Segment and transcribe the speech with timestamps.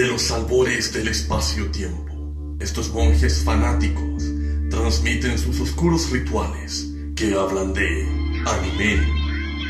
[0.00, 4.24] De los albores del espacio-tiempo, estos monjes fanáticos
[4.70, 8.08] transmiten sus oscuros rituales que hablan de
[8.46, 8.96] anime,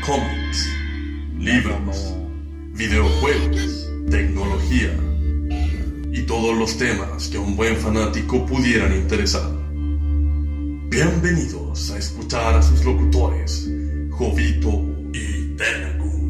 [0.05, 0.69] cómics,
[1.37, 2.13] libros,
[2.71, 4.97] videojuegos, tecnología
[6.13, 9.51] y todos los temas que a un buen fanático pudieran interesar.
[10.87, 13.69] Bienvenidos a escuchar a sus locutores,
[14.11, 16.21] Jovito y Tenagu,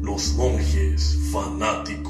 [0.00, 2.03] los monjes fanáticos.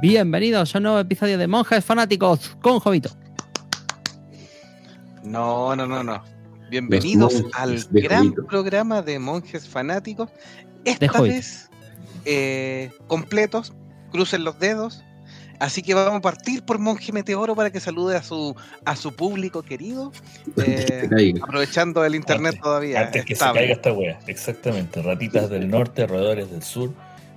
[0.00, 3.10] Bienvenidos a un nuevo episodio de Monjes Fanáticos con Jovito.
[5.22, 6.22] No, no, no, no.
[6.70, 8.46] Bienvenidos al de gran Jovito.
[8.46, 10.30] programa de monjes fanáticos.
[10.84, 11.68] Esta vez
[12.24, 13.72] eh, completos,
[14.12, 15.02] crucen los dedos.
[15.58, 18.54] Así que vamos a partir por Monje Meteoro para que salude a su
[18.86, 20.10] a su público querido.
[20.56, 23.00] Eh, aprovechando el internet Antes- todavía.
[23.02, 23.60] Antes que estable.
[23.60, 24.18] se caiga esta wea.
[24.26, 25.02] Exactamente.
[25.02, 26.94] Ratitas del norte, roedores del sur.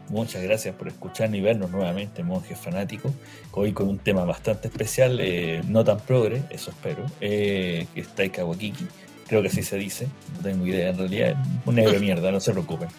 [0.09, 3.11] Muchas gracias por escucharnos y vernos nuevamente, monjes fanáticos.
[3.51, 8.07] Hoy con un tema bastante especial, eh, no tan progre, eso espero, eh, que es
[8.09, 8.85] Taika Waititi.
[9.27, 11.35] Creo que así se dice, no tengo idea en realidad.
[11.65, 12.89] Un negro mierda, no se preocupen.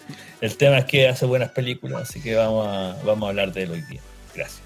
[0.41, 3.63] El tema es que hace buenas películas, así que vamos a, vamos a hablar de
[3.63, 4.01] él hoy día.
[4.33, 4.61] Gracias.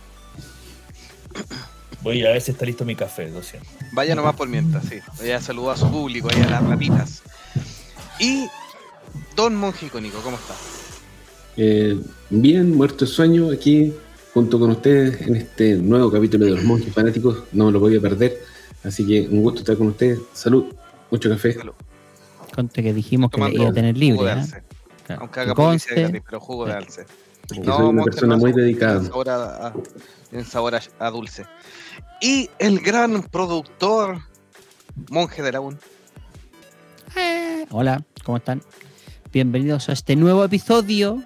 [2.02, 3.70] Voy a ver si está listo mi café, lo siento.
[3.92, 5.00] Vaya nomás por mientras, sí.
[5.23, 7.22] Ya saludó a su público, ahí a las ratitas.
[8.20, 8.48] Y
[9.36, 10.56] Don Monje Icónico, ¿cómo está?
[11.62, 13.94] Eh, bien, muerto de sueño, aquí
[14.34, 17.44] junto con ustedes en este nuevo capítulo de los monjes fanáticos.
[17.52, 18.38] No me lo voy a perder.
[18.86, 20.20] Así que un gusto estar con ustedes.
[20.32, 20.74] Salud,
[21.12, 21.54] mucho café.
[21.56, 21.74] Salud.
[22.56, 24.36] Conte que dijimos que iba a tener jugo libre.
[24.36, 24.46] de ¿eh?
[25.06, 25.22] Claro.
[25.22, 27.06] Aunque Que haga publicidad gratis, pero jugo de alce.
[27.50, 29.04] Porque No, soy una persona no, muy dedicada.
[29.04, 29.73] sabor a, a-
[30.30, 31.46] tiene sabor a, a dulce.
[32.22, 34.20] Y el gran productor,
[35.10, 35.78] Monje de la UN.
[37.18, 38.62] Eh, Hola, ¿cómo están?
[39.34, 41.22] Bienvenidos a este nuevo episodio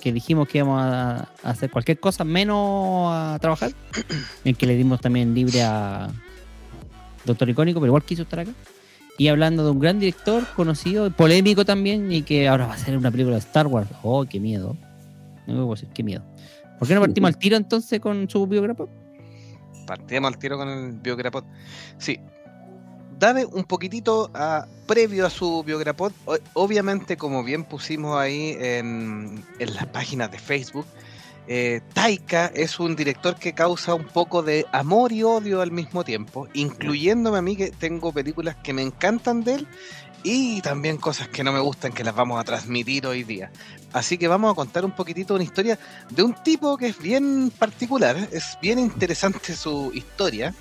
[0.00, 3.72] que dijimos que íbamos a a hacer cualquier cosa menos a trabajar.
[4.44, 6.08] En que le dimos también libre a
[7.24, 8.52] Doctor Icónico, pero igual quiso estar acá.
[9.18, 12.96] Y hablando de un gran director conocido, polémico también, y que ahora va a ser
[12.96, 13.90] una película de Star Wars.
[14.02, 14.76] Oh, qué miedo.
[15.46, 16.22] No me puedo decir, qué miedo.
[16.78, 18.88] ¿Por qué no partimos al tiro entonces con su biógrafo?
[19.86, 21.44] Partimos al tiro con el biograpod.
[21.98, 22.18] Sí.
[23.20, 26.10] Dame un poquitito a, previo a su biograpod.
[26.54, 30.86] Obviamente, como bien pusimos ahí en, en las páginas de Facebook,
[31.46, 36.02] eh, Taika es un director que causa un poco de amor y odio al mismo
[36.02, 39.68] tiempo, incluyéndome a mí que tengo películas que me encantan de él
[40.22, 43.50] y también cosas que no me gustan que las vamos a transmitir hoy día.
[43.92, 47.52] Así que vamos a contar un poquitito una historia de un tipo que es bien
[47.58, 50.54] particular, es bien interesante su historia.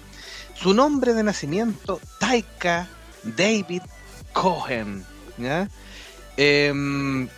[0.61, 2.89] Su nombre de nacimiento, Taika
[3.23, 3.81] David
[4.33, 5.05] Cohen.
[6.35, 7.29] Em,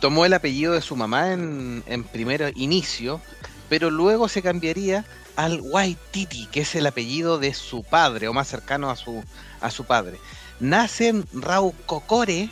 [0.00, 3.22] tomó el apellido de su mamá en, en primer inicio,
[3.70, 8.48] pero luego se cambiaría al Waititi, que es el apellido de su padre, o más
[8.48, 9.24] cercano a su,
[9.62, 10.18] a su padre.
[10.60, 12.50] Nace en Raukokore,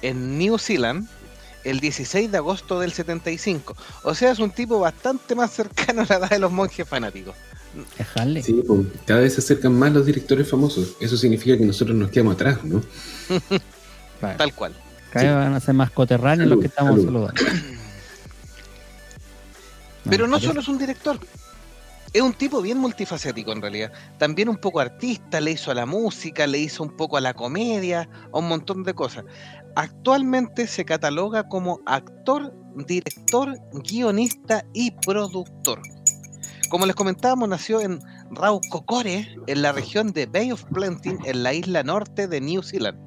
[0.00, 1.08] en New Zealand,
[1.64, 3.76] el 16 de agosto del 75.
[4.04, 7.34] O sea, es un tipo bastante más cercano a la edad de los monjes fanáticos.
[8.42, 10.96] Sí, pues, cada vez se acercan más los directores famosos.
[11.00, 12.82] Eso significa que nosotros nos quedamos atrás, ¿no?
[14.20, 14.36] Vale.
[14.36, 14.74] Tal cual.
[15.10, 17.30] Cada vez van a ser más coterráneos Salud, los que estamos salud.
[17.30, 17.42] saludando.
[20.10, 21.18] Pero no solo es un director.
[22.12, 23.92] Es un tipo bien multifacético en realidad.
[24.18, 27.34] También un poco artista, le hizo a la música, le hizo un poco a la
[27.34, 29.24] comedia, a un montón de cosas.
[29.76, 32.54] Actualmente se cataloga como actor,
[32.86, 35.82] director, guionista y productor.
[36.70, 41.54] Como les comentábamos, nació en Raukokore, en la región de Bay of Plenty, en la
[41.54, 42.98] isla norte de New Zealand.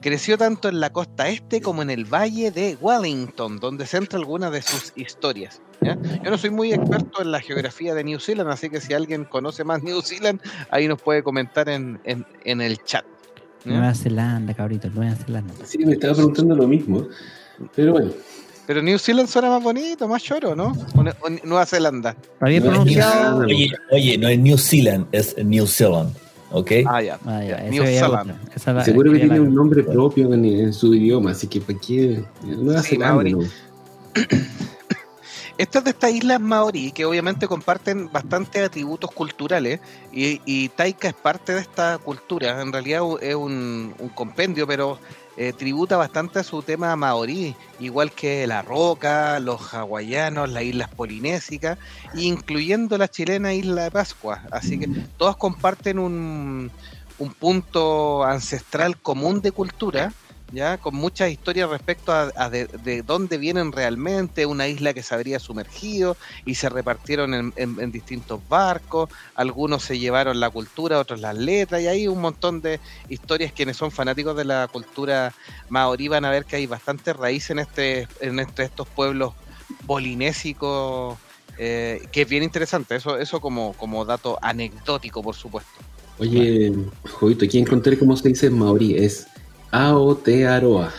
[0.00, 4.50] Creció tanto en la costa este como en el valle de Wellington, donde centra algunas
[4.52, 5.60] de sus historias.
[5.80, 5.96] ¿ya?
[6.24, 9.24] Yo no soy muy experto en la geografía de New Zealand, así que si alguien
[9.24, 10.40] conoce más New Zealand,
[10.70, 13.04] ahí nos puede comentar en, en- en el chat.
[13.64, 13.70] ¿ya?
[13.72, 15.54] Nueva Zelanda, cabrito, Nueva Zelanda.
[15.64, 17.06] Sí, me estaba preguntando lo mismo.
[17.76, 18.10] Pero bueno,
[18.66, 20.72] Pero New Zealand suena más bonito, más choro, ¿no?
[20.94, 22.10] O, Ne- o Nueva Zelanda.
[22.10, 23.40] ¿Está bien pronunciado?
[23.40, 26.14] New Oye, oye, no es New Zealand, es New Zealand,
[26.52, 26.70] ¿ok?
[26.86, 27.18] Ah, ya.
[27.26, 28.34] Ah, ya, New Zealand.
[28.66, 31.78] la- seguro que tiene la- un nombre propio en, en su idioma, así que ¿para
[31.80, 32.22] qué?
[32.44, 33.38] Nueva Sí, Zelanda.
[35.58, 39.80] Estas es de estas islas maorí que obviamente comparten bastantes atributos culturales
[40.12, 42.60] y, y Taika es parte de esta cultura.
[42.62, 44.98] En realidad es un, un compendio, pero
[45.36, 50.88] eh, tributa bastante a su tema maorí, igual que la roca, los hawaianos, las islas
[50.88, 51.78] polinésicas,
[52.14, 54.42] incluyendo la chilena isla de Pascua.
[54.50, 56.70] Así que todas comparten un,
[57.18, 60.12] un punto ancestral común de cultura
[60.52, 65.14] ya con muchas historias respecto a, de, de dónde vienen realmente, una isla que se
[65.14, 70.98] habría sumergido y se repartieron en, en- en distintos barcos, algunos se llevaron la cultura,
[70.98, 75.34] otros las letras, y hay un montón de historias quienes son fanáticos de la cultura
[75.70, 79.32] maorí van a ver que hay bastante raíz en este, en este- estos pueblos
[79.86, 81.16] polinésicos,
[81.58, 85.70] eh, que es bien interesante, eso, eso como, como dato anecdótico, por supuesto.
[86.18, 86.72] Oye,
[87.10, 88.94] Jovito, aquí encontré cómo se dice maorí.
[88.96, 89.26] Es
[89.72, 90.92] Aotearoa.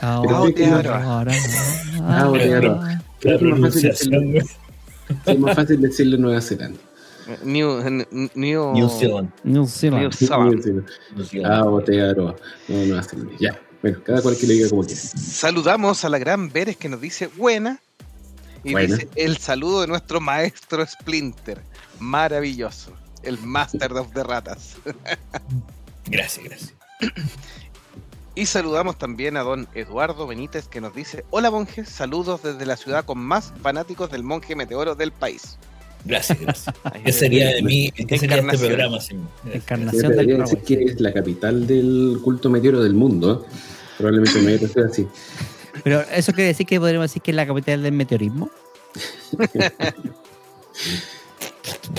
[0.00, 1.26] Aotearoa.
[2.20, 3.02] Aotearoa.
[3.20, 4.40] Creo La que es más fácil decirlo,
[5.26, 6.80] es más fácil decirlo en Nueva Zelanda.
[7.42, 9.30] New, New, New, New Zealand.
[9.44, 10.02] New Zealand.
[10.02, 10.86] New Zealand.
[11.44, 12.36] Aotearoa.
[12.68, 13.32] No, Nueva Zelanda.
[13.38, 13.60] Ya.
[13.82, 15.00] Bueno, cada cual que lo diga como quiera.
[15.00, 17.80] Saludamos a la gran Veres que nos dice buena.
[18.64, 18.96] Y Buena.
[18.96, 21.60] dice el saludo de nuestro maestro Splinter.
[22.00, 22.92] Maravilloso.
[23.22, 24.76] El Master of the Ratas.
[26.06, 26.72] Gracias, gracias.
[28.34, 32.76] Y saludamos también a don Eduardo Benítez que nos dice, hola monjes, saludos desde la
[32.76, 35.56] ciudad con más fanáticos del monje meteoro del país.
[36.04, 36.74] Gracias, gracias.
[37.04, 37.90] ¿Qué sería de mí?
[37.90, 39.26] ¿Qué sería este programa sin?
[39.50, 40.14] Encarnación.
[40.14, 40.44] Del programa.
[40.44, 43.46] decir que es la capital del culto meteoro del mundo.
[43.50, 43.56] ¿eh?
[43.96, 45.08] Probablemente sido así.
[45.82, 48.50] Pero eso quiere decir que podríamos decir que es la capital del meteorismo.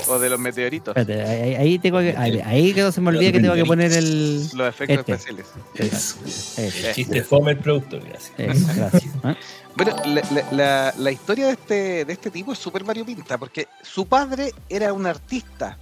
[0.08, 0.96] O de los meteoritos.
[0.96, 3.66] Espérate, ahí, ahí tengo que, ahí, ahí que no se me olvida que tengo que
[3.66, 4.48] poner el.
[4.54, 5.12] Los efectos Este.
[5.14, 5.46] especiales.
[5.76, 8.32] Es- Eso, El chiste fome el productor, gracias.
[8.38, 9.14] eso, gracias.
[9.24, 9.36] ¿Ah?
[9.76, 13.68] Bueno, la, la- la- la historia de este, de este tipo es súper variopinta, porque
[13.84, 15.78] su padre era un artista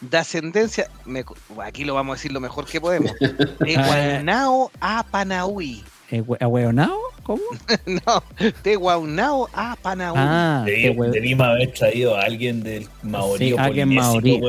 [0.00, 1.24] de ascendencia, me-
[1.64, 3.12] aquí lo vamos a decir lo mejor que podemos,
[3.60, 5.84] de Guaunao a Panaui.
[6.10, 6.96] ¿Eh, hue- ¿Ahueonao?
[7.22, 7.42] ¿Cómo?
[7.86, 8.22] No,
[8.64, 10.16] de Guaunao a Panaui.
[10.18, 13.50] Ah, Debimos haber traído a alguien del maorí.
[13.50, 14.40] Sí, alguien maorí.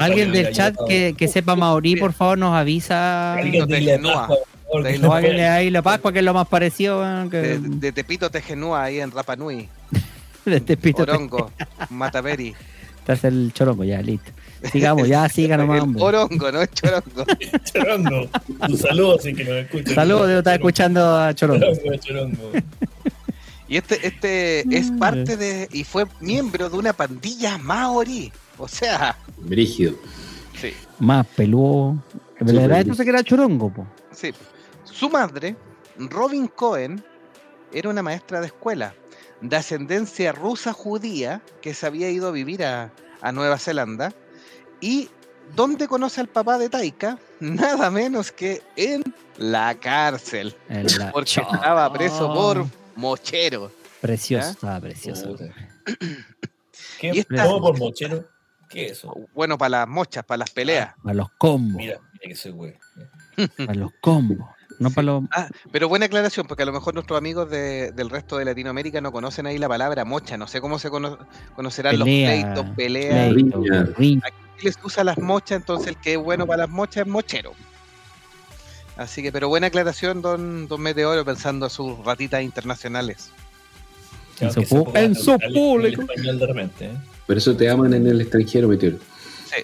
[0.00, 3.34] Alguien del chat que, que sepa maorí, por favor, nos avisa.
[3.34, 7.00] Alguien de ahí la Pascua, que es lo más parecido
[7.30, 9.68] que De, de Tepito Tejenúa, ahí en Rapa Nui.
[10.44, 11.02] de pito.
[11.02, 11.52] Orongo,
[11.90, 12.54] Mataveri.
[13.06, 14.32] Hace el chorongo, ya, listo.
[14.72, 16.02] Sigamos, ya, siga nomás, El hombre.
[16.02, 17.24] Orongo, no es Chorongo.
[17.72, 18.28] Chorongo.
[18.68, 19.94] Un saludo, sin que nos escuchen.
[19.94, 21.66] Saludos, debo estar escuchando a Chorongo.
[21.74, 22.52] Chorongo, chorongo.
[23.68, 24.98] Y este, este es Mm.
[25.00, 28.30] parte de, y fue miembro de una pandilla maorí.
[28.58, 29.94] O sea, Brígido.
[30.60, 31.96] sí, Más peludo.
[32.38, 33.86] Sí, verdad, pues, entonces que era Chorongo, po.
[34.12, 34.32] sí.
[34.84, 35.56] Su madre,
[35.98, 37.04] Robin Cohen,
[37.72, 38.94] era una maestra de escuela
[39.40, 44.12] de ascendencia rusa judía que se había ido a vivir a, a Nueva Zelanda.
[44.80, 45.08] ¿Y
[45.54, 47.18] dónde conoce al papá de Taika?
[47.40, 49.02] Nada menos que en
[49.38, 50.54] la cárcel.
[50.68, 53.70] En la- Porque estaba preso por mochero.
[54.00, 54.50] Precioso, ¿Ya?
[54.52, 55.36] estaba precioso.
[57.00, 57.10] ¿Qué?
[57.14, 58.24] Y esta- ¿Todo por mochero?
[58.68, 59.14] ¿Qué es eso?
[59.34, 60.94] Bueno, para las mochas, para las peleas.
[61.02, 61.76] Para los combos.
[61.76, 62.74] Mira, mira que soy güey.
[63.56, 64.48] Para los combos.
[64.78, 65.24] No para los.
[65.30, 69.00] Ah, pero buena aclaración, porque a lo mejor nuestros amigos de- del resto de Latinoamérica
[69.00, 70.36] no conocen ahí la palabra mocha.
[70.36, 71.18] No sé cómo se cono-
[71.54, 73.32] conocerán Pelea, los pleitos, peleas.
[73.32, 73.62] pleito,
[74.56, 74.62] riña.
[74.62, 74.76] riña.
[74.76, 77.54] Les usa las mochas, entonces el que es bueno para las mochas es mochero.
[78.96, 83.30] Así que, pero buena aclaración, don, don Meteoro, pensando a sus ratitas internacionales.
[84.40, 86.02] En su en a su público.
[86.02, 86.96] español de repente, ¿eh?
[87.26, 88.98] Por eso te aman en el extranjero, Meteoro.
[89.44, 89.62] Sí.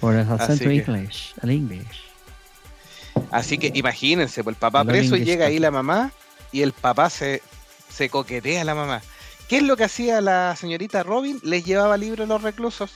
[0.00, 1.34] Por el acento English.
[1.42, 2.10] El English.
[3.30, 6.12] Así que imagínense, pues el papá preso y inglés llega ahí la mamá
[6.52, 7.42] y el papá se,
[7.88, 9.02] se coquetea a la mamá.
[9.48, 11.38] ¿Qué es lo que hacía la señorita Robin?
[11.42, 12.92] Les llevaba libros a los reclusos.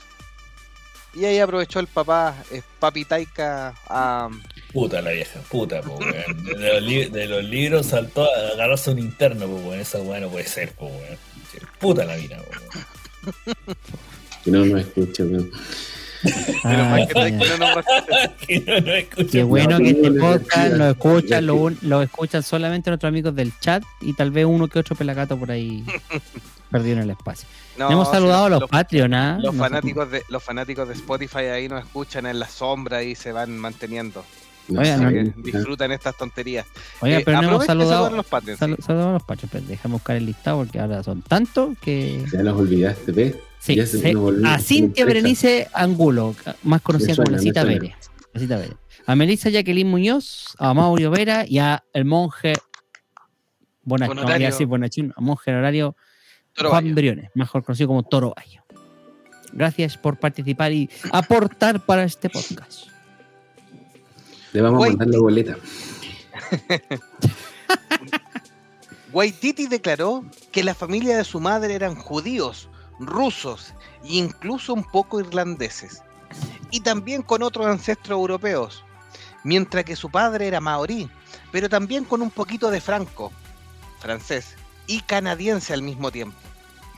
[1.15, 4.29] Y ahí aprovechó el papá, eh, papi Taika, a,
[4.73, 6.43] Puta la vieja, puta, po, weón.
[6.43, 9.79] De los, li- de los libros saltó a agarrarse un interno, po, weón.
[9.79, 11.17] Esa weón no puede ser, po, weón.
[11.79, 13.77] Puta la mina, po, weón.
[14.43, 15.49] Que no nos escucha, weón.
[16.25, 18.35] Menos Ah, mal que Taika no nos respeta.
[18.47, 19.31] Que no, no escucha.
[19.31, 23.33] Qué bueno No, que este podcast lo escuchan, lo, un- lo escuchan solamente nuestros amigos
[23.35, 25.83] del chat y tal vez uno que otro pelagato por ahí
[26.77, 27.47] perdido en el espacio.
[27.77, 29.37] No, Hemos saludado a los, los Patreon, ¿ah?
[29.41, 33.15] los No fanáticos de los fanáticos de Spotify ahí nos escuchan en la sombra y
[33.15, 34.23] se van manteniendo.
[34.67, 35.31] No Oigan, no, ¿eh?
[35.37, 36.65] disfrutan estas tonterías.
[36.99, 38.07] Oiga, Eh, pero no hemos saludado.
[38.07, 38.31] a los sí.
[38.81, 42.25] saludamos a los Patreons, pero déjame buscar el listado porque ahora son tantos que.
[42.33, 43.35] Ya los olvidaste, ¿ves?
[43.59, 45.05] Sí, Ya se se- nos volvió a Cintia.
[45.05, 47.81] Berenice Angulo, más conocida como la Cita me suena.
[47.81, 47.95] Vélez.
[48.33, 48.77] La Cita Vélez.
[49.07, 52.53] A Melissa Jacqueline Muñoz, a Mauricio Vera y a el monje
[53.83, 54.35] Bonach- no, Honorario.
[54.37, 55.95] voy a decir Bonachín, a monje honorario
[56.55, 56.95] Toro Juan Bayo.
[56.95, 58.61] Briones, mejor conocido como Toro Bayo.
[59.53, 62.87] Gracias por participar y aportar para este podcast.
[64.53, 64.93] Le vamos Güey.
[64.93, 65.57] a mandar la boleta.
[69.13, 72.69] Waititi declaró que la familia de su madre eran judíos,
[72.99, 76.01] rusos e incluso un poco irlandeses,
[76.71, 78.83] y también con otros ancestros europeos.
[79.43, 81.07] mientras que su padre era maorí,
[81.51, 83.31] pero también con un poquito de franco,
[83.99, 84.55] francés,
[84.87, 86.37] y canadiense al mismo tiempo.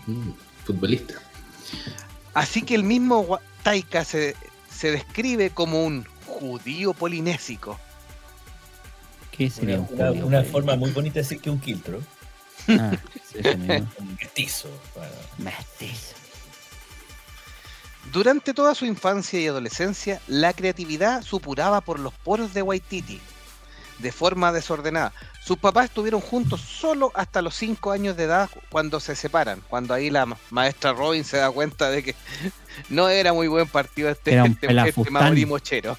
[0.08, 0.32] Mm,
[0.65, 1.15] futbolista.
[2.34, 4.36] Así que el mismo Taika se,
[4.74, 7.79] se describe como un judío polinésico.
[9.32, 12.01] ¿Qué Una, sería un una- judío, una forma muy bonita de decir que un quiltro.
[12.67, 12.91] Ah,
[13.32, 13.88] sí, ese mismo.
[14.00, 14.70] Un mestizo.
[14.96, 15.13] bueno.
[15.38, 16.15] Mestizo.
[18.12, 23.20] Durante toda su infancia y adolescencia, la creatividad supuraba por los poros de Waititi,
[24.00, 25.13] de forma desordenada.
[25.44, 29.94] Sus papás estuvieron juntos solo hasta los 5 años de edad cuando se separan, cuando
[29.94, 32.16] ahí la ma- maestra Robin se da cuenta de que
[32.89, 35.98] no era muy buen partido este, Era un este, este mochero.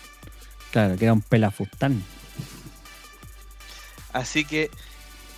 [0.71, 2.05] Claro, que era un pelafustán.
[4.13, 4.71] Así que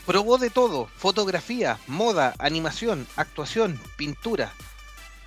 [0.06, 4.52] probó de todo, fotografía, moda, animación, actuación, pintura,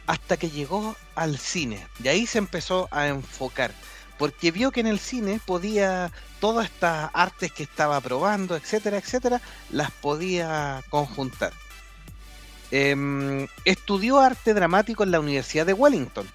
[0.07, 1.85] hasta que llegó al cine.
[2.03, 3.73] Y ahí se empezó a enfocar,
[4.17, 9.41] porque vio que en el cine podía, todas estas artes que estaba probando, etcétera, etcétera,
[9.69, 11.53] las podía conjuntar.
[12.71, 16.27] Em, estudió arte dramático en la Universidad de Wellington.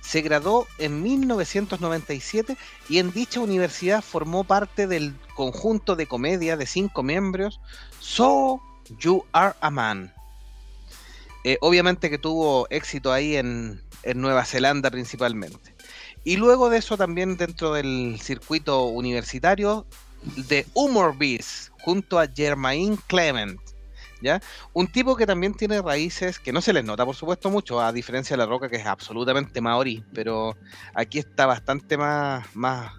[0.00, 2.56] Se graduó en 1997
[2.88, 7.60] y en dicha universidad formó parte del conjunto de comedia de cinco miembros
[7.98, 8.60] So
[8.98, 10.12] You Are a Man.
[11.44, 15.71] Eh, obviamente que tuvo éxito ahí en, en Nueva Zelanda principalmente.
[16.24, 19.86] Y luego de eso también dentro del circuito universitario
[20.48, 23.60] de Humor Bees junto a Germain Clement.
[24.20, 24.40] ¿Ya?
[24.72, 27.92] Un tipo que también tiene raíces que no se les nota, por supuesto, mucho, a
[27.92, 30.56] diferencia de La Roca, que es absolutamente maorí, pero
[30.94, 32.92] aquí está bastante más, más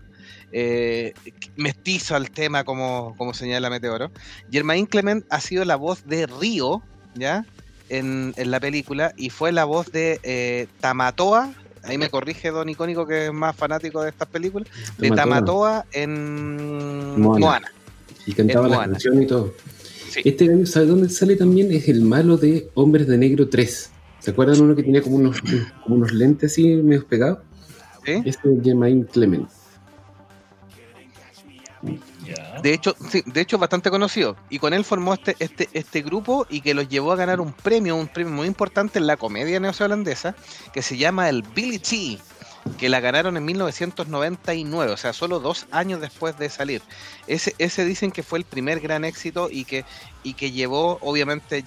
[0.51, 1.13] eh,
[1.55, 4.11] mestizo al tema, como, como señala Meteoro.
[4.51, 6.83] Germain Clement ha sido la voz de Río,
[7.15, 7.45] ¿ya?
[7.87, 11.53] En, en la película, y fue la voz de eh, Tamatoa,
[11.83, 15.25] ahí me corrige Don Icónico, que es más fanático de estas películas, de Tamatoa.
[15.25, 17.45] Tamatoa en Moana.
[17.45, 17.71] Moana.
[18.25, 18.93] Y cantaba en la Moana.
[18.93, 19.53] canción y todo.
[20.09, 20.21] Sí.
[20.25, 21.71] Este gallo, ¿sabe dónde sale también?
[21.71, 23.89] Es el malo de Hombres de Negro 3.
[24.19, 25.41] ¿Se acuerdan uno que tenía como unos,
[25.83, 27.39] como unos lentes así medio pegados?
[28.05, 28.21] ¿sí?
[28.25, 29.49] Este es Germain Clement.
[32.63, 34.37] De hecho, sí, de hecho bastante conocido.
[34.49, 37.51] Y con él formó este, este, este grupo y que los llevó a ganar un
[37.51, 40.33] premio, un premio muy importante en la comedia neozelandesa,
[40.71, 42.19] que se llama el Billy T,
[42.77, 46.81] que la ganaron en 1999, o sea, solo dos años después de salir.
[47.27, 49.83] Ese, ese dicen que fue el primer gran éxito y que,
[50.23, 51.65] y que llevó, obviamente,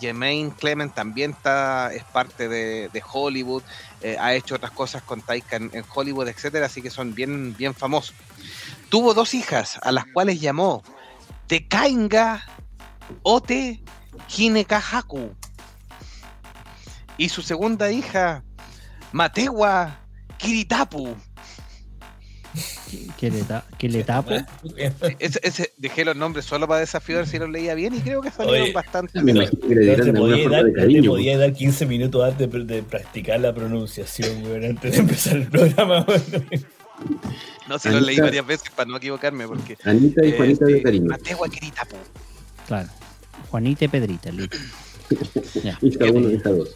[0.00, 3.62] Jermaine Clement también está, es parte de, de Hollywood,
[4.02, 7.74] eh, ha hecho otras cosas con Taika en, Hollywood, etcétera, así que son bien, bien
[7.74, 8.14] famosos.
[8.88, 10.82] Tuvo dos hijas, a las cuales llamó
[11.46, 12.44] Tekainga
[13.22, 13.82] Ote
[14.36, 15.34] Hinekahaku.
[17.16, 18.42] Y su segunda hija,
[19.12, 19.98] Matewa
[20.38, 21.16] Kiritapu.
[23.18, 24.32] ¿Qué le, ta- qué le tapo?
[25.18, 28.30] Ese, ese- dejé los nombres solo para desafiar si los leía bien y creo que
[28.30, 29.48] salieron Oye, bastante Me bien.
[29.50, 34.44] que te podía dar, te podía dar 15 minutos antes de, de practicar la pronunciación,
[34.44, 36.04] weón, antes de empezar el programa.
[37.68, 39.76] No, si los leí Anita- varias veces para no equivocarme porque...
[39.84, 41.06] Anita y eh, Juanita sí, de cariño.
[41.06, 41.96] Matewa Kiritapu.
[42.66, 42.88] Claro.
[43.50, 44.56] Juanita y Pedrita, listo.
[45.64, 45.76] Ya.
[46.12, 46.68] Uno, hija dos.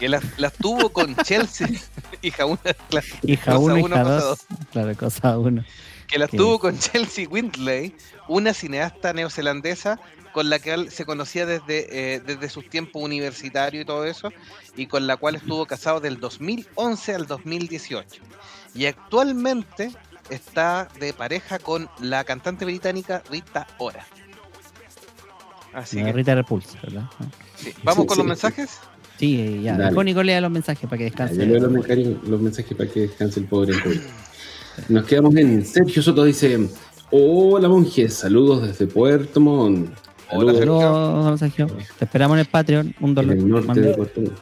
[0.00, 1.68] Que las, las tuvo con Chelsea.
[2.22, 4.38] hija una, claro, Hija cosa 1, uno, hija cosa 2.
[4.72, 5.64] Claro, cosa 1.
[6.08, 7.94] que las tuvo con Chelsea Windley,
[8.26, 10.00] una cineasta neozelandesa
[10.32, 14.32] con la que él se conocía desde, eh, desde sus tiempos universitarios y todo eso,
[14.76, 18.22] y con la cual estuvo casado del 2011 al 2018.
[18.74, 19.90] Y actualmente
[20.30, 24.06] está de pareja con la cantante británica Rita Ora.
[25.72, 27.04] Así que, Rita Repulsa, ¿verdad?
[27.56, 27.74] sí.
[27.82, 28.18] ¿Vamos Sí, con sí.
[28.20, 28.78] los mensajes?
[29.20, 29.76] Sí, ya.
[29.76, 30.24] Dale.
[30.24, 31.36] Lea los mensajes para que Ya, descanse.
[31.36, 34.00] yo leo los, mensajes, los mensajes para que descanse el pobre Antonio.
[34.88, 36.58] Nos quedamos en Sergio Soto dice:
[37.10, 39.90] Hola monjes, saludos desde Puerto Montt.
[40.32, 40.80] Hola, Saludos Sergio.
[40.80, 41.66] Saludos, Sergio.
[41.98, 42.94] Te esperamos en el Patreon.
[43.00, 43.36] Un en dólar.
[43.36, 44.38] el norte de Puerto Montt.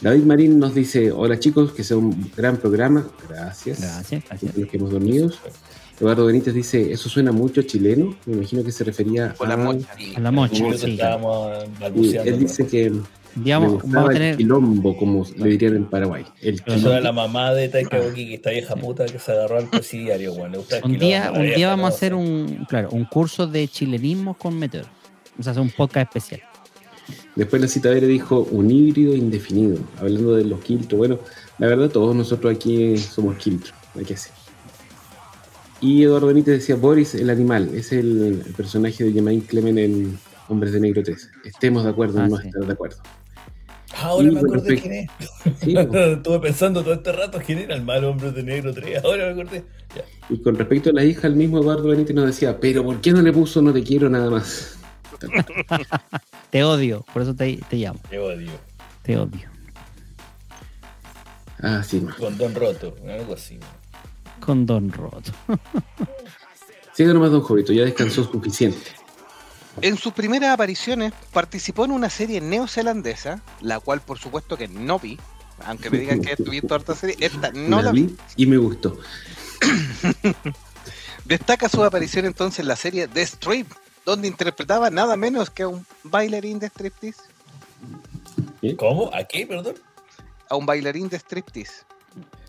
[0.00, 3.06] David Marín nos dice: Hola chicos, que sea un gran programa.
[3.28, 3.80] Gracias.
[3.80, 4.56] Gracias, gracias.
[4.56, 5.30] Los que hemos dormido.
[5.98, 8.14] Eduardo Benítez dice: Eso suena mucho chileno.
[8.26, 9.56] Me imagino que se refería Con la a.
[9.56, 9.88] mocha.
[10.14, 10.92] A la mocha, Minutos sí.
[10.92, 12.30] estábamos y balbuceando.
[12.30, 12.92] él dice que
[13.36, 14.36] Digamos, vamos a el tener.
[14.38, 16.24] quilombo, como le dirían en Paraguay.
[16.40, 19.68] El eso era la mamá de Taika Waititi, esta vieja puta que se agarró al
[19.68, 20.52] presidiario, weón.
[20.52, 23.04] Le gusta el Un quilombo, día, un vieja, día vamos a hacer un, claro, un
[23.04, 24.86] curso de chilenismo con Meteor.
[25.32, 26.40] Vamos a hacer un podcast especial.
[27.36, 30.98] Después la cita Vere dijo un híbrido indefinido, hablando de los quiltros.
[30.98, 31.18] Bueno,
[31.58, 34.32] la verdad, todos nosotros aquí somos quiltros, hay que hacer.
[35.80, 40.18] Y Eduardo Benítez decía: Boris, el animal, es el, el personaje de Germain Clement en
[40.48, 41.30] Hombres de Negro 3.
[41.44, 42.48] Estemos de acuerdo Ah, en no sí.
[42.48, 42.96] estar de acuerdo.
[44.02, 45.60] Ahora me acordé respecto- quién es.
[45.60, 46.08] Sí, pues.
[46.16, 49.04] Estuve pensando todo este rato quién era el malo hombre de negro 3.
[49.04, 49.64] Ahora me acordé.
[49.94, 50.04] Ya.
[50.28, 53.12] Y con respecto a la hija, el mismo Eduardo Benítez nos decía, pero ¿por qué
[53.12, 54.78] no le puso no te quiero nada más?
[56.50, 57.98] Te odio, por eso te, te llamo.
[58.10, 58.50] Te odio.
[59.02, 59.48] Te odio.
[61.62, 62.14] Ah, sí, no.
[62.16, 63.58] Con Don Roto, algo así.
[64.40, 65.32] Con Don Roto.
[66.92, 68.78] Siga nomás, don Jovito, ya descansó suficiente.
[69.82, 74.98] En sus primeras apariciones participó en una serie neozelandesa, la cual por supuesto que no
[74.98, 75.18] vi,
[75.64, 78.04] aunque me digan que he visto harta serie, esta no la vi.
[78.04, 78.98] vi y me gustó.
[81.24, 83.70] Destaca su aparición entonces en la serie The Strip,
[84.04, 87.22] donde interpretaba nada menos que a un bailarín de striptease.
[88.76, 89.10] ¿Cómo?
[89.12, 89.74] ¿A qué, perdón?
[90.48, 91.84] A un bailarín de striptease.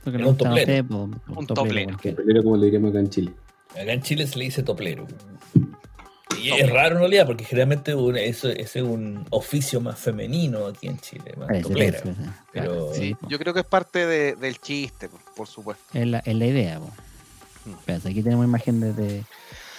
[0.06, 1.10] Era un toplero.
[1.28, 1.98] Un toplero.
[2.02, 3.34] Pero como le diríamos acá en Chile.
[3.72, 5.08] Acá en Chile se le dice toplero.
[6.40, 10.66] Y es raro en realidad, porque generalmente un- eso, ese es un oficio más femenino
[10.68, 12.02] aquí en Chile, más toplera.
[12.54, 15.84] Pero Sí, yo creo que es parte de- del chiste, por supuesto.
[15.94, 16.80] Es la, es la idea.
[16.80, 17.72] Mm.
[17.72, 19.24] Espérate, aquí tenemos imagen de, de,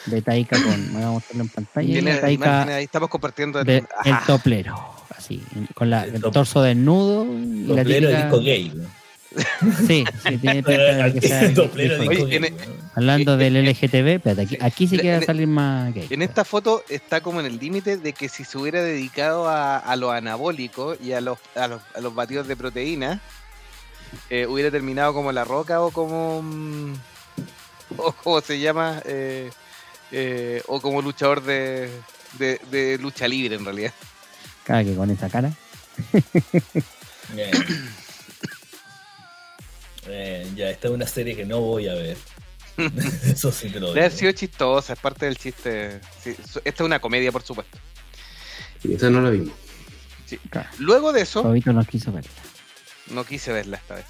[0.07, 0.93] de Taika con.
[0.95, 1.87] Vamos a mostrarlo en pantalla.
[1.93, 4.77] Tiene la Taika ahí, estamos compartiendo el, de- el toplero.
[5.17, 5.43] Así,
[5.75, 7.25] con la, El torso desnudo.
[7.25, 8.73] y la toplero típica- disco gay.
[8.75, 8.98] ¿no?
[9.87, 12.37] Sí, sí, tiene pinta de que sea- toplero Oye, disco gay.
[12.37, 12.89] en- ¿no?
[12.95, 16.07] Hablando del LGTB, espérate, aquí, aquí sí En- queda en- salir más gay.
[16.11, 19.79] En esta foto está como en el límite de que si se hubiera dedicado a,
[19.79, 23.21] a lo anabólico y a los, a los, a los batidos de proteína,
[24.31, 26.43] eh, hubiera terminado como la roca o como.
[26.43, 26.95] mm,
[27.99, 29.01] o como se llama.
[29.05, 29.51] eh,
[30.11, 31.91] eh, o como luchador de,
[32.39, 33.93] de, de lucha libre en realidad.
[34.65, 35.53] Claro que con esa cara.
[37.35, 37.51] Bien.
[40.11, 42.17] Eh, ya, esta es una serie que no voy a ver.
[43.25, 44.11] Eso sí te lo digo.
[44.11, 46.01] sido chistosa, es parte del chiste.
[46.23, 46.35] Sí,
[46.65, 47.79] esta es una comedia, por supuesto.
[48.85, 49.53] Y esa no la vimos.
[50.51, 50.69] Claro.
[50.79, 51.43] Luego de eso.
[51.43, 52.31] Fabito no quiso verla.
[53.11, 54.05] No quise verla esta vez.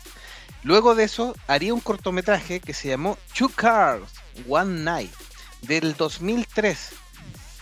[0.64, 4.10] Luego de eso, haría un cortometraje que se llamó Two Cars,
[4.48, 5.12] One Night,
[5.62, 6.90] del 2003.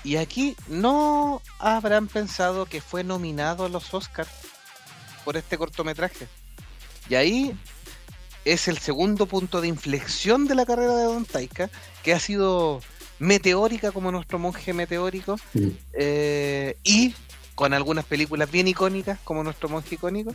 [0.03, 4.31] Y aquí no habrán pensado que fue nominado a los Oscars
[5.25, 6.27] por este cortometraje.
[7.09, 7.57] Y ahí
[8.53, 11.69] es el segundo punto de inflexión de la carrera de Don Taika,
[12.03, 12.81] que ha sido
[13.19, 15.69] meteórica como nuestro monje meteórico, Mm.
[15.95, 17.15] eh, y
[17.55, 20.33] con algunas películas bien icónicas como nuestro monje icónico.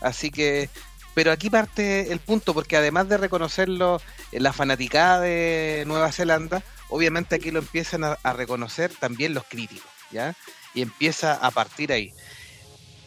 [0.00, 0.68] Así que,
[1.14, 4.00] pero aquí parte el punto, porque además de reconocerlo
[4.32, 9.44] en la fanaticada de Nueva Zelanda, obviamente aquí lo empiezan a, a reconocer también los
[9.44, 10.34] críticos, ¿ya?
[10.74, 12.12] Y empieza a partir ahí.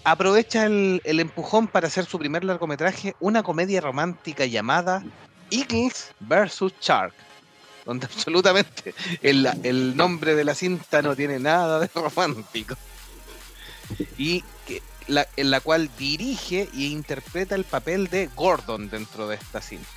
[0.07, 5.03] Aprovecha el, empujón para hacer su primer largometraje, una comedia romántica llamada
[5.51, 6.75] Eagles vs.
[6.79, 7.13] Shark,
[7.85, 12.77] donde absolutamente el, nombre de la cinta no tiene nada de romántico.
[14.17, 14.45] Y
[15.07, 19.89] la, en la cual dirige e interpreta el papel de Gordon dentro de esta cinta.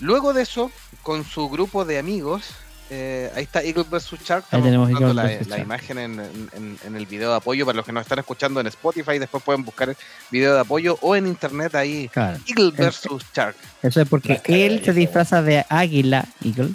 [0.00, 0.70] Luego de eso,
[1.02, 2.44] con su grupo de amigos,
[2.90, 4.10] eh, ahí está Eagle vs.
[4.24, 7.86] Shark, Ahí tenemos Eagle la, imagen en, en- en el video de apoyo para los
[7.86, 9.96] que nos están escuchando en Spotify, después pueden buscar el
[10.30, 12.38] video de apoyo o en internet ahí, Claro.
[12.46, 13.08] Eagle vs.
[13.34, 13.56] Shark.
[13.82, 16.70] Eso es porque él se disfraza de águila, Eagle,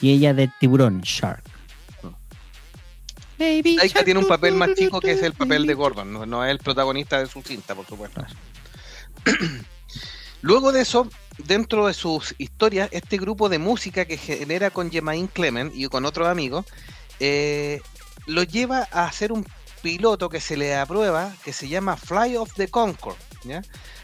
[0.00, 1.42] y ella de tiburón, Shark.
[3.38, 5.74] Baby Taika shark, tiene un papel más chico que es el papel de.
[5.74, 8.24] Gordon, no, no es el protagonista de su cinta, por supuesto.
[10.42, 15.28] Luego de eso, dentro de sus historias, este grupo de música que genera con Jemaine
[15.28, 16.66] Clement y con otros amigos,
[17.20, 17.80] eh,
[18.26, 19.46] lo lleva a hacer un
[19.82, 23.62] piloto que se le aprueba, que se llama Fly of the Concord, ¿ya?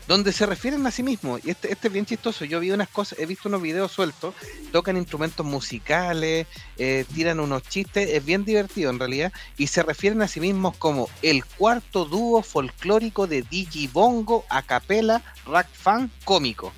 [0.09, 1.41] donde se refieren a sí mismos.
[1.45, 2.45] Y este, este es bien chistoso.
[2.45, 4.35] Yo vi unas cosas, he visto unos videos sueltos,
[4.73, 6.47] tocan instrumentos musicales,
[6.79, 10.77] eh, tiran unos chistes, es bien divertido en realidad, y se refieren a sí mismos
[10.77, 16.73] como el cuarto dúo folclórico de Digibongo a capela rack fan cómico,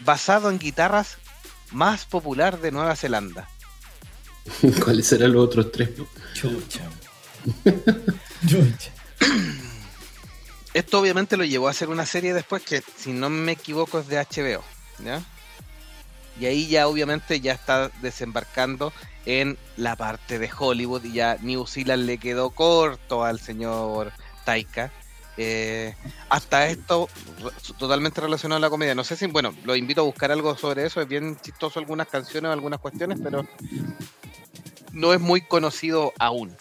[0.00, 1.18] basado en guitarras
[1.70, 3.48] más popular de Nueva Zelanda.
[4.84, 5.90] ¿Cuáles serán los otros tres?
[6.34, 6.88] Chucha.
[8.46, 8.90] Chucha.
[10.74, 14.08] Esto obviamente lo llevó a hacer una serie después que, si no me equivoco, es
[14.08, 14.62] de HBO,
[15.04, 15.22] ¿ya?
[16.40, 18.92] Y ahí ya obviamente ya está desembarcando
[19.24, 24.12] en la parte de Hollywood y ya New Zealand le quedó corto al señor
[24.44, 24.90] Taika.
[25.36, 25.94] Eh,
[26.28, 27.08] hasta esto
[27.78, 28.94] totalmente relacionado a la comedia.
[28.94, 31.00] No sé si, bueno, lo invito a buscar algo sobre eso.
[31.00, 33.46] Es bien chistoso algunas canciones, algunas cuestiones, pero
[34.92, 36.56] no es muy conocido aún.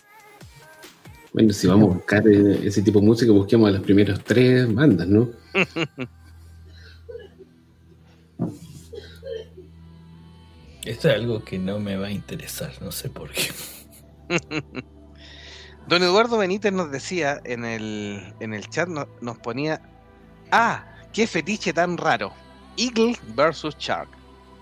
[1.34, 4.72] Bueno, si vamos a buscar eh, ese tipo de música, busquemos a las primeras tres
[4.74, 5.30] bandas, ¿no?
[10.86, 13.52] Esto es algo que no me va a interesar, no sé por qué.
[15.88, 19.82] Don Eduardo Benítez nos decía en el, en el chat, no- nos ponía,
[20.52, 22.32] ah, qué fetiche tan raro.
[22.78, 24.10] Eagle versus Shark.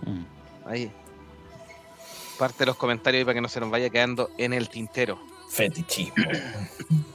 [0.05, 0.23] Mm.
[0.65, 0.91] Ahí.
[2.39, 5.19] Parte de los comentarios para que no se nos vaya quedando en el tintero.
[5.49, 6.15] Fetichismo.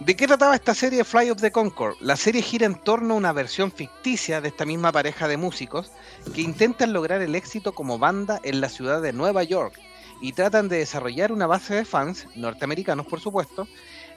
[0.00, 1.96] ¿De qué trataba esta serie Fly of the Concord?
[2.00, 5.90] La serie gira en torno a una versión ficticia de esta misma pareja de músicos
[6.34, 9.78] que intentan lograr el éxito como banda en la ciudad de Nueva York
[10.20, 13.68] y tratan de desarrollar una base de fans, norteamericanos por supuesto,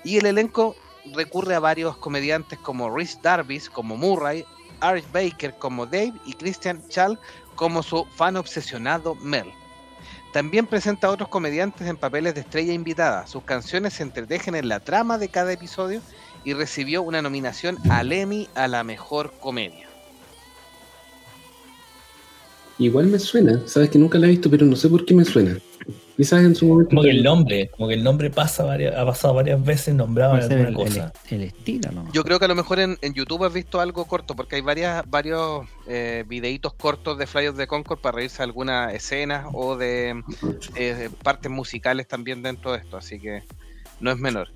[0.03, 0.75] y el elenco
[1.13, 4.45] recurre a varios comediantes como Rhys Darvis, como Murray,
[4.79, 7.19] Art Baker como Dave y Christian Chal
[7.55, 9.51] como su fan obsesionado Mel.
[10.33, 13.27] También presenta a otros comediantes en papeles de estrella invitada.
[13.27, 16.01] Sus canciones se entretejen en la trama de cada episodio
[16.43, 19.90] y recibió una nominación al Emmy a la mejor comedia.
[22.81, 25.23] Igual me suena, sabes que nunca la he visto, pero no sé por qué me
[25.25, 25.57] suena.
[26.17, 26.89] Quizás en su momento.
[26.89, 30.35] Como que el nombre, como que el nombre pasa varias, ha pasado varias veces nombrado
[30.35, 31.13] en alguna el, el- cosa.
[31.29, 32.11] el estilo, ¿no?
[32.13, 34.61] Yo creo que a lo mejor en, en YouTube has visto algo corto, porque hay
[34.61, 39.47] varias, varios eh, videitos cortos de Fly of the Concord para reírse de algunas escenas
[39.53, 40.21] o de
[40.75, 43.43] eh, partes musicales también dentro de esto, así que
[43.99, 44.49] no es menor.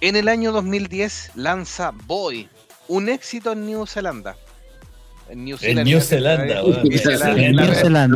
[0.00, 2.48] En el año 2010 lanza Boy,
[2.88, 4.36] un éxito en New Zelanda.
[5.32, 6.62] En New En New Zelanda.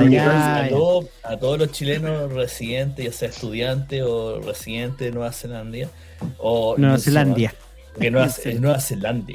[0.02, 0.68] En New A, ya.
[0.68, 5.88] todo- a todos los chilenos residentes, ya sea estudiantes o residentes de Nueva Zelanda,
[6.38, 6.98] o Nueva.
[6.98, 7.34] Zealand,
[7.98, 8.28] que Nueva,
[8.60, 9.32] Nueva Zelanda,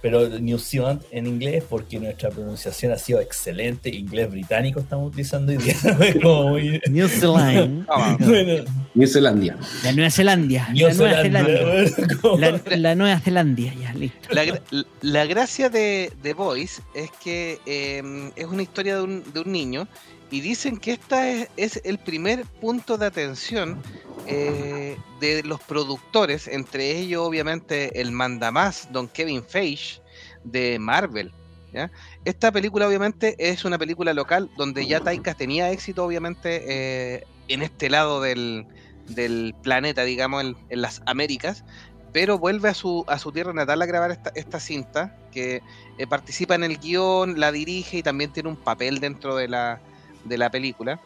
[0.00, 5.52] pero New Zealand en inglés, porque nuestra pronunciación ha sido excelente, inglés británico estamos utilizando
[5.52, 5.74] hoy día,
[6.22, 7.86] como muy- New Zealand.
[7.88, 9.56] Ah, bueno, New Zealandia.
[9.82, 10.68] La Nueva Zelandia.
[10.72, 12.58] New La Nueva Zelanda, Zelandia.
[12.68, 14.28] La, la Nueva Zelandia, ya, listo.
[14.32, 14.60] La,
[15.02, 19.52] la gracia de, de Boys es que eh, es una historia de un, de un
[19.52, 19.88] niño
[20.30, 23.82] y dicen que esta es, el primer punto de atención
[24.26, 30.00] eh, de los productores, entre ellos obviamente el mandamás Don Kevin Feige
[30.44, 31.32] de Marvel.
[32.24, 37.62] Esta película obviamente es una película local donde ya Taika tenía éxito obviamente eh, en
[37.62, 38.66] este lado del,
[39.06, 41.62] del planeta, digamos, en, en las Américas
[42.12, 45.62] pero vuelve a su, a su tierra natal a grabar esta, esta cinta, que
[45.98, 49.80] eh, participa en el guion, la dirige y también tiene un papel dentro de la,
[50.28, 51.00] de la película.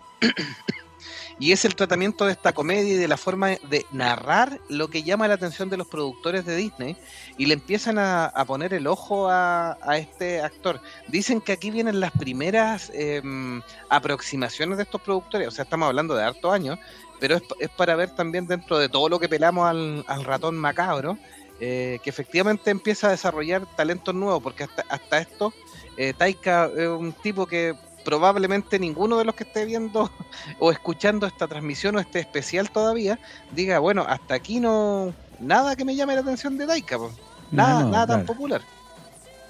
[1.38, 5.02] y es el tratamiento de esta comedia y de la forma de narrar lo que
[5.02, 6.96] llama la atención de los productores de Disney
[7.38, 10.80] y le empiezan a, a poner el ojo a, a este actor.
[11.08, 16.14] Dicen que aquí vienen las primeras em, aproximaciones de estos productores, o sea, estamos hablando
[16.14, 16.78] de harto años,
[17.18, 20.56] pero es, es para ver también dentro de todo lo que pelamos al, al ratón
[20.56, 21.18] macabro,
[21.60, 25.52] eh, que efectivamente empieza a desarrollar talentos nuevos, porque hasta, hasta esto,
[25.96, 30.10] eh, Taika es un tipo que probablemente ninguno de los que esté viendo
[30.58, 33.18] o escuchando esta transmisión o este especial todavía
[33.52, 37.12] diga, bueno, hasta aquí no, nada que me llame la atención de Taika, po.
[37.50, 38.62] nada, No, nada tan popular.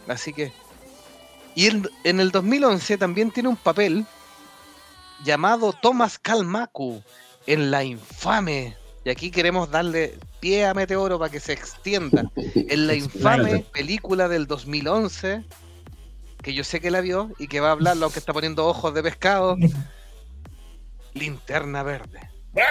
[0.09, 0.53] Así que...
[1.55, 4.07] Y en, en el 2011 también tiene un papel
[5.23, 7.03] llamado Thomas Kalmaku
[7.47, 12.87] en la infame, y aquí queremos darle pie a Meteoro para que se extienda, en
[12.87, 15.45] la infame película del 2011,
[16.43, 18.67] que yo sé que la vio y que va a hablar lo que está poniendo
[18.67, 19.57] ojos de pescado,
[21.15, 22.21] Linterna Verde.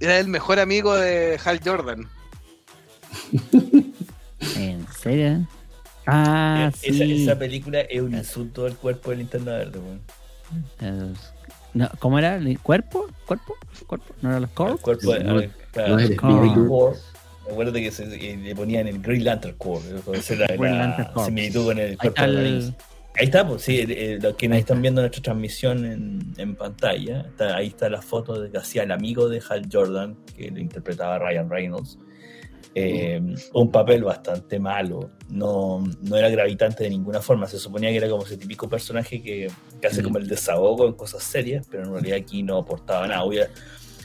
[0.00, 2.08] Era el mejor amigo de Hal Jordan.
[4.56, 5.46] ¿En serio?
[6.06, 7.22] Ah, esa, sí.
[7.22, 11.14] esa película es un insulto al cuerpo del linterna verde, weón.
[11.74, 12.36] No, ¿Cómo era?
[12.36, 13.06] ¿El ¿Cuerpo?
[13.26, 13.54] ¿Cuerpo?
[13.86, 14.14] ¿Cuerpo?
[14.20, 14.80] ¿No era los Al Corps?
[14.82, 16.94] cuerpo de- No, no
[17.46, 19.84] Me acuerdo que se, que le ponían el Green Lantern Corps.
[20.14, 22.72] Esa era Green la similitud con el Ahí cuerpo está de.
[23.14, 24.80] Ahí está, pues sí, eh, los que nos Ahí están está.
[24.82, 28.90] viendo nuestra transmisión en, en pantalla, está- ahí está la foto de que hacía el
[28.90, 31.98] amigo de Hal Jordan, que lo interpretaba Ryan Reynolds.
[32.74, 33.20] Eh,
[33.52, 38.08] un papel bastante malo, no, no era gravitante de ninguna forma, se suponía que era
[38.08, 40.04] como ese típico personaje que, que hace Mm.
[40.04, 43.24] como el desahogo en cosas serias, pero en realidad aquí no aportaba nada.
[43.26, 43.48] Hubiera,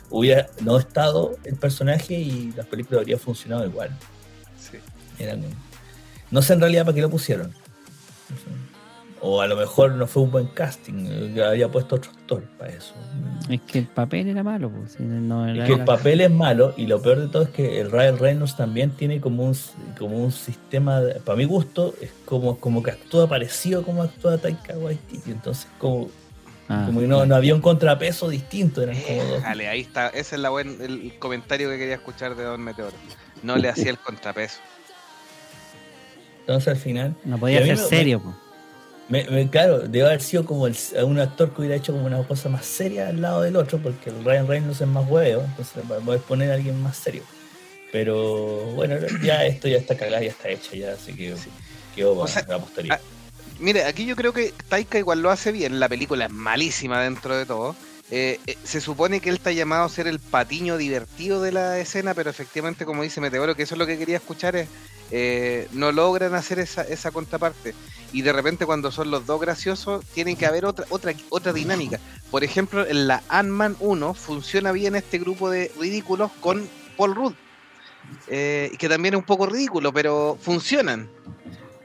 [0.09, 3.89] hubiera no estado el personaje y la película habría funcionado igual.
[4.59, 4.77] Sí.
[5.19, 5.43] Eran-
[6.31, 7.47] no sé en realidad para qué lo pusieron.
[7.51, 8.67] No sé.
[9.19, 12.93] O a lo mejor no fue un buen casting, había puesto otro actor para eso.
[13.49, 14.99] Es que el papel era malo, pues.
[14.99, 17.81] no Es era- que el papel es malo y lo peor de todo es que
[17.81, 19.57] el Ryan Reynolds también tiene como un,
[19.97, 24.37] como un sistema, de- para mi gusto, es como, como que actúa parecido como actúa
[24.37, 25.31] Taika Waititi.
[25.31, 26.09] Entonces como,
[26.69, 29.41] Ah, como que no, no había un contrapeso distinto, eran como dos.
[29.41, 30.09] Dale, ahí está.
[30.09, 32.95] Ese es la buen, el comentario que quería escuchar de Don Meteoro.
[33.43, 34.59] No le hacía el contrapeso.
[36.41, 37.15] Entonces al final...
[37.23, 38.35] No podía ser me- serio.
[39.09, 42.21] Me, me- claro, debe haber sido como el- un actor que hubiera hecho como una
[42.23, 45.83] cosa más seria al lado del otro, porque el Ryan Reynolds es más huevo, entonces
[45.89, 47.23] va a poder poner a alguien más serio.
[47.91, 51.33] Pero bueno, ya esto ya está cagado, ya está hecho, ya, así que
[51.95, 52.99] quedó O para sea, la posteridad.
[53.59, 55.79] Mire, aquí yo creo que Taika igual lo hace bien.
[55.79, 57.75] La película es malísima dentro de todo.
[58.09, 61.77] Eh, eh, se supone que él está llamado a ser el patiño divertido de la
[61.79, 64.69] escena, pero efectivamente, como dice Meteoro, que eso es lo que quería escuchar, es
[65.11, 67.73] eh, no logran hacer esa, esa contraparte.
[68.13, 71.99] Y de repente cuando son los dos graciosos, tienen que haber otra, otra, otra dinámica.
[72.31, 77.33] Por ejemplo, en la Ant-Man 1 funciona bien este grupo de ridículos con Paul Rudd.
[78.27, 81.09] que también es un poco ridículo, pero funcionan.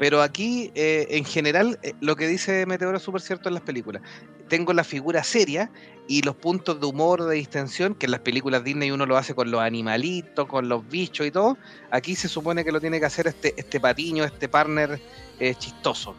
[0.03, 3.63] Pero aquí, eh, en general, eh, lo que dice Meteoro es súper cierto en las
[3.63, 4.03] películas.
[4.49, 5.71] Tengo la figura seria
[6.09, 9.33] y los puntos de humor, de distensión, que en las películas Disney uno lo hace
[9.37, 11.57] con los animalitos, con los bichos y todo.
[11.93, 15.01] Aquí se supone que lo tiene que hacer este, este patiño, este partner
[15.39, 16.17] eh, chistoso.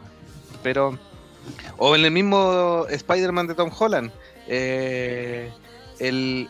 [0.62, 0.98] Pero,
[1.76, 4.10] o en el mismo Spider-Man de Tom Holland,
[4.48, 5.52] el,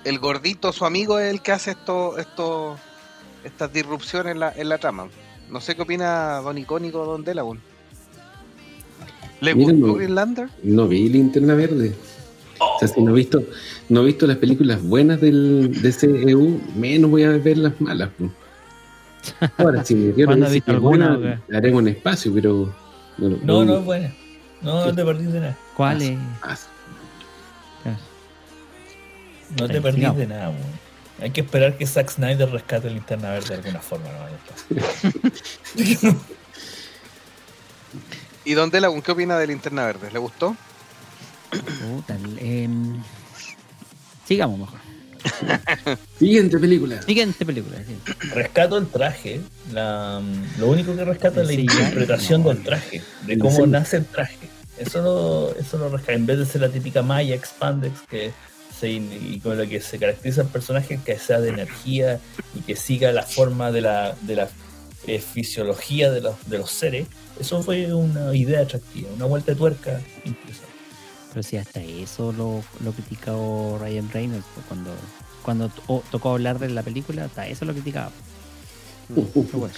[0.04, 2.78] el gordito, su amigo, es el que hace esto, esto,
[3.42, 5.08] estas disrupciones en la, en la trama.
[5.50, 7.60] No sé qué opina Don Icónico Don Delawun.
[9.40, 9.94] ¿Le Mira, gustó no.
[9.94, 10.48] Greenlander?
[10.62, 11.94] No vi Linterna Verde.
[12.58, 13.42] O sea, si no he visto,
[13.88, 18.10] no he visto las películas buenas del, de CEU, menos voy a ver las malas.
[19.58, 22.74] Ahora, si me quiero ¿Cuándo has decir visto que alguna, buena, haremos un espacio, pero.
[23.18, 24.14] bueno, No, no es buena.
[24.62, 25.58] No, no te perdiste nada.
[25.76, 26.18] ¿Cuál es?
[26.40, 26.68] paso.
[29.58, 30.28] No te perdiste sigamos.
[30.28, 30.83] nada, weón.
[31.20, 34.06] Hay que esperar que Zack Snyder rescate el linterna verde de alguna forma.
[34.10, 34.24] ¿no?
[38.44, 40.10] ¿Y Don Delawun qué opina de Linterna Verde?
[40.12, 40.56] ¿Le gustó?
[42.38, 43.02] Em,
[44.26, 44.78] sigamos mejor.
[46.18, 47.00] Siguiente película.
[47.02, 47.78] Siguiente película.
[47.86, 47.96] sí.
[48.34, 49.40] Rescato el traje.
[49.72, 50.20] La,
[50.58, 52.50] lo único que rescata es la Sí, interpretación no.
[52.50, 54.50] del traje, de ¿En cómo nace el traje.
[54.76, 56.12] Eso lo, eso lo rescata.
[56.12, 58.32] En vez de ser la típica malla expandex que
[58.90, 62.20] y con la que se caracteriza el personaje, que sea de energía
[62.54, 64.48] y que siga la forma de la, de la
[65.06, 67.06] eh, fisiología de los, de los seres.
[67.38, 70.72] Eso fue una idea atractiva, una vuelta de tuerca interesante.
[71.30, 74.90] Pero si hasta eso lo, lo criticó Ryan Reynolds pues, cuando,
[75.42, 78.12] cuando to- tocó hablar de la película, hasta eso lo criticaba.
[79.08, 79.74] Pero bueno,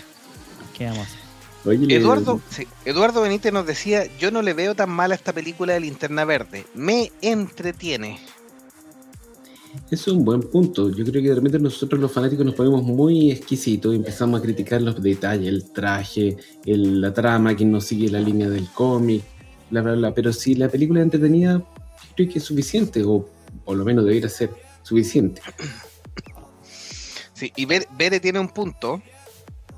[0.76, 1.26] ¿qué vamos a hacer?
[1.64, 5.32] Oye, Eduardo, sí, Eduardo Benítez nos decía, yo no le veo tan mal a esta
[5.32, 6.64] película de Linterna Verde.
[6.74, 8.20] Me entretiene.
[9.90, 10.90] Eso es un buen punto.
[10.90, 14.42] Yo creo que de repente nosotros los fanáticos nos ponemos muy exquisitos y empezamos a
[14.42, 19.22] criticar los detalles, el traje, el- la trama, que no sigue la línea del cómic,
[19.70, 20.14] bla, bla, bla.
[20.14, 21.62] Pero si la película es entretenida,
[22.16, 23.28] creo que es suficiente, o
[23.64, 24.50] por lo menos debería ser
[24.82, 25.40] suficiente.
[27.32, 29.02] Sí, y Bere, tiene un punto.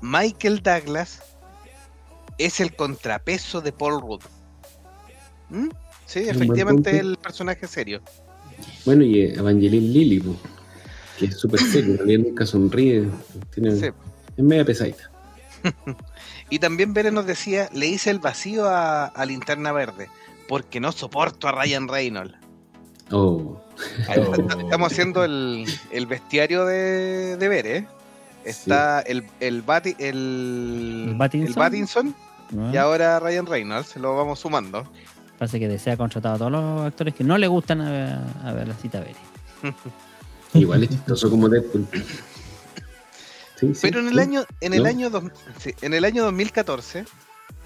[0.01, 1.21] Michael Douglas
[2.37, 4.21] es el contrapeso de Paul Rudd.
[5.49, 5.67] ¿Mm?
[6.05, 8.01] Sí, efectivamente es el personaje serio.
[8.85, 10.35] Bueno, y eh, Evangeline Lilly, po,
[11.17, 13.07] que es súper serio, realidad nunca sonríe,
[13.53, 13.87] tiene, Sí.
[14.37, 15.09] es media pesadita.
[16.51, 20.09] Y también Bere nos decía, le hice el vacío a, a Linterna Verde,
[20.47, 22.33] porque no soporto a Ryan Reynolds.
[23.11, 23.61] Oh,
[24.63, 27.77] Estamos haciendo el, el bestiario de, de Bere.
[27.77, 27.87] ¿eh?
[28.45, 31.47] Está el, el, Bati- el, ¿El Pattinson?
[31.49, 32.15] el Pattinson
[32.51, 32.73] ¿no?
[32.73, 34.89] y ahora Ryan Reynolds, lo vamos sumando.
[35.39, 38.51] Parece que desea contratar a todos los actores que no le gustan a ver, a
[38.53, 39.15] ver la cita Bere.
[40.53, 41.87] igual es chistoso como Deadpool.
[43.55, 44.19] Sí, sí, Pero en el sí.
[44.19, 44.89] año, en el ¿No?
[44.89, 45.23] año dos-
[45.59, 47.05] sí, en el año 2014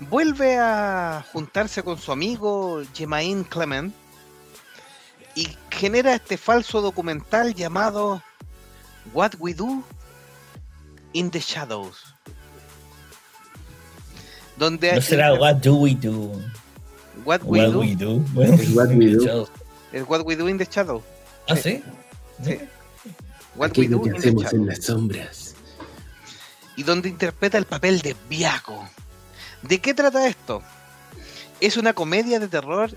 [0.02, 3.94] vuelve a juntarse con su amigo Jemaine Clement
[5.36, 8.22] y genera este falso documental llamado
[9.14, 9.84] What We Do
[11.14, 11.98] in the Shadows.
[14.58, 16.40] Donde No será What Do We Do?
[17.26, 18.20] What We What Do We Do.
[18.34, 19.48] Bueno, What We Do.
[19.92, 21.04] es What We Do in the Shadows.
[21.48, 21.82] Ah, sí.
[22.44, 22.58] Sí.
[23.56, 25.56] What We Do que in the hacemos en las sombras.
[26.76, 28.84] y donde interpreta el papel de Viaco.
[29.62, 30.62] ¿De qué trata esto?
[31.62, 32.90] Es una comedia de terror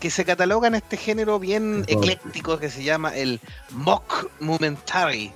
[0.00, 3.38] que se cataloga en este género bien ecléctico que se llama el
[3.70, 5.30] mockumentary,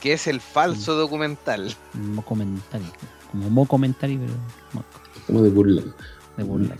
[0.00, 0.98] que es el falso Mm.
[0.98, 1.76] documental.
[1.94, 2.86] Mo comentario.
[3.30, 4.32] Como mo comentario, pero
[4.72, 4.84] mo-
[5.26, 5.82] Como de burla.
[6.36, 6.76] De burla.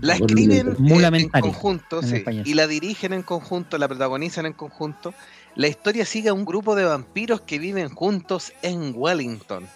[0.00, 2.46] La escriben eh, en conjunto en sí, español.
[2.46, 5.14] y la dirigen en conjunto, la protagonizan en conjunto.
[5.54, 9.66] La historia sigue a un grupo de vampiros que viven juntos en Wellington.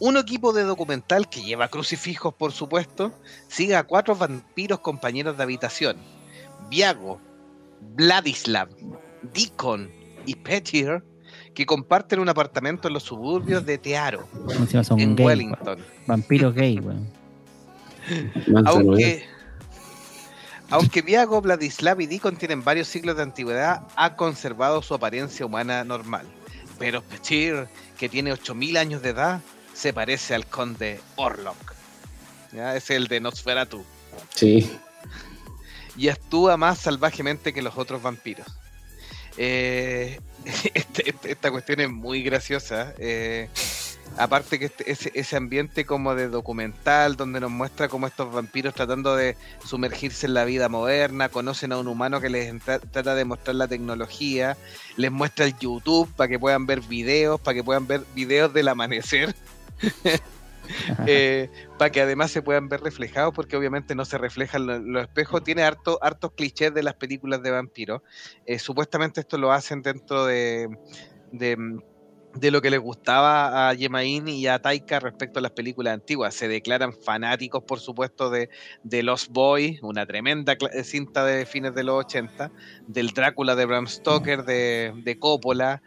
[0.00, 3.12] Un equipo de documental que lleva crucifijos, por supuesto,
[3.46, 5.96] sigue a cuatro vampiros compañeros de habitación.
[6.68, 7.20] Viago,
[7.94, 8.68] Vladislav,
[9.32, 9.92] Deacon
[10.26, 11.04] y Petir,
[11.54, 15.78] que comparten un apartamento en los suburbios de Tearo, Encima son en gay, Wellington.
[16.06, 17.06] Vampiros gay, weón.
[18.66, 19.24] Aunque,
[20.70, 25.84] aunque Viago, Vladislav y Dicon tienen varios siglos de antigüedad, ha conservado su apariencia humana
[25.84, 26.26] normal.
[26.78, 29.40] Pero Petir, que tiene 8000 años de edad,
[29.74, 31.74] se parece al conde Orlok.
[32.52, 32.76] ¿Ya?
[32.76, 33.84] Es el de Nosferatu.
[34.34, 34.70] Sí.
[35.96, 38.46] Y actúa más salvajemente que los otros vampiros.
[39.36, 40.20] Eh,
[40.74, 42.94] este- este- esta cuestión es muy graciosa.
[42.98, 43.48] eh,
[44.18, 48.74] aparte que este- ese, ese ambiente como de documental donde nos muestra cómo estos vampiros
[48.74, 52.52] tratando de sumergirse en la vida moderna, conocen a un humano que les
[52.90, 54.56] trata de mostrar la tecnología,
[54.96, 58.68] les muestra el YouTube para que puedan ver videos, para que puedan ver videos del
[58.68, 59.34] amanecer.
[61.06, 65.02] eh, para que además se puedan ver reflejados, porque obviamente no se reflejan lo- los,
[65.02, 65.42] espejos.
[65.44, 68.02] Tiene harto, hartos clichés de las películas de vampiros.
[68.46, 70.68] Eh, supuestamente esto lo hacen dentro de,
[71.32, 71.56] de,
[72.34, 76.34] de lo que les gustaba a Yemain y a Taika respecto a las películas antiguas.
[76.34, 78.48] Se declaran fanáticos, por supuesto, de,
[78.82, 82.50] de Los Boys, una tremenda eh, cinta de fines de los 80,
[82.86, 85.82] del Drácula de Bram Stoker, de, de Coppola,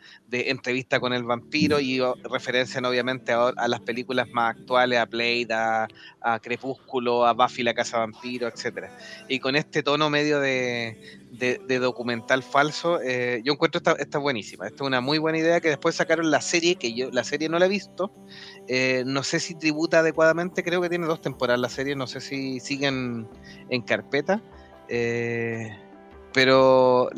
[0.50, 5.88] Entrevista con el Vampiro y referencian obviamente a, las películas más actuales, a Blade, a,
[6.42, 8.96] Crepúsculo, a Buffy la Casa Vampiro, etcétera.
[9.28, 10.98] Y con este tono medio de
[11.80, 14.66] documental falso, eh, yo encuentro esta, esta buenísima.
[14.66, 17.50] Esta es una muy buena idea que después sacaron la serie, que yo la serie
[17.50, 18.12] no la he visto.
[18.68, 22.22] Eh, no sé si tributa adecuadamente, creo que tiene dos temporadas la serie, no sé
[22.22, 23.28] si siguen
[23.70, 24.42] en carpeta.
[24.88, 25.76] Eh,
[26.36, 27.10] pero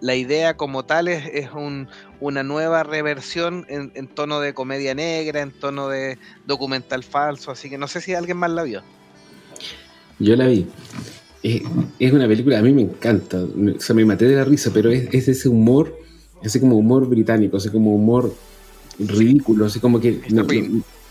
[0.00, 1.88] la idea como tal es, es un-
[2.20, 7.70] una nueva reversión en, en tono de comedia negra, en tono de documental falso, así
[7.70, 8.82] que no sé si alguien más la vio.
[10.18, 10.66] Yo la vi.
[11.44, 11.62] Es,
[12.00, 13.38] es una película, a mí me encanta.
[13.44, 15.96] O sea, me maté de la risa, pero es, es ese humor,
[16.42, 18.34] ese como humor británico, ese como humor
[18.98, 20.20] ridículo, así como que.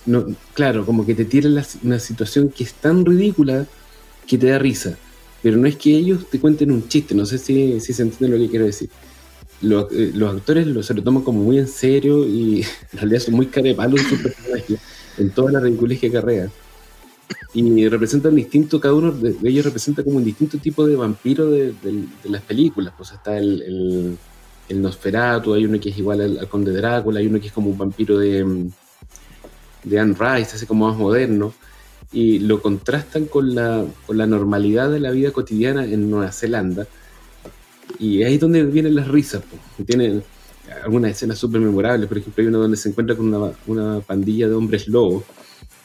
[0.06, 3.68] no- claro, como que te tiran la- una situación que es tan ridícula
[4.28, 4.98] que te da risa.
[5.44, 8.36] Pero no es que ellos te cuenten un chiste, no sé si, si se entiende
[8.36, 8.90] lo que quiero decir.
[9.62, 12.62] Los, eh, los actores lo, se lo toman como muy en serio y
[12.94, 14.80] en realidad son muy carepalos en sus personajes,
[15.18, 16.52] en toda la ridiculez que carrean
[17.54, 21.74] y representan distinto, cada uno de, ellos representa como un distinto tipo de vampiro de,
[22.24, 22.94] las películas.
[22.98, 24.18] Pues está el, el,
[24.70, 27.54] el Nosferatu, hay uno que es igual al, al Conde Drácula, hay uno que es
[27.54, 28.72] como un vampiro de, mm,
[29.84, 31.54] de Anne Rice, así como más moderno,
[32.14, 36.88] y lo contrastan con la, con la normalidad de la vida cotidiana en Nueva Zelanda.
[38.00, 39.44] Y ahí es donde vienen las risas.
[39.50, 39.88] pues.
[39.88, 40.24] Tienen
[40.84, 44.48] algunas escenas súper memorables, por ejemplo, hay una donde se encuentra con una, una pandilla
[44.48, 45.24] de hombres lobos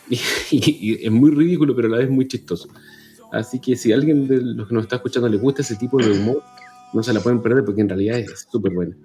[0.51, 2.69] y, es muy ridículo, pero a la vez muy chistoso.
[3.33, 5.99] Así que si a alguien de los que nos está escuchando le gusta ese tipo
[5.99, 6.43] de humor,
[6.95, 8.97] no se la pueden perder porque en realidad es súper buena.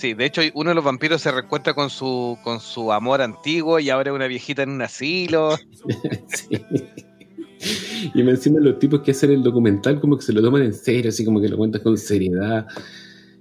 [0.00, 3.78] Sí, de hecho uno de los vampiros se reencuentra con su, con su amor antiguo
[3.78, 5.58] y ahora es una viejita en un asilo.
[7.58, 8.10] Sí.
[8.14, 10.72] Y me encima los tipos que hacen el documental como que se lo toman en
[10.72, 12.66] serio, así como que lo cuentan con seriedad.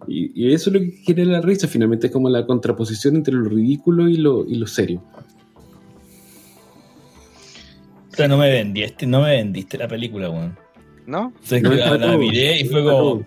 [0.06, 3.36] Y, y eso es lo que genera la risa, finalmente es como la contraposición entre
[3.36, 5.02] lo ridículo y lo, y lo serio.
[8.12, 10.58] O sea, no me vendiste, no me vendiste la película, weón.
[11.08, 11.28] ¿No?
[11.28, 12.98] O sea, No que la miré y fue como.
[12.98, 13.26] todo.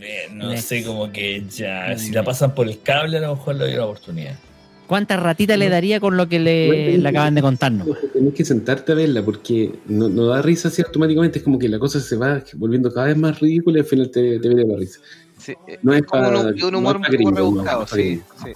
[0.00, 0.68] Eh, no Next.
[0.68, 1.96] sé, como que ya.
[1.98, 4.38] Si la pasan por el cable, a lo mejor le doy la oportunidad.
[4.86, 7.86] ¿Cuántas ratitas le daría con lo que le, le acaban de contarnos?
[8.14, 11.68] Tenés que sentarte a verla porque no, no da risa así automáticamente, es como que
[11.68, 14.64] la cosa se va volviendo cada vez más ridícula y al final te, te viene
[14.64, 14.98] la risa.
[15.36, 18.52] Sí, eh, No es como pa- un, un humor gringo, no, rebuscado, sí, sí.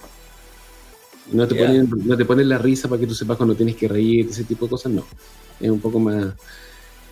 [1.31, 1.67] No te, Ya.
[1.67, 4.43] ponen, no te ponen la risa para que tú sepas cuando tienes que reír, ese
[4.43, 5.05] tipo de cosas, no.
[5.59, 6.33] Es un poco más,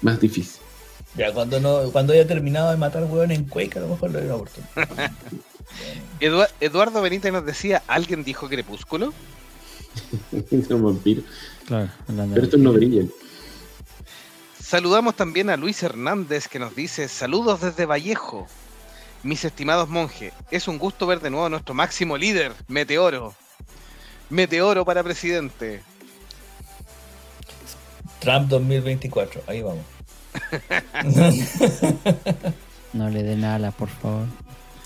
[0.02, 0.61] más difícil.
[1.15, 4.19] Ya, cuando no cuando haya terminado de matar weón en Quake, a lo mejor le
[4.19, 5.12] doy la oportunidad.
[6.19, 9.13] Edua- Eduardo Benítez nos decía, ¿alguien dijo Crepúsculo?
[10.67, 11.26] Son vampiros.
[11.65, 13.10] Claro, hablando Pero estos no brillan.
[14.62, 18.47] Saludamos también a Luis Hernández que nos dice, saludos desde Vallejo.
[19.24, 23.36] Mis estimados monjes, es un gusto ver de nuevo a nuestro máximo líder, Meteoro.
[24.30, 25.84] Meteoro para presidente.
[28.19, 29.84] Trump 2024, ahí vamos.
[32.94, 34.26] No le den alas, por favor.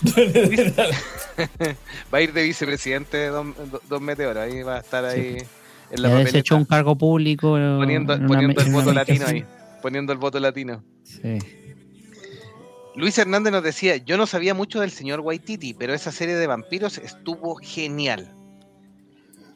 [2.14, 3.54] Va a ir de vicepresidente Don,
[3.88, 5.38] Don Meteoro, ahí va a estar ahí
[5.90, 7.52] en la Ya papeleta, desechó un cargo público.
[7.52, 9.44] poniendo, una el voto latino ahí,
[9.82, 10.84] poniendo el voto latino.
[11.02, 11.38] Sí.
[12.94, 16.46] Luis Hernández nos decía, yo no sabía mucho del señor Waititi, pero esa serie de
[16.46, 18.32] vampiros estuvo genial.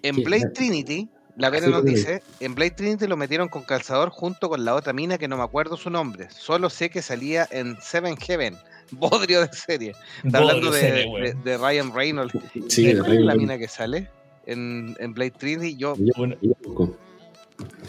[0.02, 1.08] En Sí, Blade la- Trinity,
[1.40, 4.74] la Vera Sí, nos dice, en Blade Trinity lo metieron con calzador junto con la
[4.74, 6.28] otra mina que no me acuerdo su nombre.
[6.30, 8.56] Solo sé que salía en Seven Heaven,
[8.92, 9.94] bodrio de serie.
[10.24, 12.34] Está hablando de, serie, de- Ryan Reynolds.
[12.68, 14.08] Sí, ¿Cuál es la mina que sale
[14.46, 15.76] en, en Blade Trinity?
[15.76, 15.96] Yo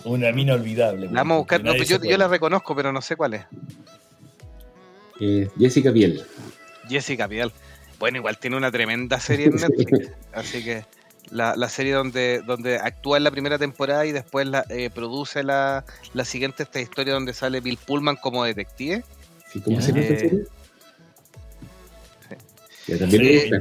[0.06, 1.08] Una- mina olvidable.
[1.08, 1.64] La vamos a buscar.
[1.64, 3.46] No, pues yo la reconozco, pero no sé cuál es.
[5.20, 6.24] Eh, Jessica Biel.
[6.90, 7.52] Jessica Biel.
[8.00, 10.12] Bueno, igual tiene una tremenda serie en Netflix.
[10.34, 10.84] Así que
[11.32, 15.44] la, la serie donde, donde actúa en la primera temporada y después la, eh, produce
[15.44, 19.04] la, la siguiente, esta historia donde sale Bill Pullman como detective.
[19.52, 20.44] ¿Sí, ¿Cómo se llama esta Eh, serie?
[20.44, 20.50] sí.
[22.28, 23.52] Sí.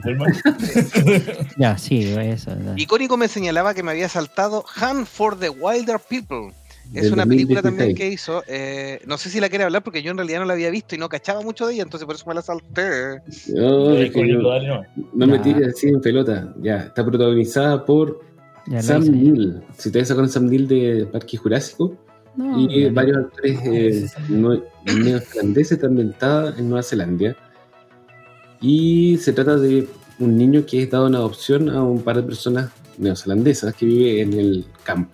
[1.57, 2.51] Ya, sí, eso.
[2.57, 2.75] ya.
[2.77, 6.53] Icónico me señalaba que me había saltado Hunt for the Wilder People.
[6.95, 7.97] Es una película también 2016.
[7.97, 8.43] que hizo.
[8.49, 10.95] eh, no sé si la quiere hablar porque yo en realidad no la había visto
[10.95, 13.21] y no cachaba mucho de ella, entonces por eso me la salté.
[13.55, 14.83] No, es que no.
[15.15, 16.53] no me tires así en pelota.
[16.63, 18.21] Ya, está protagonizada por
[18.67, 19.05] Ya Sam.
[19.05, 19.63] Neill.
[19.79, 21.97] Si te ves con Sam Neill de Parque Jurásico.
[22.37, 27.37] No, y varios actores eh, nue- neozelandeses está ambientada en Nueva Zelanda.
[28.61, 29.87] Y se trata de
[30.19, 34.21] un niño que es dado en adopción a un par de personas neozelandesas que vive
[34.21, 35.11] en el campo.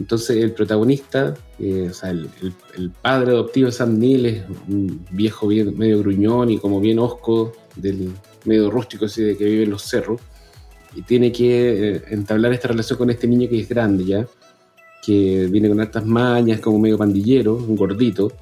[0.00, 5.46] Entonces el protagonista, eh, o sea, el, padre adoptivo de Sam Neill es un viejo
[5.46, 8.10] bien, medio gruñón y como bien osco, del
[8.44, 10.20] medio rústico así de que vive en los cerros.
[10.96, 14.26] Y tiene que eh, entablar esta relación con este niño que es grande ya
[15.00, 18.32] que viene con altas mañas, como medio pandillero, un gordito.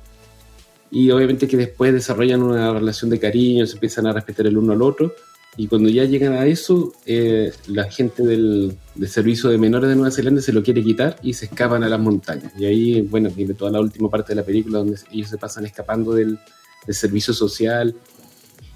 [0.90, 4.72] Y obviamente que después desarrollan una relación de cariño, se empiezan a respetar el uno
[4.72, 5.14] al otro.
[5.56, 9.94] Y cuando ya llegan a eso, eh, la gente del, del servicio de menores de
[9.94, 12.52] Nueva Zelanda se lo quiere quitar y se escapan a las montañas.
[12.58, 15.64] Y ahí, bueno, viene toda la última parte de la película donde ellos se pasan
[15.66, 16.36] escapando del,
[16.84, 17.94] del servicio social.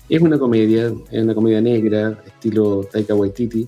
[0.08, 3.66] Es una comedia, es una comedia negra, estilo Taika Waititi,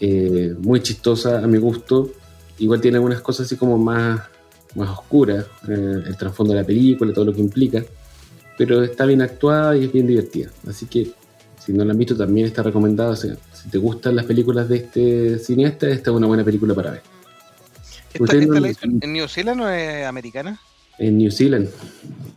[0.00, 2.10] eh, muy chistosa a mi gusto.
[2.58, 4.20] Igual tiene algunas cosas así como más,
[4.74, 7.82] más oscuras, eh, el trasfondo de la película, todo lo que implica,
[8.58, 10.50] pero está bien actuada y es bien divertida.
[10.68, 11.12] Así que
[11.64, 13.12] si no la han visto también está recomendado.
[13.12, 13.36] O sea,
[13.66, 17.02] si te gustan las películas de este cineasta, esta es una buena película para ver.
[18.14, 20.60] ¿Esta, Ustedes esta no- la hizo en en New Zealand o es americana?
[20.98, 21.68] en New Zealand.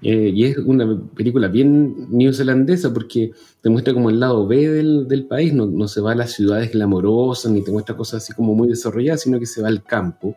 [0.02, 5.08] Eh, y es una película bien neozelandesa porque te muestra como el lado B del,
[5.08, 8.34] del país, no, no se va a las ciudades glamorosas ni te muestra cosas así
[8.34, 10.36] como muy desarrolladas, sino que se va al campo.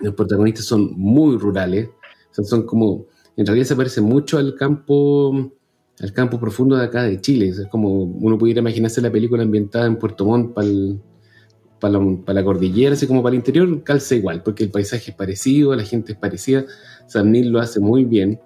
[0.00, 1.88] Los protagonistas son muy rurales,
[2.30, 3.04] o sea, son como,
[3.36, 5.52] en realidad se parece mucho al campo
[6.00, 7.48] al campo profundo de acá de Chile.
[7.48, 12.94] Es como uno pudiera imaginarse la película ambientada en Puerto Montt para la, la cordillera,
[12.94, 16.18] así como para el interior, calza igual, porque el paisaje es parecido, la gente es
[16.18, 16.64] parecida.
[17.06, 18.40] Sam Neill lo hace muy bien.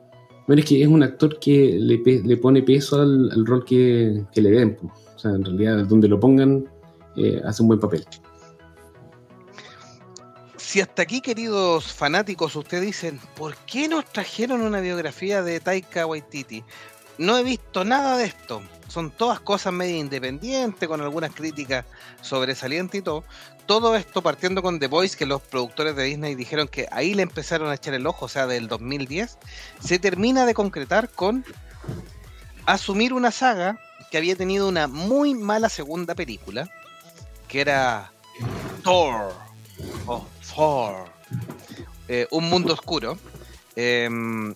[0.46, 4.42] Bueno, es que es un actor que le, le pone peso al, rol que, que
[4.42, 4.78] le den.
[4.82, 6.68] O sea, en realidad, donde lo pongan,
[7.16, 8.04] eh, hace un buen papel.
[10.56, 16.04] Si hasta aquí, queridos fanáticos, ustedes dicen, ¿por qué nos trajeron una biografía de Taika
[16.04, 16.64] Waititi?
[17.18, 18.62] No he visto nada de esto.
[18.88, 21.84] Son todas cosas medio independientes, con algunas críticas
[22.20, 23.24] sobresalientes y todo.
[23.66, 27.22] Todo esto partiendo con The Voice, que los productores de Disney dijeron que ahí le
[27.22, 29.38] empezaron a echar el ojo, o sea, del 2010,
[29.80, 31.44] se termina de concretar con
[32.66, 33.78] asumir una saga
[34.10, 36.68] que había tenido una muy mala segunda película,
[37.48, 38.12] que era
[38.82, 39.32] Thor.
[40.06, 41.06] o Thor.
[42.08, 43.18] Eh, un mundo oscuro.
[43.76, 44.54] em,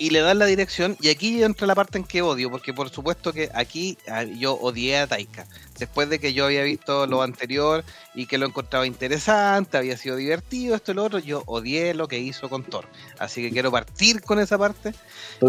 [0.00, 0.96] y le dan la dirección.
[1.00, 4.54] Y aquí entra la parte en que odio, porque por supuesto que aquí ah, yo
[4.54, 5.46] odié a Taika.
[5.78, 7.84] Después de que yo había visto lo anterior
[8.14, 12.08] y que lo encontraba interesante, había sido divertido, esto y lo otro, yo odié lo
[12.08, 12.86] que hizo con Thor.
[13.18, 14.94] Así que quiero partir con esa parte.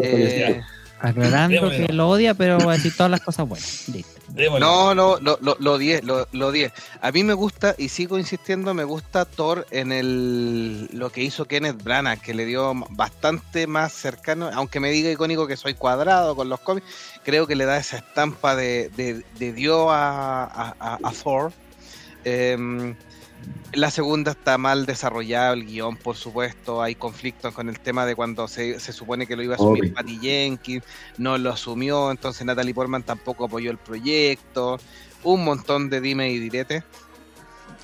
[0.01, 0.61] Eh,
[1.01, 1.87] Aclarando Démosle.
[1.87, 3.89] que lo odia, pero va a decir todas las cosas buenas.
[3.89, 4.21] Listo.
[4.59, 6.71] No, no, lo, lo, lo odié, lo, lo odié.
[7.01, 11.45] A mí me gusta, y sigo insistiendo, me gusta Thor en el lo que hizo
[11.45, 16.35] Kenneth Branagh, que le dio bastante más cercano, aunque me diga icónico que soy cuadrado
[16.35, 16.87] con los cómics,
[17.25, 21.51] creo que le da esa estampa de, de, de Dios a, a, a- a Thor.
[22.23, 22.95] Em,
[23.73, 26.81] la segunda está mal desarrollado el guion, por supuesto.
[26.81, 29.83] Hay conflictos con el tema de cuando se, se supone que lo iba a asumir
[29.85, 29.93] Obvio.
[29.93, 30.83] Patty Jenkins,
[31.17, 34.79] no lo asumió, entonces Natalie Portman tampoco apoyó el proyecto.
[35.23, 36.83] Un montón de dime y direte.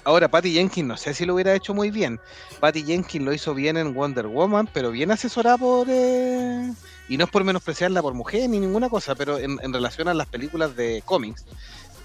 [0.04, 2.20] Ahora, Patty Jenkins no sé si lo hubiera hecho muy bien.
[2.60, 5.88] Patty Jenkins lo hizo bien en Wonder Woman, pero bien asesorada por...
[5.90, 6.74] eh,
[7.10, 10.14] Y no es por menospreciarla por mujer ni ninguna cosa, pero en, en relación a
[10.14, 11.46] las películas de cómics,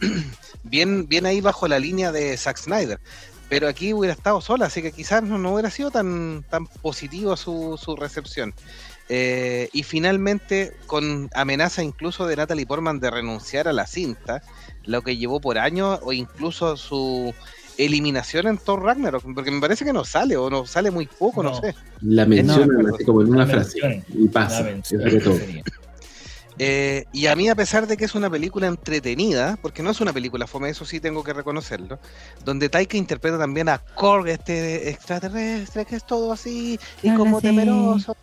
[0.64, 3.00] bien, bien ahí bajo la línea de Zack Snyder.
[3.52, 7.36] Pero aquí hubiera estado sola, así que quizás no, no hubiera sido tan, tan positivo
[7.36, 8.54] su, su recepción.
[9.10, 14.42] Eh, y finalmente, con amenaza incluso de Natalie Portman de renunciar a la cinta,
[14.84, 17.34] lo que llevó por años, o incluso su
[17.76, 21.42] eliminación en Thor Ragnarok, porque me parece que no sale, o no sale muy poco,
[21.42, 21.60] no, No.
[21.60, 21.74] sé.
[22.00, 24.66] La mencionan No, así como en una la frase y pasa.
[26.58, 30.00] Eh, y a mí, a pesar de que es una película entretenida, porque no es
[30.00, 31.98] una película fome, eso sí tengo que reconocerlo,
[32.44, 38.16] donde Taika interpreta también a Korg, este extraterrestre, que es todo así, y como temeroso.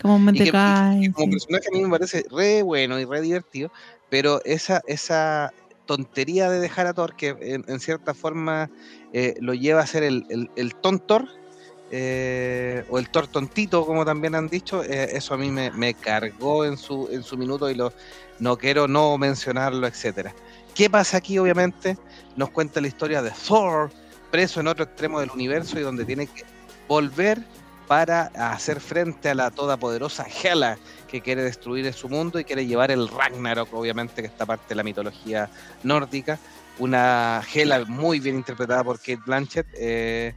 [0.00, 3.72] Como Y que, como personaje a mí me parece re bueno y re divertido,
[4.08, 5.52] pero esa, esa
[5.86, 8.70] tontería de dejar a Thor, que en, en cierta forma
[9.12, 11.28] eh, lo lleva a ser el, el, el tontor,
[11.96, 15.94] eh, o el Thor tontito, como también han dicho, eh, eso a mí me, me
[15.94, 17.92] cargó en su, en su minuto y lo,
[18.40, 20.34] no quiero no mencionarlo, etcétera.
[20.74, 21.38] ¿Qué pasa aquí?
[21.38, 21.96] Obviamente
[22.34, 23.92] nos cuenta la historia de Thor,
[24.32, 26.42] preso en otro extremo del universo y donde tiene que
[26.88, 27.40] volver
[27.86, 30.76] para hacer frente a la todopoderosa Hela
[31.06, 34.74] que quiere destruir su mundo y quiere llevar el Ragnarok, obviamente, que está parte de
[34.74, 35.48] la mitología
[35.84, 36.40] nórdica.
[36.80, 40.34] Una Hela muy bien interpretada por Kate Blanchett, eh,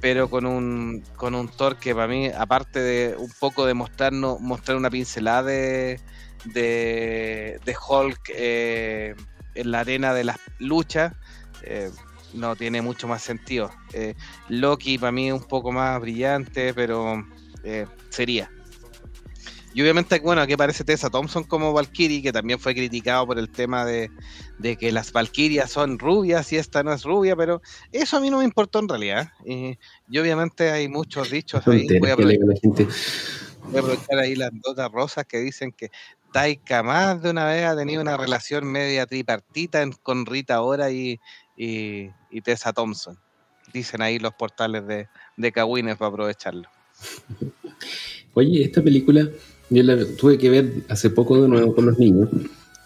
[0.00, 4.40] pero con un, con un Thor que para mí, aparte de un poco de mostrarnos,
[4.40, 6.00] mostrar una pincelada de,
[6.44, 9.14] de, de Hulk eh,
[9.54, 11.14] en la arena de las luchas,
[11.62, 11.90] eh,
[12.34, 13.70] no tiene mucho más sentido.
[13.92, 14.14] Eh,
[14.48, 17.24] Loki para mí es un poco más brillante, pero
[17.64, 18.50] eh, sería.
[19.74, 23.48] Y obviamente, bueno, aquí aparece Tessa Thompson como Valkyrie, que también fue criticado por el
[23.50, 24.10] tema de,
[24.58, 27.60] de que las Valkyrias son rubias y esta no es rubia, pero
[27.92, 29.28] eso a mí no me importó en realidad.
[29.44, 29.78] Y,
[30.10, 31.86] y obviamente hay muchos dichos ahí.
[32.00, 32.86] Voy a aprovechar, la gente.
[33.64, 35.90] voy a aprovechar ahí las notas rosas que dicen que
[36.32, 40.90] Taika más de una vez ha tenido una relación media tripartita en- con Rita Ora
[40.90, 41.20] y,
[41.56, 43.18] y, y Tessa Thompson.
[43.72, 46.68] Dicen ahí los portales de, de Kawines para aprovecharlo.
[48.34, 49.28] Oye, esta película
[49.70, 52.28] yo la tuve que ver hace poco de nuevo con los niños.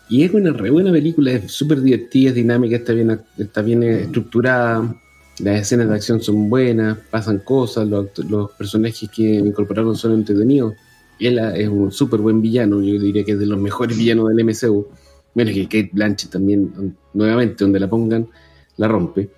[0.08, 4.94] Y es una buena película, es súper divertida, dinámica, está bien, está bien estructurada.
[5.38, 10.74] Las escenas de acción son buenas, pasan cosas, los, personajes que incorporaron son entretenidos.
[11.18, 14.44] Él es un súper buen villano, yo diría que es de los mejores villanos del
[14.44, 14.86] MCU.
[15.34, 18.28] Bueno, que Kate Blanchett también, nuevamente, donde la pongan,
[18.76, 19.30] la rompe.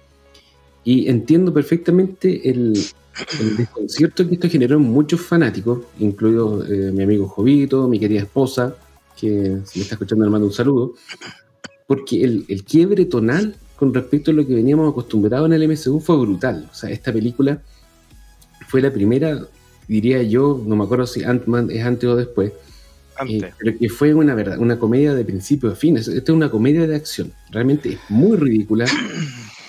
[0.82, 2.74] Y entiendo perfectamente el,
[3.40, 8.20] el desconcierto que esto generó en muchos fanáticos, incluido eh, mi amigo Jovito, mi querida
[8.22, 8.76] esposa,
[9.18, 10.94] que si me está escuchando le mando un saludo,
[11.86, 16.00] porque el, el quiebre tonal con respecto a lo que veníamos acostumbrados en el MCU
[16.00, 16.68] fue brutal.
[16.70, 17.60] O sea, esta película
[18.68, 19.46] fue la primera,
[19.88, 22.52] diría yo, no me acuerdo si Ant-Man es antes o después,
[23.30, 25.96] eh, pero que fue una verdad, una comedia de principio a fin.
[25.96, 27.32] Es- Esta es una comedia de acción.
[27.50, 28.86] Realmente es muy ridícula.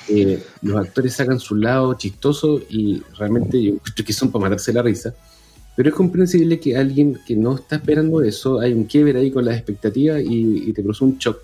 [0.08, 4.74] Eh, los actores sacan su lado chistoso y realmente yo encuentro que son para matarse
[4.74, 5.14] la risa.
[5.76, 9.44] Pero es comprensible que alguien que no está esperando eso, hay un quiebre ahí con
[9.44, 11.40] las expectativas y, y te produce un shock.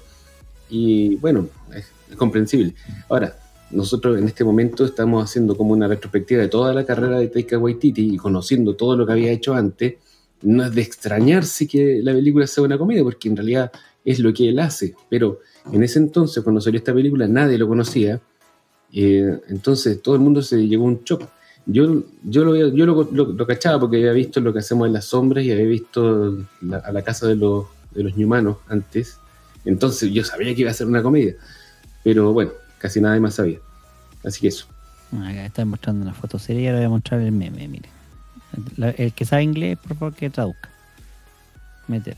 [0.69, 2.73] Y bueno, es, es comprensible.
[3.09, 3.35] Ahora,
[3.71, 7.57] nosotros en este momento estamos haciendo como una retrospectiva de toda la carrera de Taika
[7.57, 9.95] Waititi y conociendo todo lo que había hecho antes.
[10.41, 13.71] No es de extrañarse que la película sea una comedia, porque en realidad
[14.03, 14.95] es lo que él hace.
[15.09, 15.39] Pero
[15.71, 18.19] en ese entonces, cuando salió esta película, nadie lo conocía.
[18.93, 21.23] Eh, entonces todo el mundo se llevó un shock.
[21.65, 25.45] Yo, yo, lo, yo lo, cachaba porque había visto lo que hacemos en las sombras
[25.45, 26.37] y había visto
[26.83, 29.17] a la casa de los, de los humanos antes.
[29.63, 31.35] Entonces yo sabía que iba a ser una comedia.
[32.03, 33.59] Pero bueno, casi nadie más sabía.
[34.23, 34.65] Así que eso.
[35.11, 37.89] Acá estoy mostrando una foto seria y ahora voy a mostrar el meme, mire.
[38.97, 40.69] El que sabe inglés, por favor, que traduzca.
[41.87, 42.17] Meter.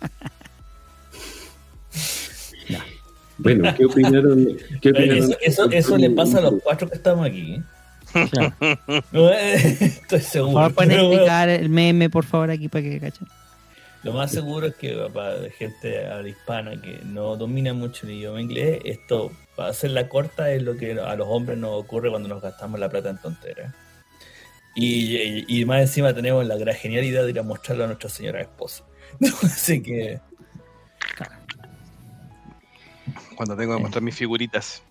[3.38, 4.56] Bueno, ¿qué opinaron?
[4.80, 5.18] ¿Qué opinaron?
[5.30, 7.54] Eso, eso, eso le pasa a los cuatro que estamos aquí.
[7.54, 7.62] ¿eh?
[8.30, 8.54] Claro.
[9.12, 10.52] Eh, Estoy Por seguro.
[10.54, 13.26] favor, pueden bueno, explicar el meme, por favor, aquí para que cachen.
[14.02, 18.40] Lo más seguro es que para gente habla hispana que no domina mucho el idioma
[18.42, 22.42] inglés, esto, para hacerla corta, es lo que a los hombres nos ocurre cuando nos
[22.42, 23.72] gastamos la plata en tonteras.
[24.74, 28.08] Y, y- y más encima tenemos la gran genialidad de ir a mostrarlo a nuestra
[28.10, 28.82] señora esposa.
[29.42, 30.18] Así que,
[33.36, 34.82] Cuando tengo que mostrar mis figuritas.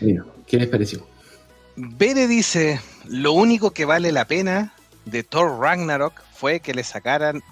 [0.00, 1.06] Mira, ¿qué les pareció?
[1.76, 4.74] Bere dice, lo único que vale la pena
[5.06, 7.42] de Thor Ragnarok fue que le sacaran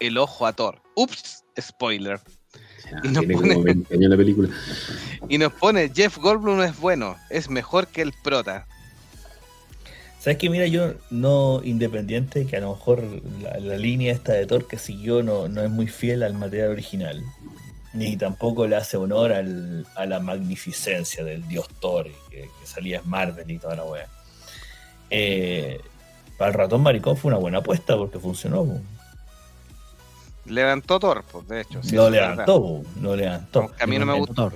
[0.00, 0.80] el ojo a Thor.
[0.94, 2.20] Ups, spoiler.
[3.02, 4.48] Y nos Tiene pone- como 20 años la película.
[5.28, 8.66] Y nos pone, Jeff Goldblum es bueno, es mejor que el prota.
[10.20, 10.50] ¿sabes qué?
[10.50, 13.02] Mira, yo no independiente, que a lo mejor
[13.42, 16.70] la, la línea esta de Thor que siguió no, no es muy fiel al material
[16.70, 17.22] original,
[17.96, 22.98] ni tampoco le hace honor al- a la magnificencia del dios Thor, que, que salía
[22.98, 24.06] en Marvel y toda la wea.
[25.10, 25.80] Eh,
[26.38, 28.64] para el ratón maricón fue una buena apuesta porque funcionó.
[28.64, 28.80] po.
[30.46, 31.82] Levantó Thor, pues, de hecho.
[31.82, 33.68] sí, lo levantó, po, lo levantó.
[33.80, 34.34] A mí no me gustó.
[34.50, 34.52] Thor.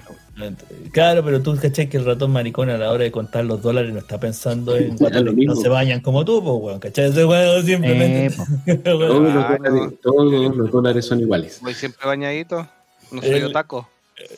[0.92, 3.92] Claro, pero tú caché que el ratón maricón a la hora de contar los dólares
[3.92, 6.78] no está pensando en que no se bañan como tú, pues, weón.
[6.80, 7.06] ¿Cachai?
[7.10, 8.26] Ese weón simplemente.
[8.66, 8.74] Eh.
[8.84, 11.58] Todos, los dólares, todos los dólares son iguales.
[11.60, 12.68] Voy siempre bañadito.
[13.12, 13.88] No soy El- otaco.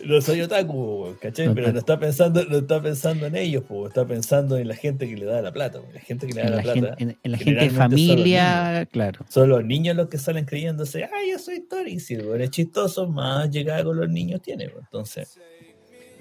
[0.05, 1.53] no soy otaku, ¿cachai?
[1.55, 5.09] Pero no está pensando, no está pensando en ellos, pues, está pensando en la gente
[5.09, 5.93] que le da la plata, weón.
[5.93, 6.97] La gente que le da en la, la, plata.
[6.97, 9.25] gente, en, en la gente de generalmente son los familia, claro.
[9.29, 12.51] Son los niños los que salen creyéndose, ay, yo soy Thor, y si el es
[12.51, 14.71] chistoso, más llegada con los niños tiene.
[14.79, 15.37] Entonces,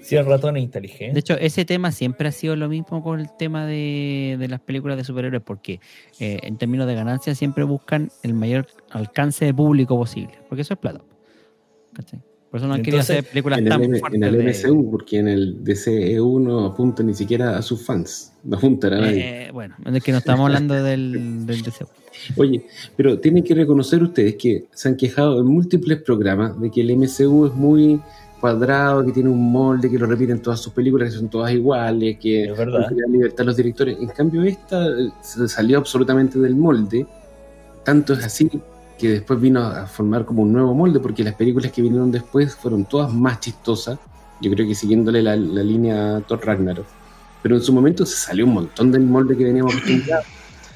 [0.00, 1.14] si el ratón es inteligente.
[1.14, 4.58] De hecho, ese tema siempre ha sido lo mismo con el tema de, de las
[4.58, 5.78] películas de superhéroes, porque
[6.18, 10.74] eh, en términos de ganancia siempre buscan el mayor alcance de público posible, porque eso
[10.74, 11.00] es plata.
[11.92, 12.20] ¿cachai?
[12.52, 14.16] Por eso no han querido hacer películas En el, tan M- fuertes.
[14.22, 18.28] en el de- MCU, porque en el DCEU no apunta ni siquiera a sus fans.
[18.44, 19.46] No apuntan a nadie.
[19.46, 21.86] Eh, bueno, es que no estamos hablando del, del DCU.
[22.36, 26.80] Oye, pero tienen que reconocer ustedes que se han quejado en múltiples programas de que
[26.82, 28.00] el MCU es muy
[28.40, 32.18] cuadrado, que tiene un molde, que lo repiten todas sus películas, que son todas iguales,
[32.18, 32.90] que Es verdad.
[32.90, 33.96] no libertad a los directores.
[34.00, 37.06] En cambio, esta eh, se salió absolutamente del molde.
[37.84, 38.50] Tanto es así
[39.02, 42.54] que después vino a formar como un nuevo molde, porque las películas que vinieron después
[42.54, 43.98] fueron todas más chistosas.
[44.40, 46.86] Yo creo que siguiéndole la, línea a Thor Ragnarok.
[47.42, 50.24] Pero en su momento se salió un montón del molde que veníamos acostumbrados.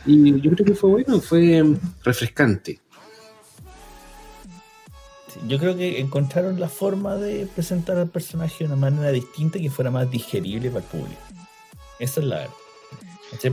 [0.07, 2.81] Y yo creo que fue bueno, fue refrescante.
[5.47, 9.71] Yo creo que encontraron la forma de presentar al personaje de una manera distinta que
[9.71, 11.21] fuera más digerible para el público.
[12.01, 12.66] Esa es la verdad.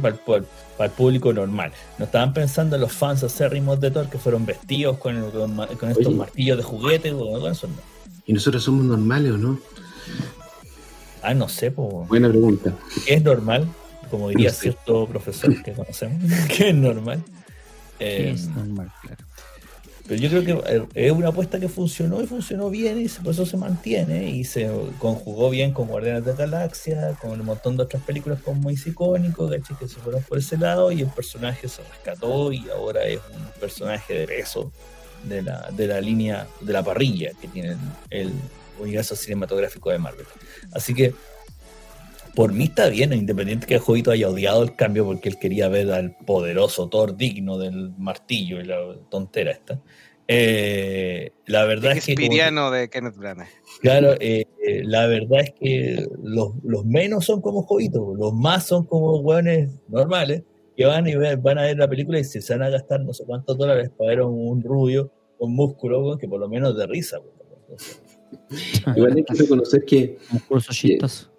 [0.02, 0.46] Para, el,
[0.78, 1.72] para el público normal.
[1.98, 5.68] No estaban pensando en los fans acérrimos de Thor que fueron vestidos con, con ma-
[5.68, 6.16] con estos Oye.
[6.16, 7.12] martillos de juguete.
[7.14, 7.74] o con eso no.
[8.26, 9.60] ¿Y nosotros somos normales o no?
[11.22, 12.06] Ah, no sé, po.
[12.10, 12.74] Buena pregunta.
[13.06, 13.68] ¿Qué es normal?
[14.10, 14.62] Como diría No sé.
[14.62, 16.22] cierto profesor que conocemos.
[16.58, 17.24] ¿Qué es normal?
[18.00, 19.23] Eh, es normal, claro.
[20.08, 23.34] Pero yo creo que eh, es una apuesta que funcionó y funcionó bien y por
[23.34, 27.78] eso se mantiene y se conjugó bien con Guardianes de la Galaxia, con un montón
[27.78, 29.78] de otras películas como muy icónicos, ¿cachai?
[29.78, 33.60] que se fueron por ese lado y el personaje se rescató y ahora es un
[33.62, 34.72] personaje de peso
[35.24, 37.78] de la, de la línea, de la parrilla que tiene
[38.10, 38.34] el
[38.80, 40.26] universo cinematográfico de Marvel.
[40.74, 41.14] Así que
[42.36, 45.68] por mí está bien, independiente que el jueguito haya odiado el cambio porque él quería
[45.70, 48.78] ver al poderoso Thor digno del martillo y la
[49.10, 49.80] tontera esta.
[50.28, 53.48] Eh, la verdad es que como- de Kenneth Branagh.
[53.82, 58.66] claro, eh, eh, la verdad es que los, los menos son como jueguitos, los más
[58.66, 60.44] son como hueones normales
[60.78, 63.26] que van y van a ver la película y se van a gastar no sé
[63.26, 67.20] cuántos dólares para ver a un rubio con músculo que por lo menos de risa.
[68.96, 71.33] Igual hay que reconocer que Un curso chistoso.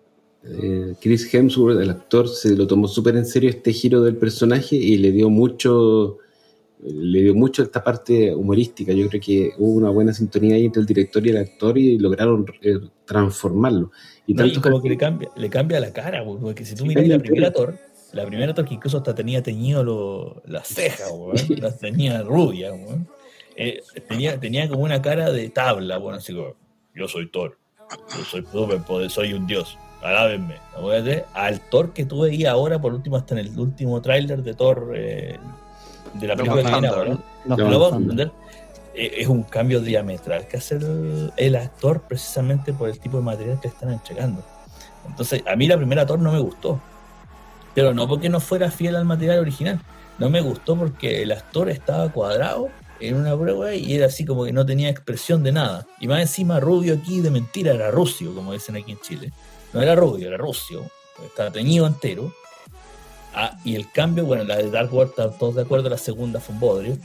[0.47, 4.77] Eh, Chris Hemsworth, el actor, se lo tomó súper en serio este giro del personaje
[4.77, 6.19] y le dio mucho
[6.87, 8.93] le dio mucho esta parte humorística.
[8.93, 11.99] Yo creo que hubo una buena sintonía ahí entre el director y el actor y
[11.99, 13.91] lograron eh, transformarlo.
[14.27, 16.85] Y No, y tanto como que le cambia, le cambia la cara, porque si tú
[16.85, 17.53] miras la primera.
[17.53, 17.79] Thor,
[18.13, 22.73] la primera Thor que incluso hasta tenía teñido lo- las cejas, weón, las tenía rubias,
[22.73, 23.09] weón.
[23.57, 26.55] Eh, tenía, tenía como una cara de tabla, bueno, así como,
[26.95, 27.57] yo soy Thor,
[28.17, 28.45] yo soy
[29.09, 30.57] soy un dios, alábenme.
[30.77, 34.55] Acuérdate, Al Thor que tú veías ahora, por último, hasta en el último tráiler de
[34.55, 35.39] Thor, eh,
[36.15, 38.31] de la película and Thunder,
[38.95, 43.23] eh, es un cambio diametral que hace el, el actor precisamente por el tipo de
[43.25, 44.43] material que están entregando.
[45.09, 46.81] Entonces, a mí la primera Thor no me gustó.
[47.75, 49.81] Pero no porque no fuera fiel al material original.
[50.19, 52.69] No me gustó porque el actor estaba cuadrado
[53.01, 55.87] en una prueba y era así como que no tenía expresión de nada.
[56.01, 59.33] Y más encima rubio aquí de mentira era rucio, como dicen aquí en Chile.
[59.75, 60.89] No era rubio, era rucio.
[61.25, 62.33] Estaba teñido entero.
[63.35, 66.41] Ah, y el cambio, bueno, la de Dark World, están todos de acuerdo, la segunda
[66.41, 66.99] fue un bodrio.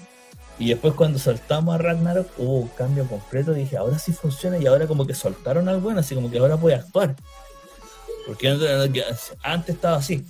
[0.60, 3.54] Y después cuando saltamos a Ragnarok hubo un cambio completo.
[3.54, 6.58] Dije, ahora sí funciona y ahora como que soltaron al bueno, así como que ahora
[6.58, 7.16] puede actuar.
[8.28, 8.50] Porque
[9.42, 10.24] antes estaba así.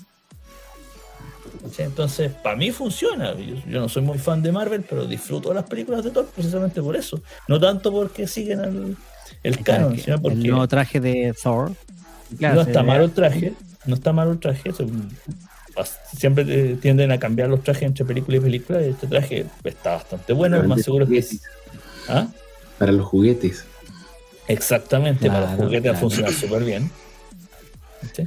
[1.71, 1.81] ¿Sí?
[1.81, 3.33] Entonces, para mí funciona.
[3.33, 6.81] Yo, yo no soy muy fan de Marvel, pero disfruto las películas de Thor precisamente
[6.81, 7.21] por eso.
[7.47, 8.97] No tanto porque siguen el,
[9.43, 11.73] el canon, sino El porque nuevo traje de Thor.
[12.38, 13.53] Claro, no está malo el traje.
[13.86, 14.71] No está malo el traje.
[16.15, 18.82] siempre eh, tienden a cambiar los trajes entre película y película.
[18.82, 20.57] Y este traje está bastante bueno.
[20.57, 21.34] Para más los seguro que juguetes.
[21.34, 21.41] es.
[22.09, 22.27] ¿Ah?
[22.77, 23.65] Para los juguetes.
[24.47, 25.99] Exactamente, para los Claro, juguetes claro.
[25.99, 26.91] funciona súper bien.
[28.15, 28.23] ¿Sí?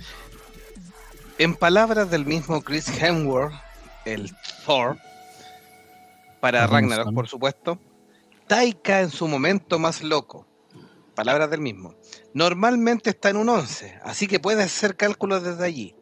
[1.39, 3.55] En palabras del mismo Chris Hemsworth,
[4.05, 4.31] el
[4.65, 4.99] Thor,
[6.41, 7.79] para Ajá, Ragnarok, por supuesto,
[8.47, 10.47] Taika en su momento más loco.
[11.15, 11.95] Palabras del mismo.
[12.35, 15.95] Normalmente está en un 11, así que puedes hacer cálculos desde allí.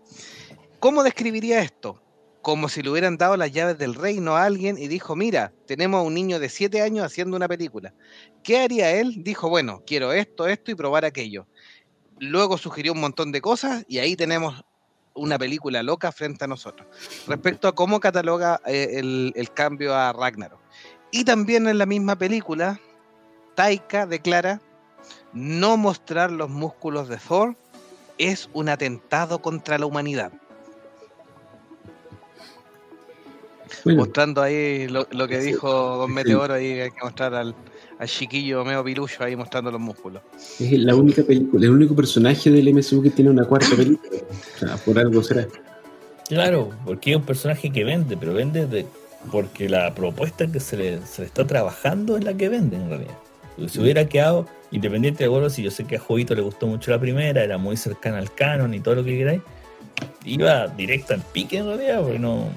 [0.78, 2.00] ¿Cómo describiría esto?
[2.42, 6.00] como si le hubieran dado las llaves del reino a alguien y dijo, mira, tenemos
[6.00, 7.92] a un niño de 7 años haciendo una película.
[8.42, 9.22] ¿Qué haría él?
[9.22, 11.46] Dijo, bueno, quiero esto, esto y probar aquello.
[12.18, 14.64] Luego sugirió un montón de cosas y ahí tenemos
[15.14, 16.88] una película loca frente a nosotros.
[17.26, 20.60] Respecto a cómo cataloga eh, el, el cambio a Ragnarok.
[21.12, 22.80] Y también en la misma película,
[23.54, 24.62] Taika declara
[25.32, 27.56] no mostrar los músculos de Thor
[28.18, 30.32] es un atentado contra la humanidad.
[33.84, 37.54] Bueno, Mostrando ahí lo, lo que dijo Don Meteoro, ahí hay que mostrar al,
[37.98, 40.22] al chiquillo medio pilullo ahí mostrando los músculos.
[40.58, 44.20] es la única película, el único personaje del MCU que tiene una cuarta película.
[44.54, 45.46] O sea, por algo será.
[46.28, 48.86] Claro, porque es un personaje que vende, pero vende de,
[49.30, 52.88] porque la propuesta que se le, se le está trabajando es la que vende en
[52.88, 53.18] realidad.
[53.68, 56.90] Si hubiera quedado independiente de bueno, si yo sé que a Jovito le gustó mucho
[56.90, 59.42] la primera, era muy cercana al canon y todo lo que queráis,
[60.24, 62.48] iba directo al pique en realidad, porque no,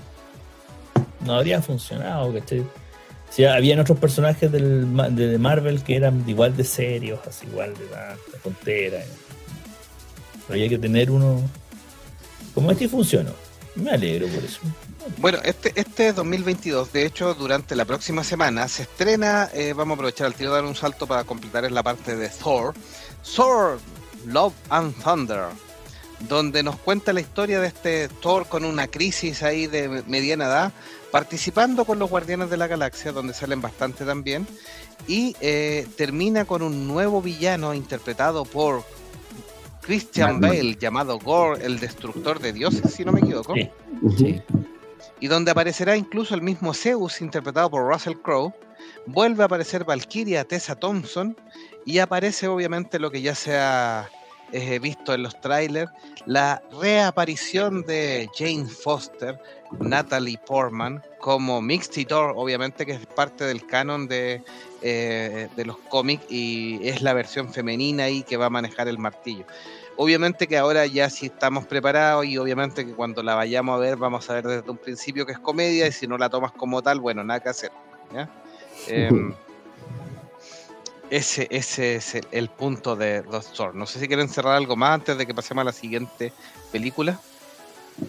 [1.26, 2.60] no habría funcionado, ¿cachai?
[2.60, 4.86] O sea, habían otros personajes del,
[5.16, 9.00] de Marvel que eran igual de serios, así igual de la, frontera.
[10.48, 11.42] Pero había que tener uno
[12.54, 13.32] como este y funcionó.
[13.76, 14.60] Me alegro por eso.
[15.18, 16.94] Bueno, este, este es 2022.
[16.94, 19.50] De hecho, durante la próxima semana se estrena.
[19.54, 22.16] eh, vamos a aprovechar el tiro de dar un salto para completar en la parte
[22.16, 22.74] de Thor.
[23.36, 23.80] Thor,
[24.26, 25.46] Love and Thunder.
[26.22, 30.72] Donde nos cuenta la historia de este Thor con una crisis ahí de mediana edad.
[31.12, 34.48] Participando con los Guardianes de la Galaxia, donde salen bastante también.
[35.08, 38.84] Y eh, termina con un nuevo villano interpretado por
[39.84, 40.40] Christian.
[40.40, 43.54] Bale, llamado Gore, el destructor de dioses, si no me equivoco.
[44.18, 44.42] Sí.
[45.20, 48.54] y donde aparecerá incluso el mismo Zeus interpretado por Russell Crowe.
[49.06, 51.38] Vuelve a aparecer Valkyria Tessa Thompson
[51.86, 54.10] y aparece obviamente lo que ya se ha
[54.52, 55.92] eh, visto en los trailers,
[56.26, 59.40] la reaparición de Jane Foster,
[59.80, 64.42] Natalie Portman como Mixed Thor, obviamente que es parte del canon de,
[64.82, 68.98] eh, de los cómics y es la versión femenina y que va a manejar el
[68.98, 69.46] martillo.
[69.96, 73.96] Obviamente que ahora ya sí estamos preparados y obviamente que cuando la vayamos a ver
[73.98, 76.82] vamos a ver desde un principio que es comedia y si no la tomas como
[76.82, 77.72] tal, bueno, nada que hacer.
[78.14, 78.30] ¿ya?
[78.88, 79.34] Em,
[81.16, 83.76] ese, ese es el, el punto de Doctor.
[83.76, 86.34] No sé si quieren cerrar algo más antes de que pasemos a la siguiente
[86.72, 87.20] película.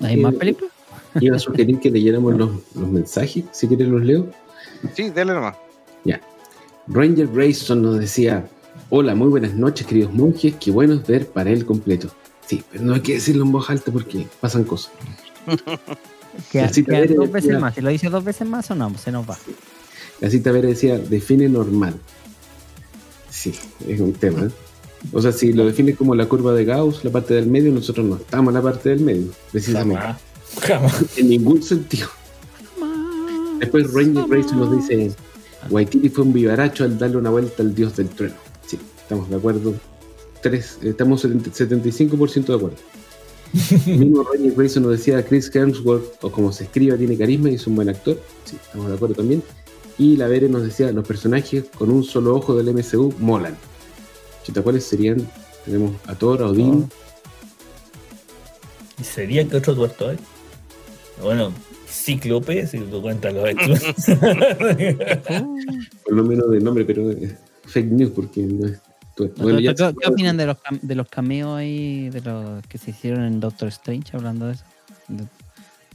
[0.01, 0.73] ¿Hay más películas?
[1.21, 4.27] Iba a sugerir que leyéramos los, los mensajes, si quieres los leo.
[4.95, 5.57] Sí, dale nomás.
[6.87, 8.47] Ranger Grayson nos decía,
[8.91, 12.11] hola, muy buenas noches queridos monjes, qué bueno es ver para él completo.
[12.47, 14.93] Sí, pero no hay que decirlo en voz alta porque pasan cosas.
[16.53, 17.75] Queda también dos veces más.
[17.75, 19.39] Si lo dice dos veces más o no, se nos va.
[20.21, 21.95] La cita Vera decía, define normal.
[23.35, 23.53] Sí,
[23.89, 24.45] es un tema.
[24.45, 24.51] ¿eh?
[25.13, 28.07] O sea, si lo defines como la curva de Gauss, la parte del medio, nosotros
[28.07, 30.01] no estamos en la parte del medio, precisamente.
[30.01, 30.21] Jamás.
[30.61, 31.19] Jamás.
[31.19, 32.09] En ningún sentido.
[33.59, 35.13] Después Ranger Grayson nos dice,
[35.69, 38.37] Waititi fue un vivaracho al darle una vuelta al dios del trueno.
[38.67, 39.75] Sí, estamos de acuerdo.
[40.41, 42.77] Tres, estamos 70 75% de acuerdo.
[43.87, 47.67] Mismo Ranger Grayson nos decía, Chris Hemsworth, o como se escriba, tiene carisma y es
[47.67, 48.21] un buen actor.
[48.45, 49.43] Sí, estamos de acuerdo también.
[49.99, 53.57] Y la Vere nos decía, los personajes con un solo ojo del MCU molan.
[54.43, 55.29] Chita, ¿cuáles serían?
[55.65, 56.91] Tenemos a Thor, a Odín,
[59.01, 60.19] ¿Y sería que otro tuerto hay?
[61.21, 61.53] Bueno,
[61.89, 64.99] Cíclope, si tú cuentas los X-Men.
[66.05, 67.35] por lo menos de nombre, pero es
[67.67, 68.79] fake news porque no es...
[69.37, 73.23] Bueno, ¿Qué, opinan de los, cam- de los cameos ahí, de los que se hicieron
[73.25, 74.65] en Doctor Strange, hablando de eso?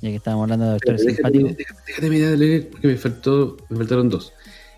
[0.01, 1.57] Ya que estábamos hablando de déjate, simpáticos.
[1.57, 4.33] déjate, déjate mirar de leer porque me faltó, me faltaron dos.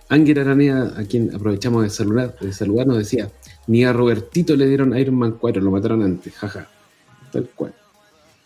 [0.09, 3.30] Ángel Aranea, a quien aprovechamos de saludar, de saludar, nos decía,
[3.67, 6.67] ni a Robertito le dieron Iron Man 4, lo mataron antes, jaja.
[7.32, 7.74] Tal cual.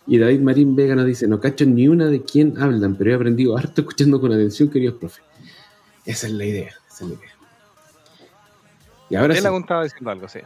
[0.06, 3.14] Y David Marín Vega nos dice, no cacho ni una de quién hablan, pero he
[3.14, 5.24] aprendido harto escuchando con atención, queridos profes.
[6.04, 7.30] Esa es la idea, esa es la idea.
[9.10, 10.38] Y ahora Él sí, estaba diciendo algo, sí.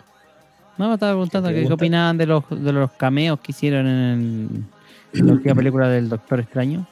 [0.78, 3.98] No, me estaba preguntando ¿Te qué, opinaban de los, de los cameos que hicieron en,
[3.98, 4.66] en
[5.12, 6.86] la última película del Doctor Extraño.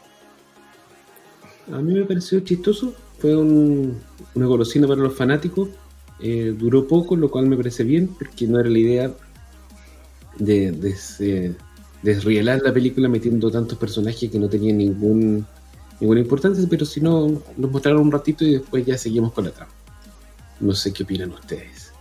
[1.73, 4.01] a mí me pareció chistoso, fue un-
[4.35, 5.69] una golosina para los fanáticos,
[6.21, 9.11] eh, duró poco, lo cual me parece bien, porque no era la idea
[10.39, 11.55] de, de
[12.03, 15.47] desrielar la película metiendo tantos personajes que no tenían ningún,
[16.01, 19.51] ninguna importancia, pero si no, los mostraron un ratito y después ya seguimos con la
[19.51, 19.73] trama.
[20.61, 21.93] No sé qué opinan ustedes.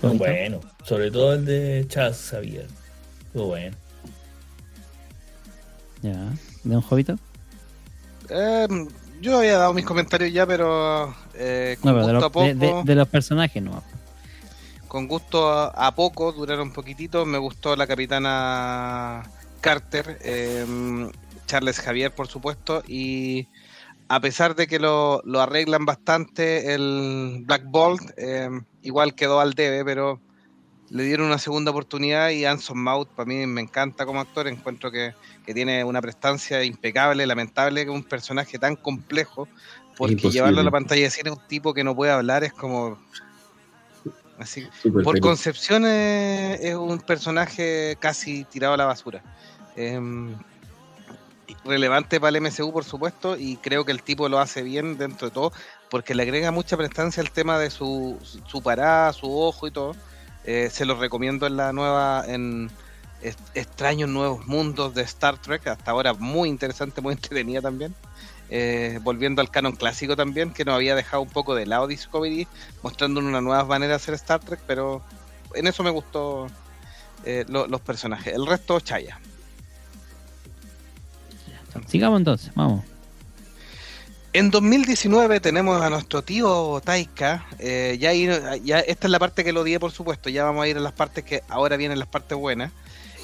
[0.00, 2.66] Fue bueno, sobre todo el de Chaz Xavier.
[3.32, 3.76] Fue bueno.
[6.02, 6.32] Ya.
[6.64, 7.18] ¿De un jovito?
[8.28, 8.88] Em,
[9.20, 12.46] yo había dado mis comentarios ya, pero eh, con, No, pero de los, a poco,
[12.46, 13.82] de, de- de los personajes no.
[14.88, 17.24] con gusto a, a poco, duraron un poquitito.
[17.26, 19.22] Me gustó la capitana
[19.60, 20.18] Carter.
[20.22, 21.10] em,
[21.46, 23.46] Charles Javier, por supuesto, y
[24.08, 28.48] a pesar de que lo, lo arreglan bastante el Black Bolt, eh,
[28.82, 30.18] igual quedó al debe, pero
[30.92, 34.90] le dieron una segunda oportunidad y Anson Mount para mí me encanta como actor, encuentro
[34.90, 35.14] que,
[35.46, 39.48] que tiene una prestancia impecable, lamentable que un personaje tan complejo,
[39.96, 40.34] porque Imposible.
[40.34, 42.98] llevarlo a la pantalla de cine un tipo que no puede hablar es como...
[44.38, 45.20] Así, por feliz.
[45.22, 49.22] concepción es, es un personaje casi tirado a la basura.
[49.76, 50.34] Em,
[51.64, 55.28] relevante para el MCU, por supuesto, y creo que el tipo lo hace bien dentro
[55.28, 55.52] de todo,
[55.88, 59.94] porque le agrega mucha prestancia al tema de su, su parada, su ojo y todo.
[60.44, 62.70] Eh, se los recomiendo en la nueva, en
[63.54, 67.94] Extraños Nuevos Mundos de Star Trek, hasta ahora muy interesante, muy entretenida también.
[68.54, 72.46] Eh, volviendo al canon clásico también, que nos había dejado un poco de lado Discovery,
[72.82, 75.02] mostrando una nueva manera de hacer Star Trek, pero
[75.54, 76.48] en eso me gustó
[77.24, 78.34] eh, lo- los personajes.
[78.34, 79.18] El resto, chaya.
[81.86, 82.84] Sigamos entonces, vamos.
[84.34, 87.46] En 2019 tenemos a nuestro tío Taika.
[87.58, 90.30] eh, ya, esta es la parte que lo odié, por supuesto.
[90.30, 92.72] Ya vamos a ir a las partes que ahora vienen las partes buenas.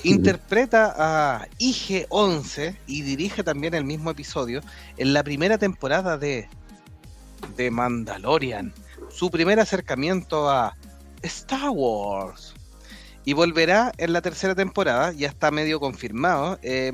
[0.04, 4.60] Interpreta a IG-11 y dirige también el mismo episodio
[4.98, 6.46] en la primera temporada de
[7.56, 8.74] The Mandalorian.
[9.10, 10.76] Su primer acercamiento a
[11.22, 12.54] Star Wars.
[13.24, 16.58] Y volverá en la tercera temporada, ya está medio confirmado.
[16.62, 16.92] eh,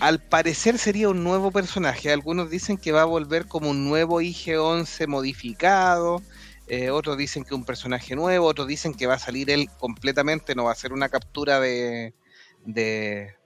[0.00, 2.12] al parecer sería un nuevo personaje.
[2.12, 6.22] Algunos dicen que va a volver como un nuevo IG-11 modificado.
[6.68, 8.46] eh, otros dicen que un personaje nuevo.
[8.46, 10.54] Otros dicen que va a salir él completamente.
[10.54, 12.14] No va a ser una captura de.
[12.64, 13.36] de.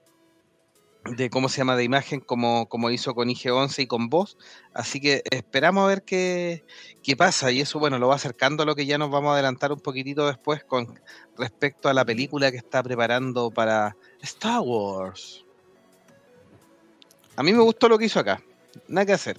[1.17, 4.39] de cómo se llama de imagen como, como hizo con IG-11 y con voz.
[4.75, 6.65] Así que esperamos a ver qué,
[7.03, 7.51] qué pasa.
[7.53, 9.81] Y eso, bueno, lo va acercando a lo que ya nos vamos a adelantar un
[9.81, 11.01] poquitito después con
[11.37, 15.46] respecto a la película que está preparando para Star Wars.
[17.37, 18.43] A mí me gustó lo que hizo acá.
[18.89, 19.39] Nada que hacer.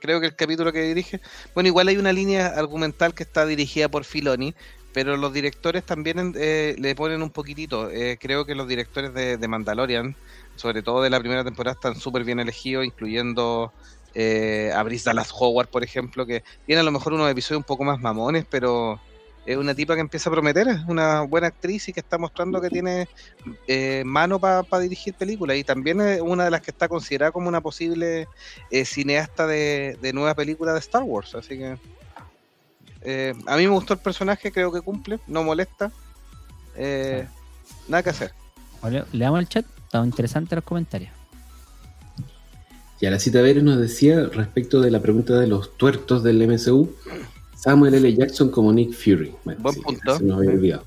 [0.00, 1.20] Creo que el capítulo que dirige.
[1.54, 4.54] Bueno, igual hay una línea argumental que está dirigida por Filoni,
[4.92, 7.90] pero los directores también eh, le ponen un poquitito.
[7.90, 10.14] Eh, creo que los directores de, Mandalorian,
[10.56, 13.72] sobre todo de la primera temporada, están súper bien elegidos, incluyendo
[14.14, 17.64] eh, a Brice Dallas Howard, por ejemplo, que tiene a lo mejor unos episodios un
[17.64, 19.00] poco más mamones, pero
[19.46, 22.60] es una tipa que empieza a prometer, es una buena actriz y que está mostrando
[22.60, 23.08] que tiene
[23.68, 27.48] eh, mano para dirigir películas y también es una de las que está considerada como
[27.48, 28.28] una posible
[28.70, 31.34] eh, cineasta de, de nueva película de Star Wars.
[31.34, 31.76] Así que
[33.04, 35.92] eh, a mí me gustó el personaje, creo que cumple, no molesta.
[36.74, 37.26] Eh,
[37.86, 38.32] nada que hacer.
[39.12, 41.12] Le damos al chat, estaban interesantes los comentarios.
[43.00, 46.46] Y a la cita Veres nos decía respecto de la pregunta de los tuertos del
[46.48, 46.94] MCU,
[47.64, 48.14] Samuel L.
[48.14, 49.32] Jackson como Nick Fury.
[49.44, 50.18] Bueno, Buen punto.
[50.18, 50.84] Se nos había olvidado.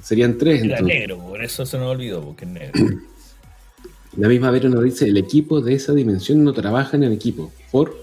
[0.00, 0.86] Serían tres Era entonces.
[0.98, 2.72] negro, por eso se nos olvidó, porque es negro.
[4.16, 7.52] La misma Veres nos dice, el equipo de esa dimensión no trabaja en equipo.
[7.72, 7.96] ¿Por?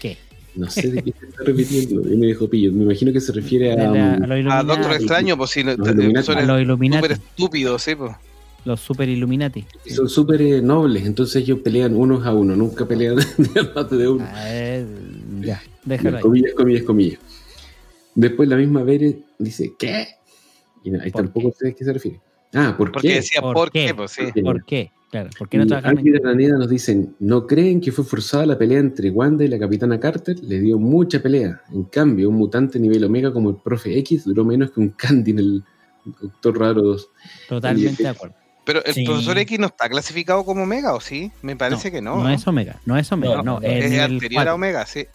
[0.00, 0.16] ¿Qué?
[0.56, 2.02] No sé de qué se está repitiendo.
[2.12, 2.72] Y me dijo Pillo.
[2.72, 3.76] Me imagino que se refiere a...
[3.76, 4.66] la- um, a los A Illuminati.
[4.68, 7.02] Doctor Extraño, pues sí, no- Los son A los Illuminati.
[7.02, 8.12] súper estúpidos, sí, pues.
[8.64, 9.64] Los super Illuminati.
[9.94, 13.14] son súper eh, nobles, entonces ellos pelean unos a uno, nunca pelean
[13.90, 14.24] de uno.
[14.28, 14.84] Ah, eh,
[15.40, 16.22] ya, déjalo ahí.
[16.22, 17.20] Comillas, comillas, comillas.
[18.16, 20.08] Después la misma Veres dice, ¿qué?
[20.82, 22.20] Y no, ahí ¿Por tampoco sé a qué se refiere.
[22.54, 23.14] Ah, ¿por Porque qué?
[23.16, 23.86] decía, ¿Por ¿por, qué?
[23.86, 23.94] qué?
[23.94, 24.22] Pues sí.
[24.42, 24.90] ¿Por qué?
[25.10, 28.58] Claro, ¿por qué no Ángel en Araneda nos dicen, ¿no creen que fue forzada la
[28.58, 30.36] pelea entre Wanda y la Capitana Carter?
[30.42, 31.62] Le dio mucha pelea.
[31.72, 35.30] En cambio, un mutante nivel Omega como el Profe X duró menos que un Candy
[35.30, 35.64] en el
[36.20, 37.08] Doctor Raro 2.
[37.48, 38.34] Totalmente de acuerdo.
[38.64, 39.04] Pero el Sí.
[39.04, 41.30] profesor X no está clasificado como Omega, ¿o sí?
[41.42, 42.16] Me parece que no.
[42.22, 44.54] No es Omega, no es Omega, No, no, no, es es nivel anterior a 4,
[44.56, 45.06] Omega, sí.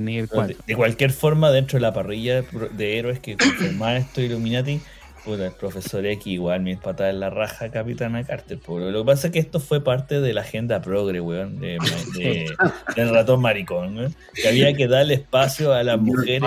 [0.00, 0.56] Nivel De, 4.
[0.66, 4.80] de cualquier forma, dentro de la parrilla de, héroes que conforman esto Illuminati,
[5.24, 8.58] puta, el profesor X igual me patada en la raja Capitana Carter.
[8.58, 8.78] po.
[8.78, 11.78] Lo que pasa es que esto fue parte de la agenda progre, weón, de,
[12.16, 12.50] de-
[12.96, 16.40] del ratón maricón, weón, que había que darle espacio a las mujeres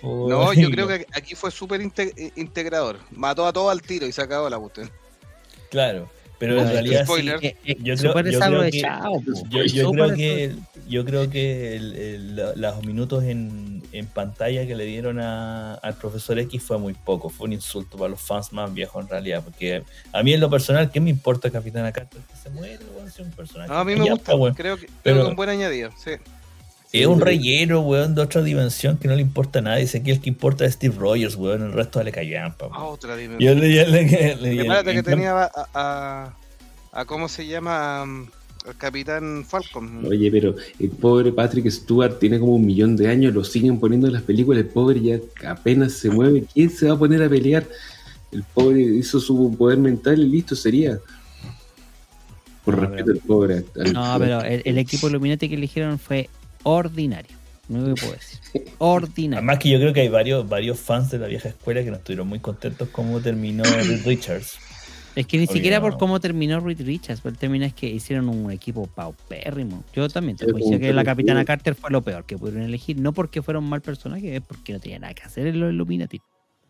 [0.00, 2.98] po, No, yo creo que aquí fue súper eh, integrador.
[3.10, 4.90] Mató a todos al tiro y se acabó la cuestión.
[5.70, 6.08] Claro,
[6.46, 7.04] pero en realidad
[7.78, 8.12] Yo creo-
[8.50, 9.68] creo que-.
[9.68, 10.54] Yo, creo que
[10.88, 15.74] yo creo que el- el- la- los minutos en, en pantalla que le dieron a-
[15.74, 19.08] al profesor X fue muy poco, fue un insulto para los fans más viejos en
[19.08, 19.82] realidad, porque
[20.12, 22.20] a mí en lo personal, ¿qué me importa Capitana Carter?
[22.22, 22.78] Que se muere,
[23.12, 23.70] si es un personaje.
[23.70, 25.48] No, a mí que me gusta, está, creo que, creo Pero- que es un buen
[25.48, 26.10] añadido, sí.
[27.00, 29.80] Es un relleno, weón, de otra dimensión que no le importa a nadie.
[29.82, 32.68] Dice que el que importa es Steve Rogers, weón, el resto le callampa.
[32.72, 33.60] Ah, otra Yo dimensión.
[33.60, 36.34] le, yo le- le- le- Prepárate que en tenía a, a,
[36.92, 38.02] a- ¿cómo se llama?
[38.04, 38.26] Um,
[38.66, 40.06] al Capitán Falcon.
[40.06, 44.06] Oye, pero el pobre Patrick Stewart tiene como un millón de años, lo siguen poniendo
[44.06, 45.18] en las películas, el pobre ya
[45.50, 46.44] apenas se mueve.
[46.54, 47.66] ¿Quién se va a poner a pelear?
[48.32, 50.98] El pobre hizo su poder mental y listo sería.
[52.64, 53.64] Por No, respeto pero- al pobre.
[53.84, 56.30] al- No, pero el, el equipo Illuminati que eligieron fue
[56.64, 57.36] ordinario.
[57.68, 58.38] No lo puedo decir.
[58.78, 59.38] Ordinario.
[59.38, 61.96] Además que yo creo que hay varios, varios fans de la vieja escuela que no
[61.96, 64.58] estuvieron muy contentos cómo terminó Reed Richards.
[65.14, 65.82] Es que ni siquiera no.
[65.82, 69.84] por cómo terminó Reed Richards, pero el término es que hicieron un equipo paupérrimo.
[69.94, 73.12] Yo también te decir que la Capitana Carter fue lo peor que pudieron elegir, no
[73.12, 76.20] porque fuera un mal personaje, es porque no tenía nada que hacer en los Illuminati.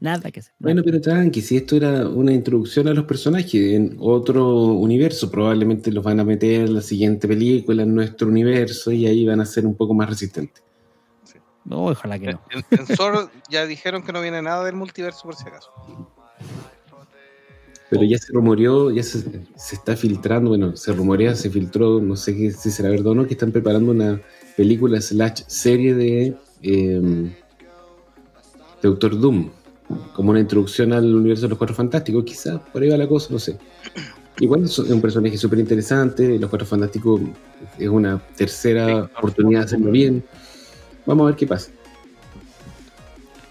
[0.05, 0.53] Nada que hacer.
[0.59, 5.91] Bueno, pero tranqui, si esto era una introducción a los personajes en otro universo, probablemente
[5.91, 9.47] los van a meter en la siguiente película en nuestro universo y ahí van a
[9.47, 10.63] ser un poco más resistentes.
[11.65, 12.43] No, ojalá que no.
[12.51, 12.87] En, en
[13.51, 15.71] ya dijeron que no viene nada del multiverso por si acaso.
[17.89, 19.23] Pero ya se rumoreó, ya se,
[19.57, 23.15] se está filtrando, bueno, se rumorea, se filtró, no sé qué, si será verdad o
[23.15, 24.21] no, que están preparando una
[24.55, 27.35] película slash serie de eh,
[28.83, 29.51] Doctor Doom,
[30.13, 33.29] como una introducción al universo de los Cuatro Fantásticos, quizás por ahí va la cosa,
[33.31, 33.59] no sé.
[34.39, 37.21] Igual es un personaje súper interesante, los Cuatro Fantásticos
[37.79, 40.25] es una tercera oportunidad de hacerlo bien.
[41.07, 41.71] Vamos a ver qué pasa.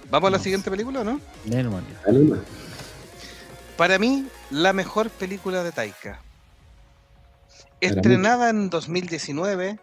[0.10, 1.20] ¿Vamos a la siguiente película o no?
[1.46, 1.70] Dale.
[3.78, 6.22] Para mí, la mejor película de Taika.
[7.82, 9.80] Estrenada en 2019,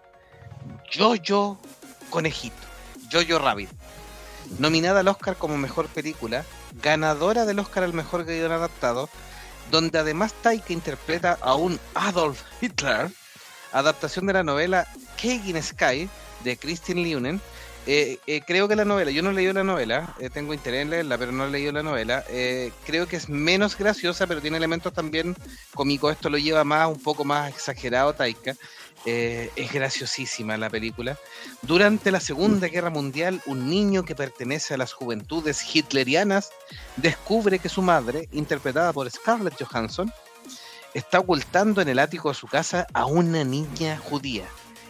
[0.96, 1.58] Jojo
[2.11, 2.54] Conejito,
[3.12, 3.68] Jojo Rabbit.
[4.59, 6.44] Nominada al Oscar como mejor película,
[6.82, 9.09] ganadora del Oscar al mejor guion adaptado,
[9.70, 13.11] donde además Taika interpreta a un Adolf Hitler,
[13.72, 14.86] adaptación de la novela
[15.16, 16.09] Cake in Sky
[16.44, 17.40] de Christine Liunen.
[17.86, 20.82] Eh, eh, creo que la novela, yo no he leído la novela, eh, tengo interés
[20.82, 22.24] en leerla, pero no he leído la novela.
[22.28, 25.34] Eh, creo que es menos graciosa, pero tiene elementos también
[25.74, 26.12] cómicos.
[26.12, 28.55] Esto lo lleva más, un poco más exagerado Taika.
[29.07, 31.18] Eh, es graciosísima la película.
[31.62, 36.51] Durante la Segunda Guerra Mundial, un niño que pertenece a las juventudes hitlerianas
[36.96, 40.12] descubre que su madre, interpretada por Scarlett Johansson,
[40.92, 44.44] está ocultando en el ático de su casa a una niña judía,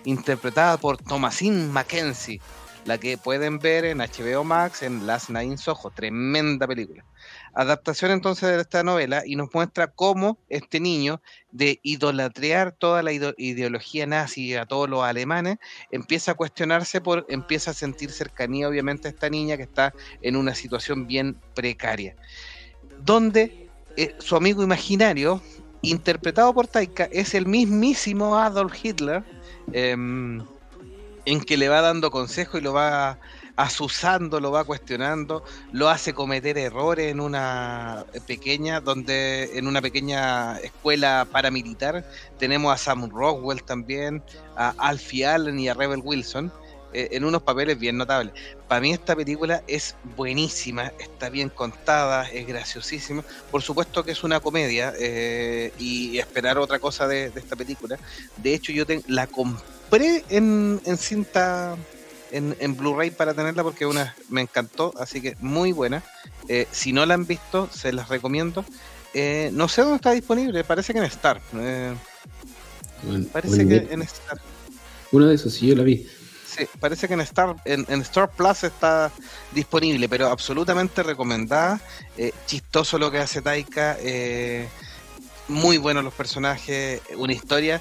[0.04, 2.40] interpretada por Thomasine Mackenzie,
[2.86, 7.04] la que pueden ver en HBO Max en Last Night in tremenda película.
[7.52, 11.20] Adaptación entonces de esta novela y nos muestra cómo este niño,
[11.50, 15.56] de idolatrear toda la ide- ideología nazi a todos los alemanes,
[15.90, 19.92] empieza a cuestionarse por, empieza a sentir cercanía obviamente a esta niña que está
[20.22, 22.14] en una situación bien precaria.
[23.04, 25.42] Donde eh, su amigo imaginario,
[25.82, 29.24] interpretado por Taika, es el mismísimo Adolf Hitler,
[29.72, 30.40] em,
[31.24, 33.18] en que le va dando consejo y lo va
[33.62, 40.58] asusando, lo va cuestionando, lo hace cometer errores en una pequeña, donde en una pequeña
[40.58, 42.04] escuela paramilitar
[42.38, 44.22] tenemos a Sam Rockwell también,
[44.56, 46.50] a Alfie Allen y a Rebel Wilson,
[46.94, 48.32] eh, en unos papeles bien notables.
[48.66, 53.22] Para mí esta película es buenísima, está bien contada, es graciosísima.
[53.50, 57.98] Por supuesto que es una comedia eh, y esperar otra cosa de, esta película.
[58.38, 61.76] De hecho, yo la compré en cinta,
[62.30, 66.02] en, en Blu-ray para tenerla porque una me encantó, así que muy buena.
[66.48, 68.64] Eh, si no la han visto, se las recomiendo.
[69.14, 71.40] Eh, no sé dónde está disponible, parece que en Star.
[71.54, 71.94] eh,
[73.02, 74.40] Bueno, parece que en Star.
[75.12, 76.08] Uno de esos sí yo la vi.
[76.46, 79.10] Sí, parece que en Star, en, en Star Plus está
[79.52, 81.80] disponible, pero absolutamente recomendada.
[82.16, 83.96] Eh, chistoso lo que hace Taika.
[85.48, 87.80] muy buenos los personajes, una historia.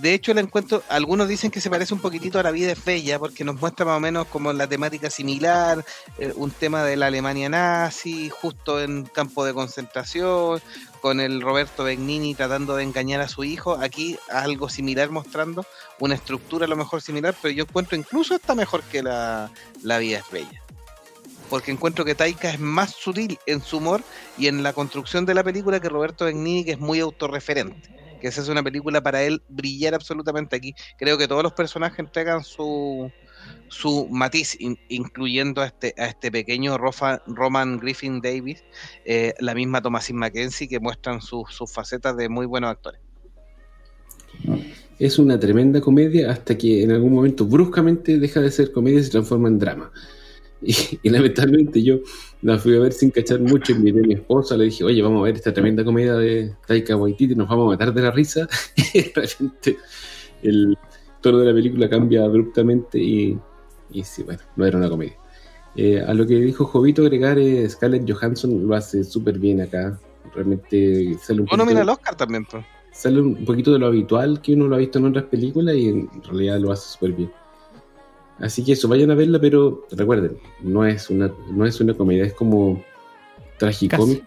[0.00, 2.82] De hecho, el encuentro, algunos dicen que se parece un poquitito a La vida es
[2.82, 5.84] bella, porque nos muestra más o menos como la temática similar,
[6.18, 10.62] eh, un tema de la Alemania nazi, justo en campo de concentración,
[11.02, 13.74] con el Roberto Benigni tratando de engañar a su hijo.
[13.74, 15.66] Aquí algo similar mostrando,
[15.98, 19.50] una estructura a lo mejor similar, pero yo encuentro incluso está mejor que la,
[19.82, 20.62] la vida es bella.
[21.50, 24.02] Porque encuentro que Taika es más sutil en su humor
[24.38, 28.00] y en la construcción de la película que Roberto Benigni, que es muy autorreferente.
[28.20, 30.74] Que esa es una película para él brillar absolutamente aquí.
[30.98, 33.10] Creo que todos los personajes entregan su,
[33.68, 38.62] su matiz, in- incluyendo a este, a este pequeño Rofa- Roman Griffin Davis,
[39.04, 43.00] eh, la misma Thomasin Mackenzie, que muestran sus facetas de muy buenos actores.
[44.98, 49.04] Es una tremenda comedia hasta que en algún momento bruscamente deja de ser comedia y
[49.04, 49.90] se transforma en drama.
[51.02, 52.00] Y lamentablemente yo
[52.42, 53.72] la fui a ver sin cachar mucho.
[53.72, 56.96] Invité a mi esposa, le dije, oye, vamos a ver esta tremenda comedia de Taika
[56.96, 58.48] Waititi, nos vamos a matar de la risa.
[58.94, 59.76] Y de repente
[60.42, 60.76] el
[61.20, 63.38] tono de la película cambia abruptamente y,
[63.90, 65.14] y sí, bueno, no era una comedia.
[65.76, 69.98] Eh, a lo que dijo Jovito, agregar eh, Scarlett Johansson lo hace súper bien acá.
[70.34, 72.64] Realmente sale un Bueno, poquito- mira el Oscar también, pues.
[72.92, 75.88] sale un poquito de lo habitual que uno lo ha visto en otras películas y
[75.88, 77.30] en realidad lo hace súper bien.
[78.40, 82.24] Así que eso, vayan a verla, pero recuerden, no es una, no es una comedia,
[82.24, 82.82] es como
[83.88, 84.26] Casi, tragicómico.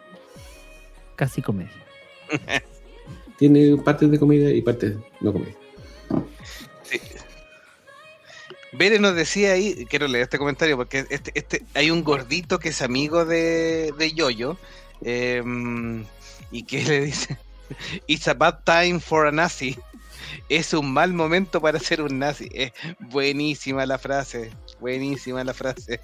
[1.16, 1.72] casi comedia.
[3.38, 5.56] tiene partes de comedia y partes no comedia.
[6.84, 7.00] Sí.
[8.72, 12.70] Bere nos decía ahí, quiero leer este comentario porque este, este, hay un gordito que
[12.70, 14.58] es amigo de, de Yoyo
[15.02, 16.06] em,
[16.52, 17.38] y que le dice,
[18.08, 19.78] It's a bad time for a Nazi.
[20.50, 22.50] Es un mal momento para ser un nazi.
[22.54, 26.00] Es buenísima la frase, buenísima la frase,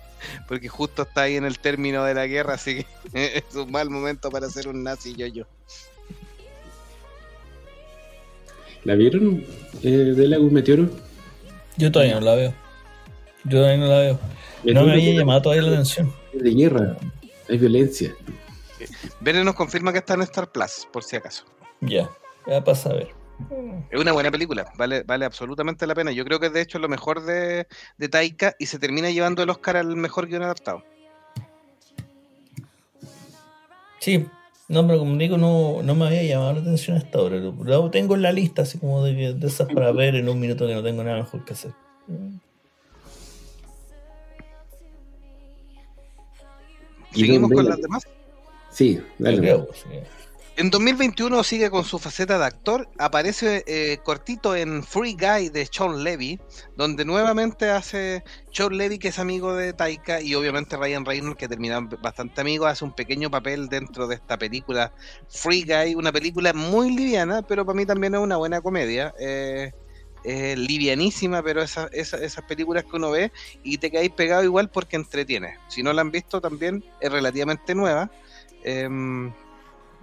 [0.47, 3.89] porque justo está ahí en el término de la guerra, así que es un mal
[3.89, 5.47] momento para ser un nazi, Yoyo.
[8.83, 9.43] ¿La vieron
[9.83, 10.89] eh, de Lago Meteoro?
[11.77, 12.53] Yo todavía no la veo.
[13.43, 14.19] Yo todavía no la veo.
[14.63, 16.13] No me había llamado todavía la atención.
[16.33, 16.97] Es de guerra,
[17.49, 18.15] hay violencia.
[19.19, 21.45] Bere nos confirma que está en Star Plus, por si acaso.
[21.81, 22.09] Ya,
[22.47, 23.18] ya pasa a ver.
[23.89, 26.11] Es una buena película, vale, vale absolutamente la pena.
[26.11, 27.67] Yo creo que es de hecho lo mejor de,
[27.97, 30.83] de Taika y se termina llevando el Oscar al mejor guion adaptado.
[33.99, 34.27] Sí,
[34.67, 37.37] no, pero como digo, no, no me había llamado la atención hasta ahora.
[37.37, 40.39] Lo, lo tengo en la lista, así como de, de esas para ver en un
[40.39, 41.71] minuto que no tengo nada mejor que hacer.
[47.13, 48.03] ¿Y ¿Seguimos con la- las demás?
[48.71, 49.39] Sí, dale.
[49.39, 49.89] Creo, sí.
[50.59, 55.65] En 2021 sigue con su faceta de actor, aparece eh, cortito en Free Guy de
[55.65, 56.37] Sean Levy,
[56.75, 61.47] donde nuevamente hace Sean Levy que es amigo de Taika y obviamente Ryan Reynolds que
[61.47, 64.91] terminaron bastante amigos, hace un pequeño papel dentro de esta película
[65.29, 69.13] Free Guy, una película muy liviana, pero para mí también es una buena comedia.
[69.17, 69.71] eh,
[70.57, 73.31] livianísima, pero esa- esa- esas películas que uno ve
[73.63, 75.55] y te quedáis pegado igual porque entretiene.
[75.69, 78.11] Si no la han visto también es relativamente nueva.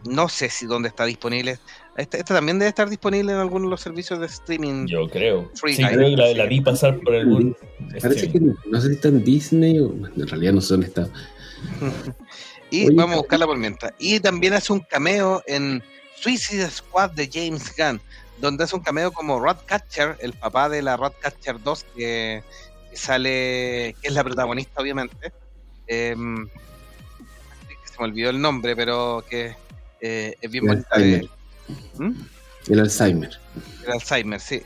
[0.07, 1.59] No sé si dónde está disponible.
[1.97, 4.87] Esta, esta también debe estar disponible en algunos de los servicios de streaming.
[4.87, 5.51] Yo creo.
[5.55, 7.57] Free sí, creo que la, la vi pasar por algún.
[8.01, 8.49] Parece que streaming.
[8.49, 11.09] no, no sé si está en Disney o bueno, en realidad no sé dónde está.
[12.71, 13.93] Y Oye, vamos a buscarla por mientras.
[13.99, 15.83] Y también hace un cameo en
[16.17, 18.01] Suicide Squad de James Gunn,
[18.39, 22.43] donde hace un cameo como Ratcatcher, el papá de la Ratcatcher 2, que
[22.93, 25.33] sale, que es la protagonista, obviamente.
[25.87, 29.55] Em, que se me olvidó el nombre, pero que
[30.01, 30.97] eh, es bien El bonita.
[30.99, 31.31] de- Alzheimer.
[31.99, 32.13] ¿Mm?
[32.73, 33.31] El Alzheimer.
[33.87, 34.63] El Alzheimer, sí.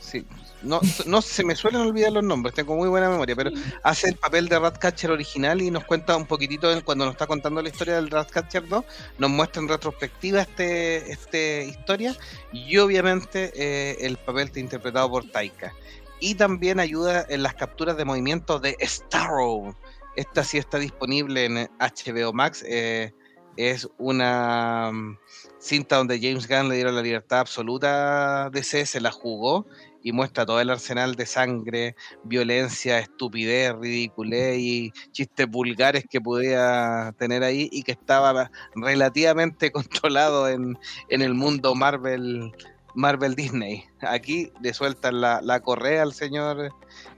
[0.00, 0.24] sí.
[0.62, 3.50] No, no se me suelen olvidar los nombres, tengo muy buena memoria, pero
[3.84, 7.60] hace el papel de Ratcatcher original y nos cuenta un poquitito cuando nos está contando
[7.62, 8.84] la historia del Ratcatcher 2,
[9.18, 12.16] nos muestra en retrospectiva este, este historia
[12.52, 15.72] y obviamente eh, el papel está interpretado por Taika.
[16.20, 19.76] Y también ayuda en las capturas de movimiento de Starro.
[20.16, 22.64] Esta sí está disponible en HBO Max.
[22.66, 23.12] eh,
[23.56, 25.18] es una mm,
[25.58, 29.66] cinta donde James Gunn le dieron la libertad absoluta a DC, se la jugó
[30.02, 37.12] y muestra todo el arsenal de sangre, violencia, estupidez, ridiculez y chistes vulgares que podía
[37.18, 40.78] tener ahí y que estaba relativamente controlado en,
[41.08, 42.52] en el mundo Marvel
[42.94, 43.84] Marvel Disney.
[44.00, 46.72] Aquí le sueltan la, la correa al señor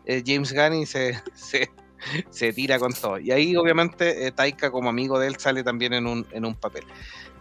[0.07, 1.71] eh, James Gunn y se, se,
[2.31, 3.19] se tira con todo.
[3.19, 6.55] Y ahí obviamente eh, Taika como amigo de él sale también en un, en un
[6.55, 6.85] papel.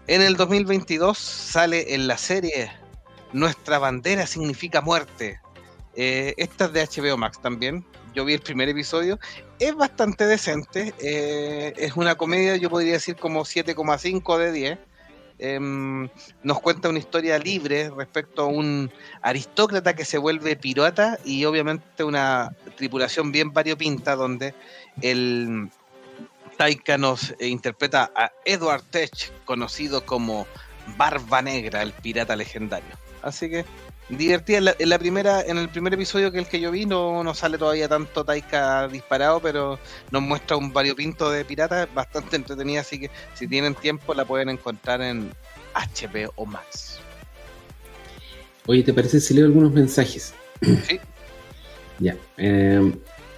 [0.08, 2.72] En el 2022 sale en la serie
[3.34, 5.40] Nuestra bandera significa muerte.
[5.96, 7.86] Eh, esta es de HBO Max también.
[8.14, 9.20] Yo vi el primer episodio.
[9.60, 10.94] Es bastante decente.
[11.00, 14.80] eh, es una comedia, yo podría decir como 7,5 de 10.
[15.40, 16.10] Em,
[16.42, 22.04] nos cuenta una historia libre respecto a un aristócrata que se vuelve pirata y obviamente
[22.04, 24.56] una tripulación bien variopinta donde
[25.02, 25.70] el
[26.58, 29.12] Taika nos eh, interpreta a Edward Tech,
[29.46, 30.48] conocido como
[30.98, 32.98] Barba Negra, el pirata legendario.
[33.22, 33.64] Así que
[34.10, 34.58] divertida.
[34.58, 37.24] En la, en la primera, en el primer episodio que el que yo vi no,
[37.24, 39.80] no sale todavía tanto Taika disparado, pero
[40.12, 44.50] nos muestra un variopinto de piratas bastante entretenida, así que si tienen tiempo la pueden
[44.50, 45.30] encontrar en
[45.74, 47.00] HBO Max.
[48.66, 50.34] Oye, ¿te parece si leo algunos mensajes?
[50.62, 51.00] Sí.
[52.00, 52.16] Ya.
[52.38, 52.94] eh,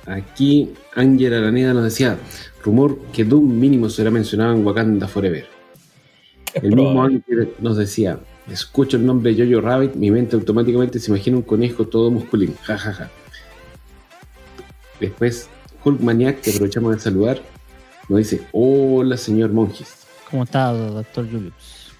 [0.06, 2.18] aquí Ángel Araneda nos decía,
[2.62, 5.48] rumor que Doom mínimo será mencionado en Wakanda Forever.
[6.54, 7.02] Es El mismo.
[7.02, 8.20] Ángel nos decía,
[8.54, 12.56] escucho el nombre de Jojo Rabbit, mi mente automáticamente se imagina un conejo todo musculín.
[12.64, 13.12] Ja, ja, ja.
[15.00, 15.50] Después,
[15.84, 17.42] Hulk Maniac, que aprovechamos de saludar,
[18.10, 20.06] nos dice, hola señor Monjes.
[20.30, 21.94] ¿Cómo está, doctor Julius?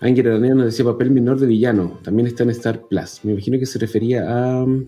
[0.00, 3.20] Ángel Araneda nos decía papel menor de villano, también está en Star Plus.
[3.24, 4.86] Me imagino que se refería a um,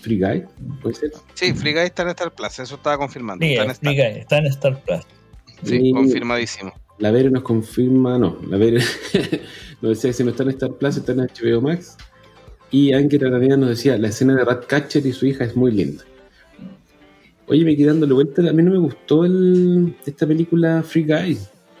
[0.00, 0.44] Free Guy,
[0.82, 1.12] ¿puede ser?
[1.34, 3.44] Sí, Free Guy está en Star Plus, eso estaba confirmando.
[3.46, 5.00] Sí, está en Star- explica, está en Star Plus.
[5.64, 6.72] sí, Y- confirmadísimo.
[7.00, 8.80] La Vere nos confirma, no, la Vere
[9.80, 11.96] nos decía que si no está en Star Plus, está en HBO Max.
[12.70, 16.04] Y Ángel Araneda nos decía, la escena de Ratcatcher y su hija es muy linda.
[17.48, 21.38] Oye, me quedé dándole vuelta, a mí no me gustó el, esta película Free Guy.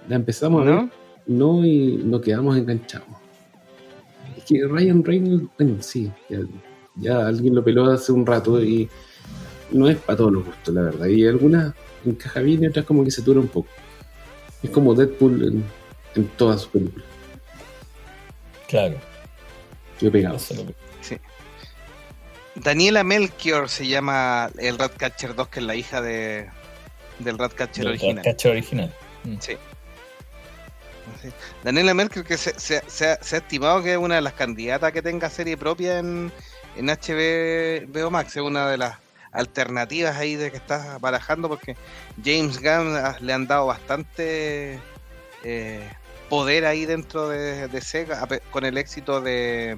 [0.08, 0.90] La empezamos a ver, ¿No?
[1.26, 3.06] no, y no quedamos enganchados.
[4.48, 6.40] que Ryan Reynolds, bueno, sí, ya,
[6.96, 8.88] ya alguien lo peló hace un rato y
[9.70, 11.06] no es para todos los gustos, la verdad.
[11.06, 11.74] Y algunas
[12.04, 13.68] encaja bien y otras como que se tura un poco.
[14.62, 15.64] Es como Deadpool en,
[16.14, 17.06] en todas sus películas.
[18.68, 18.96] Claro.
[20.00, 20.38] Yo he pegado.
[20.38, 21.18] Sí.
[22.54, 26.48] Daniela Melchior se llama el Ratcatcher 2, que es la hija de,
[27.18, 28.16] del Ratcatcher del original.
[28.16, 28.94] Ratcatcher original.
[29.24, 29.36] Mm.
[29.40, 29.52] Sí.
[31.22, 31.28] Sí.
[31.64, 34.32] Daniela Merkel, que se, se- se ha, se ha estimado que es una de las
[34.34, 36.30] candidatas que tenga serie propia en,
[36.76, 38.96] en HBO Max, es una de las
[39.32, 41.76] alternativas ahí de que está barajando, porque
[42.22, 44.78] James Gunn ah, le han dado bastante
[45.44, 45.88] eh,
[46.28, 49.76] poder ahí dentro de, de Sega, con el éxito de.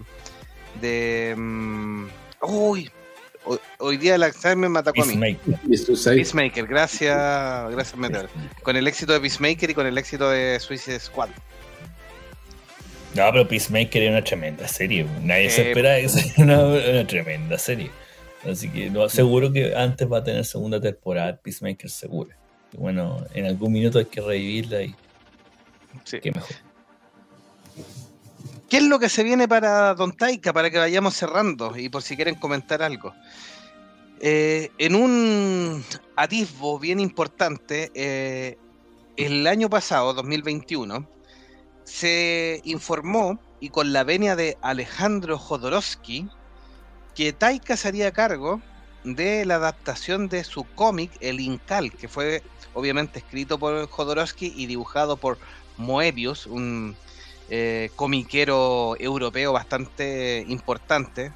[0.80, 2.06] de mm,
[2.42, 2.90] uy,
[3.44, 5.16] hoy, hoy día el Alzheimer me atacó a mí.
[5.16, 6.14] Peacemaker.
[6.16, 8.28] Peacemaker, gracias, gracias Meteor.
[8.62, 11.30] Con el éxito de Peacemaker y con el éxito de Suicide Squad.
[13.14, 15.06] No, pero Peacemaker es una tremenda serie.
[15.22, 17.90] Nadie Eh, se espera que sea una, una tremenda serie.
[18.50, 22.30] Así que no, seguro que antes va a tener segunda temporada Peacemaker, seguro.
[22.72, 24.94] Y bueno, en algún minuto hay que revivirla y
[26.04, 26.18] Sí.
[26.20, 26.50] qué mejor.
[28.68, 30.52] ¿Qué es lo que se viene para Don Taika?
[30.52, 33.12] Para que vayamos cerrando y por si quieren comentar algo.
[34.20, 35.84] Eh, en un
[36.16, 38.56] atisbo bien importante, eh,
[39.16, 41.06] el año pasado, 2021,
[41.84, 46.28] se informó, y con la venia de Alejandro Jodorowsky,
[47.14, 48.60] que Taika se haría cargo
[49.04, 52.42] de la adaptación de su cómic El Incal, que fue
[52.74, 55.38] obviamente escrito por Jodorowsky y dibujado por
[55.76, 56.96] Moebius, un
[57.50, 61.32] eh, comiquero europeo bastante importante.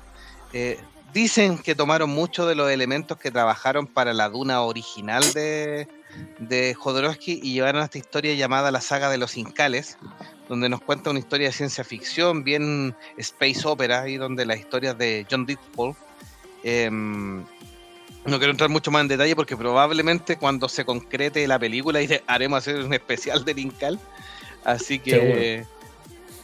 [0.52, 0.80] Eh,
[1.12, 5.88] dicen que tomaron muchos de los elementos que trabajaron para la Duna original de,
[6.38, 9.98] de Jodorowsky y llevaron a esta historia llamada la saga de los Incales,
[10.48, 14.96] donde nos cuenta una historia de ciencia ficción, bien space opera, y donde las historias
[14.96, 15.94] de John Ditfall.
[16.62, 17.44] em,
[18.24, 22.08] no quiero entrar mucho más en detalle porque probablemente cuando se concrete la película y
[22.26, 24.00] haremos hacer un especial del Incal.
[24.64, 25.64] Así que.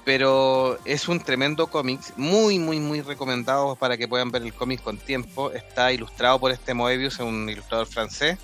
[0.04, 4.82] Pero es un tremendo cómic, muy, muy, muy recomendado para que puedan ver el cómic
[4.82, 5.52] con tiempo.
[5.52, 8.36] Está ilustrado por este Moebius, un ilustrador francés,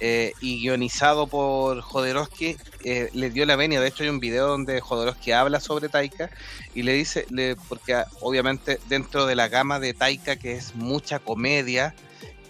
[0.00, 2.56] eh, y guionizado por Jodorowsky.
[2.84, 6.30] Eh, le dio la venia, de hecho hay un video donde Jodorowsky habla sobre Taika
[6.74, 11.18] y le dice, le, porque obviamente dentro de la gama de Taika, que es mucha
[11.18, 11.94] comedia,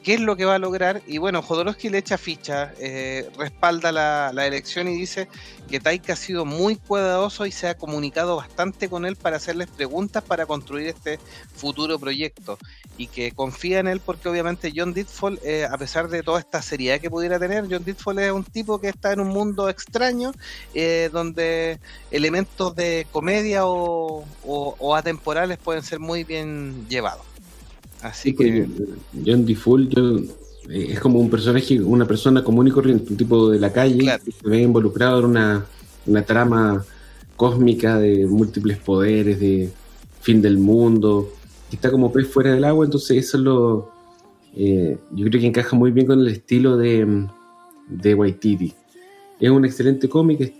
[0.06, 1.02] qué es lo que va a lograr.
[1.08, 5.26] Y bueno, Jodorowsky le echa ficha, eh, respalda la, elección y dice
[5.68, 9.66] que Taika ha sido muy cuidadoso y se ha comunicado bastante con él para hacerles
[9.68, 11.18] preguntas para construir este
[11.56, 12.56] futuro proyecto.
[12.96, 16.62] Y que confía en él porque obviamente John Ditfall, eh, a pesar de toda esta
[16.62, 20.30] seriedad que pudiera tener, John Ditfall es un tipo que está en un mundo extraño
[20.72, 21.80] eh, donde
[22.12, 27.25] elementos de comedia o atemporales pueden ser muy bien llevados.
[28.06, 28.66] Así Sí, que...
[29.24, 30.18] John DeFool yo,
[30.70, 33.98] eh, es como un personaje, una persona común y corriente, un tipo de la calle
[33.98, 34.24] Claro.
[34.24, 35.64] que se ve involucrado en una,
[36.06, 36.84] una trama
[37.36, 39.70] cósmica de múltiples poderes, de
[40.20, 41.30] fin del mundo,
[41.70, 43.90] que está como pez fuera del agua, entonces eso es lo...
[44.56, 47.26] eh, yo creo que encaja muy bien con el estilo de,
[47.88, 48.72] de Waititi.
[49.38, 50.52] Es un excelente cómic, es,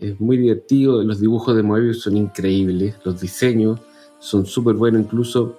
[0.00, 3.78] es muy divertido, los dibujos de Moebius son increíbles, los diseños
[4.18, 5.56] son súper buenos, incluso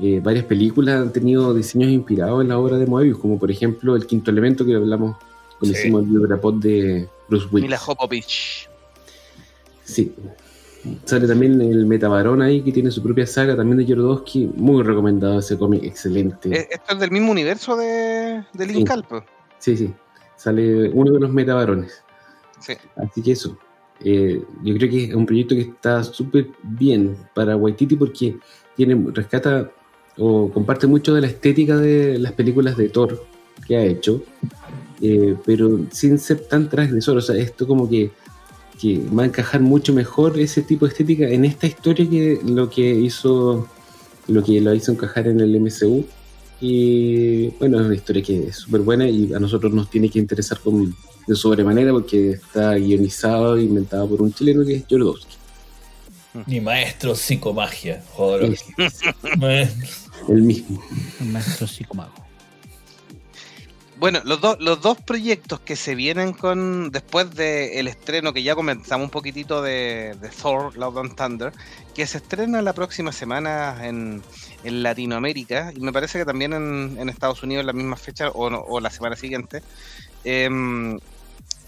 [0.00, 3.96] eh, varias películas han tenido diseños inspirados en la obra de Moebius, como por ejemplo
[3.96, 5.16] El Quinto Elemento que hablamos
[5.58, 5.80] cuando Sí.
[5.82, 7.66] hicimos el biograpod de Bruce Willis.
[7.66, 8.68] Mila Jovovich.
[9.84, 10.14] Sí.
[11.04, 14.50] Sale también el Metabarón ahí, que tiene su propia saga, también de Jodorowsky.
[14.54, 16.48] Muy recomendado ese cómic, excelente.
[16.56, 18.78] Eh, Esto es del mismo universo de, Sí.
[18.78, 19.24] Incal, pues.
[19.58, 19.92] Sí, sí.
[20.36, 22.02] Sale uno de los Metabarones.
[22.60, 22.74] Sí.
[22.96, 23.58] Así que eso.
[24.00, 28.36] Eh, yo creo que es un proyecto que está súper bien para Waititi porque
[28.76, 29.68] tiene, rescata
[30.18, 33.24] o comparte mucho de la estética de las películas de Thor
[33.66, 34.22] que ha hecho,
[35.00, 37.18] eh, pero sin ser tan transgresor.
[37.18, 38.10] O sea, esto como que,
[38.80, 42.68] que va a encajar mucho mejor ese tipo de estética en esta historia que lo
[42.68, 43.68] que hizo
[44.28, 46.04] lo que lo hizo encajar en el MCU.
[46.60, 50.18] Y bueno, es una historia que es súper buena y a nosotros nos tiene que
[50.18, 50.94] interesar con,
[51.26, 55.36] de sobremanera porque está guionizado e inventado por un chileno que es Jodorowsky.
[56.46, 58.74] Mi maestro psicomagia, Jodorowsky.
[59.38, 60.07] Maestro.
[60.28, 60.82] El mismo.
[61.20, 62.12] Un maestro psicomago.
[63.98, 68.54] Bueno, los, dos los dos proyectos que se vienen con después del estreno, que ya
[68.54, 71.52] comenzamos un poquitito de, de Thor, Love and Thunder,
[71.96, 74.22] que se estrena la próxima semana en,
[74.62, 78.28] en Latinoamérica y me parece que también en, en Estados Unidos en la misma fecha
[78.30, 79.62] o, no- o la semana siguiente.
[80.22, 80.96] Em,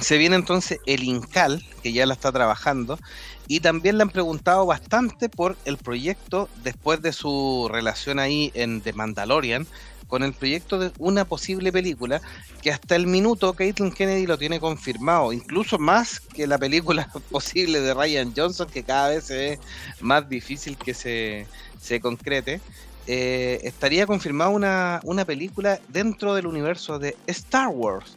[0.01, 2.99] Se viene entonces el Incal, que ya la está trabajando,
[3.47, 8.81] y también le han preguntado bastante por el proyecto después de su relación ahí en
[8.81, 9.67] The Mandalorian,
[10.07, 12.21] con el proyecto de una posible película
[12.63, 17.81] que hasta el minuto Caitlin Kennedy lo tiene confirmado, incluso más que la película posible
[17.81, 19.59] de Ryan Johnson, que cada vez es
[20.01, 21.47] más difícil que se,
[21.81, 22.61] se concrete.
[23.07, 28.17] Eh, estaría confirmada una, una película dentro del universo de Star Wars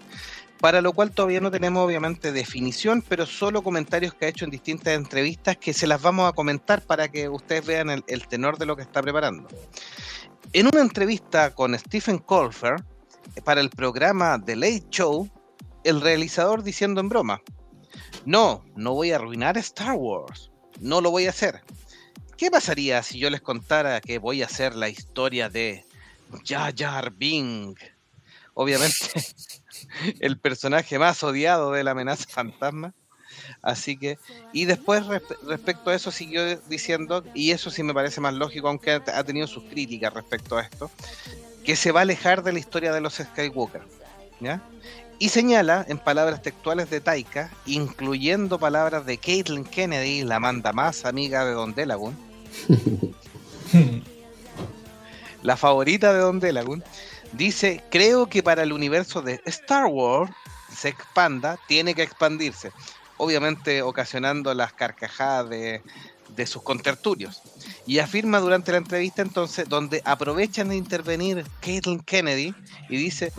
[0.64, 4.52] para lo cual todavía no tenemos obviamente definición, pero solo comentarios que ha hecho en
[4.52, 8.65] distintas entrevistas que se las vamos a comentar para que ustedes vean el, tenor de
[8.65, 9.49] lo que está preparando.
[10.53, 12.81] En una entrevista con Stephen Colfer
[13.35, 15.30] eh, para el programa The Late Show,
[15.84, 17.41] el realizador diciendo en broma,
[18.23, 20.49] no, no voy a arruinar Star Wars,
[20.80, 21.60] no lo voy a hacer.
[22.38, 25.84] ¿Qué pasaría si yo les contara que voy a hacer la historia de
[26.45, 27.76] Jar Bing?
[28.53, 28.95] Obviamente,
[30.19, 32.93] el personaje más odiado de la amenaza fantasma.
[33.61, 34.19] Así que,
[34.51, 38.68] y después respe- respecto a eso siguió diciendo, y eso sí me parece más lógico,
[38.68, 40.91] aunque ha, ha tenido sus críticas respecto a esto,
[41.64, 43.81] que se va a alejar de la historia de los Skywalker.
[44.39, 44.61] ¿ya?
[45.19, 51.05] Y señala, en palabras textuales de Taika, incluyendo palabras de Caitlin Kennedy, la manda más
[51.05, 52.15] amiga de Don Delagun,
[55.41, 56.84] la favorita de Don Delagun,
[57.34, 60.31] dice, creo que para el universo de Star Wars
[60.76, 62.72] se expanda, tiene que expandirse.
[63.18, 65.81] Obviamente ocasionando las carcajadas de,
[66.47, 67.41] sus contertulios.
[67.85, 72.55] Y afirma durante la entrevista entonces, donde aprovechan de intervenir Caitlin Kennedy
[72.89, 73.31] y dice,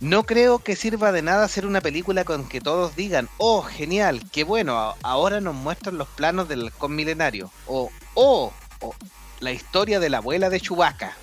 [0.00, 4.22] no creo que sirva de nada hacer una película con que todos digan, oh, genial,
[4.32, 7.50] qué bueno, ahora nos muestran los planos del halcón milenario.
[7.66, 8.52] O, oh,
[9.40, 11.16] la historia de la abuela de Chewbacca.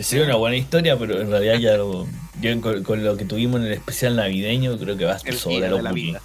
[0.00, 2.08] Que sería una buena historia, pero en realidad ya lo,
[2.40, 5.82] yo con, con lo que tuvimos en el especial navideño creo que va a de
[5.82, 6.22] la vida.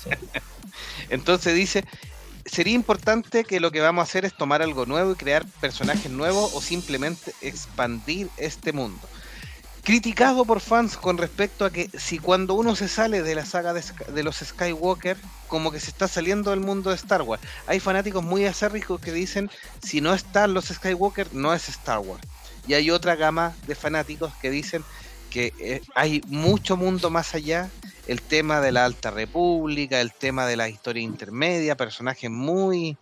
[0.00, 0.10] Sí.
[1.10, 1.84] Entonces dice,
[2.46, 6.08] sería importante que lo que vamos a hacer es tomar algo nuevo y crear personajes
[6.08, 9.00] nuevos o simplemente expandir este mundo.
[9.82, 13.72] Criticado por fans con respecto a que si cuando uno se sale de la saga
[13.72, 13.82] de,
[14.14, 15.16] de los Skywalker,
[15.48, 17.42] como que se está saliendo del mundo de Star Wars.
[17.66, 19.50] Hay fanáticos muy acérricos que dicen,
[19.82, 22.22] si no están los Skywalker, no es Star Wars.
[22.70, 24.84] Y hay otra gama de fanáticos que dicen
[25.28, 27.68] que eh, hay mucho mundo más allá
[28.10, 32.96] el tema de la Alta República, el tema de la historia intermedia, personajes muy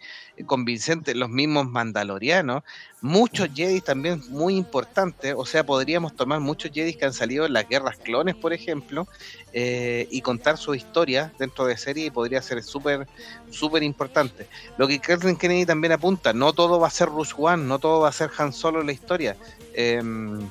[0.44, 2.62] convincentes, los mismos mandalorianos,
[3.01, 7.55] muchos Jedi también muy importantes, o sea, podríamos tomar muchos Jedi que han salido en
[7.55, 9.09] las guerras clones, por ejemplo,
[9.55, 13.09] eh, y contar su historia dentro de serie podría ser súper,
[13.48, 14.47] súper importante.
[14.76, 18.01] Lo que Kathleen Kennedy también apunta, no todo va a ser Rush One, no todo
[18.01, 19.36] va a ser Han Solo en la historia.
[19.72, 20.47] Em,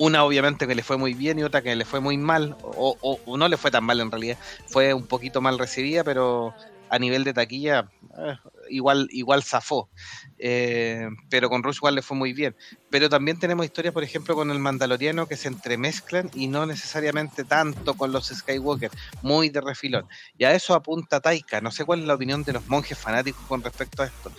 [0.00, 3.20] una obviamente que le fue muy bien y otra que le fue muy mal, o,
[3.24, 6.54] o- no le fue tan mal en realidad, fue un poquito mal recibida, pero
[6.88, 7.90] a nivel de taquilla
[8.26, 8.36] eh,
[8.70, 9.90] igual, igual zafó.
[10.38, 12.56] Eh, pero con Rush One le fue muy bien.
[12.88, 17.44] Pero también tenemos historias, por ejemplo, con el Mandaloriano que se entremezclan y no necesariamente
[17.44, 20.06] tanto con los Skywalker, muy de refilón.
[20.36, 21.60] Y a eso apunta Taika.
[21.60, 24.32] No sé cuál es la opinión de los monjes fanáticos con respecto a esto.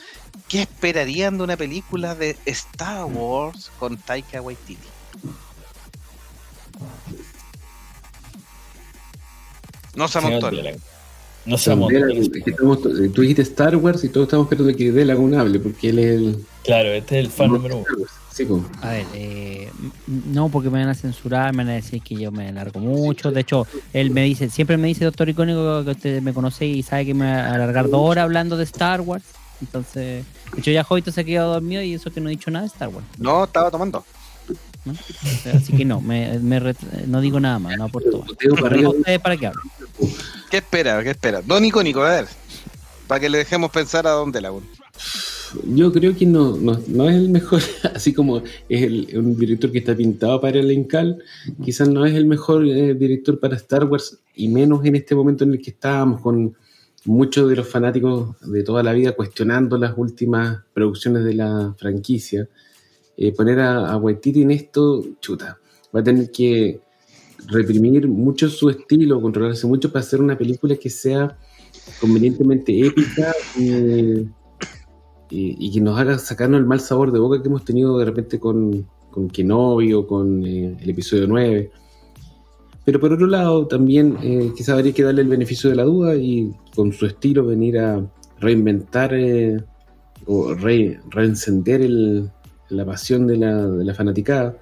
[0.47, 4.93] ¿Qué esperarían de una película de Star Wars con Taika Waititi?
[9.95, 10.55] No se Señor.
[10.55, 10.81] Delagun.
[11.45, 12.05] No se amontona.
[12.05, 15.89] Delagun, es que tú dijiste Star Wars y todos estamos esperando que Delagun hable, porque
[15.89, 16.45] él es el.
[16.63, 17.85] Claro, este es el fan número uno.
[17.85, 18.11] Star Wars.
[18.31, 18.47] Sí.
[18.81, 19.69] A ver, eh,
[20.07, 23.30] no, porque me van a censurar, me van a decir que yo me alargo mucho.
[23.30, 26.81] De hecho, él me dice, siempre me dice, doctor icónico, que usted me conoce y
[26.81, 29.26] sabe que me va a alargar dos horas hablando de Star Wars.
[29.59, 32.49] Entonces, de hecho, ya Jovito se ha quedado dormido y eso que no he dicho
[32.49, 33.05] nada de Star Wars.
[33.18, 34.05] No, estaba tomando.
[35.53, 38.31] Así que no, me, me ret- no digo nada más, no aporto más.
[39.21, 39.61] Para qué hablo.
[40.49, 41.03] ¿Qué espera?
[41.03, 41.41] ¿Qué espera?
[41.41, 42.25] Don Icónico, a ver.
[43.07, 44.63] Para que le dejemos pensar a Don Delagun.
[45.65, 47.61] Yo creo que no, no, no es el mejor,
[47.93, 48.37] así como
[48.69, 51.21] es el- un director que está pintado para el Encal,
[51.63, 55.43] quizás no es el mejor eh, director para Star Wars, y menos en este momento
[55.43, 56.55] en el que estábamos con
[57.05, 62.47] muchos de los fanáticos de toda la vida cuestionando las últimas producciones de la franquicia.
[63.23, 65.60] Eh, poner a, a en esto, chuta,
[65.95, 66.81] va a tener que
[67.45, 71.38] reprimir mucho su estilo, controlarse mucho para hacer una película que sea
[71.99, 74.26] convenientemente épica y,
[75.72, 78.88] que nos haga sacarnos el mal sabor de boca que hemos tenido de repente con,
[79.11, 81.69] con Kenobi o con eh, el episodio 9.
[82.84, 86.15] Pero por otro lado, también eh, quizás habría que darle el beneficio de la duda
[86.15, 88.03] y con su estilo venir a
[88.39, 89.61] reinventar eh,
[90.26, 92.31] o re- reencender el-
[92.72, 94.57] la pasión de la, de la fanaticada.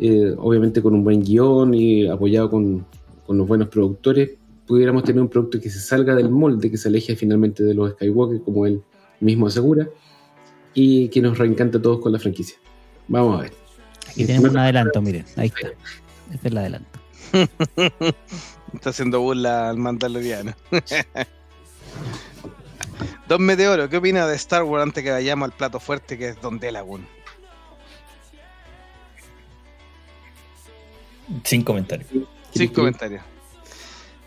[0.00, 2.86] Eh, obviamente con un buen guion y apoyado con,
[3.26, 4.30] con los buenos productores,
[4.66, 7.92] pudiéramos tener un producto que se salga del molde, que se aleje finalmente de los
[7.92, 8.82] Skywalker, como él
[9.20, 9.88] mismo asegura,
[10.74, 12.56] y que nos reencante a todos con la franquicia.
[13.08, 13.52] Vamos a ver.
[14.08, 15.24] Aquí tenemos un adelanto, miren.
[15.36, 15.68] Ahí está.
[16.32, 16.98] Este es el adelanto.
[18.74, 20.52] Está haciendo burla al mandaloriano.
[23.28, 26.40] Don Meteoro, ¿qué opina de Star Wars antes que vayamos al plato fuerte que es
[26.40, 27.06] Don Delagun?
[31.44, 32.08] Sin comentarios.
[32.54, 33.22] Sin comentarios.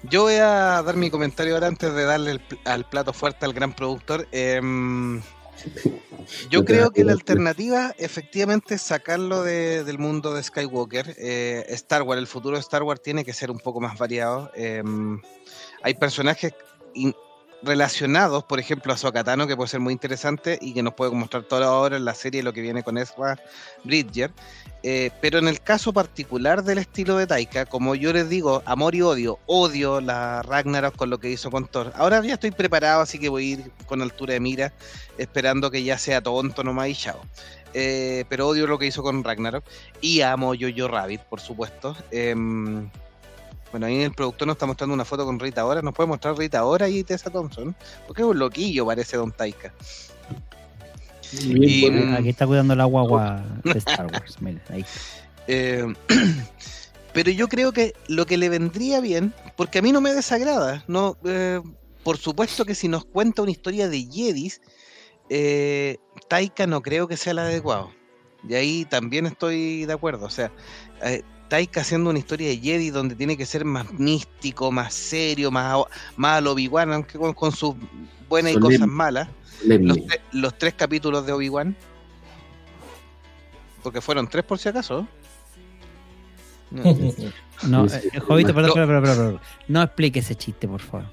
[0.04, 3.54] Yo voy a dar mi comentario ahora antes de darle el al plato fuerte al
[3.54, 4.28] gran productor.
[4.32, 5.22] Em,
[6.50, 11.16] yo creo que la alternativa efectivamente es sacarlo de- del mundo de Skywalker.
[11.20, 14.50] Eh, Star Wars, el futuro de Star Wars tiene que ser un poco más variado.
[14.56, 15.22] Em,
[15.84, 16.54] hay personajes
[16.96, 17.16] in-
[17.64, 21.44] relacionados, por ejemplo, a Sokatano, que puede ser muy interesante y que nos puede mostrar
[21.44, 23.38] toda ahora en la serie lo que viene con Ezra
[23.84, 24.32] Bridger.
[24.84, 28.96] Eh, pero en el caso particular del estilo de Taika, como yo les digo, amor
[28.96, 31.94] y odio, odio la Ragnarok con lo que hizo con Thor.
[31.96, 34.74] Ahora ya estoy preparado, así que voy a ir con altura de mira,
[35.20, 37.22] esperando que ya sea tonto nomás y chao.
[37.74, 39.64] Eh, pero odio lo que hizo con Ragnarok.
[40.02, 41.96] Y amo Jojo Rabbit, por supuesto.
[42.10, 42.90] Em,
[43.72, 45.82] bueno, ahí el productor nos está mostrando una foto con Rita Ora.
[45.82, 47.76] ¿Nos puede mostrar Rita Ora y Tessa Thompson?
[48.06, 49.74] Porque es un loquillo, parece Don Taika.
[51.32, 54.42] Y- bueno, Aquí está cuidando la guagua de Star Wars.
[54.42, 54.86] Miren, ahí.
[55.48, 55.86] Eh,
[57.14, 60.84] pero yo creo que lo que le vendría bien, porque a mí no me desagrada,
[60.88, 61.62] no, eh,
[62.04, 64.62] por supuesto que si nos cuenta una historia de Jedis,
[65.30, 67.92] eh, Taika no creo que sea el adecuado.
[68.48, 70.26] Y ahí también estoy de acuerdo.
[70.26, 70.52] O sea,
[71.52, 75.84] Taika haciendo una historia de Jedi donde tiene que ser más místico, más serio, más,
[76.16, 77.76] más al Obi-Wan, aunque con, con sus
[78.30, 79.28] buenas y cosas malas.
[79.86, 81.76] Los, tre- los tres capítulos de Obi-Wan.
[83.84, 85.06] Porque fueron tres por si acaso.
[86.72, 86.84] No.
[87.64, 89.40] No, eh, Jovito, perdón, perdón, perdón, perdón.
[89.68, 91.06] No explique ese chiste, por favor.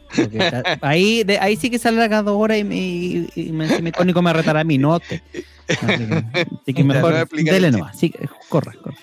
[0.81, 3.83] Ahí, de- ahí sí que sale la cada hora y, me, y, y me, si
[3.83, 5.23] me cónico me retará a mí, no te.
[5.69, 6.25] Así que,
[6.63, 7.99] así que mejor dele el nomás.
[7.99, 8.15] Sí,
[8.49, 8.97] corra, corra.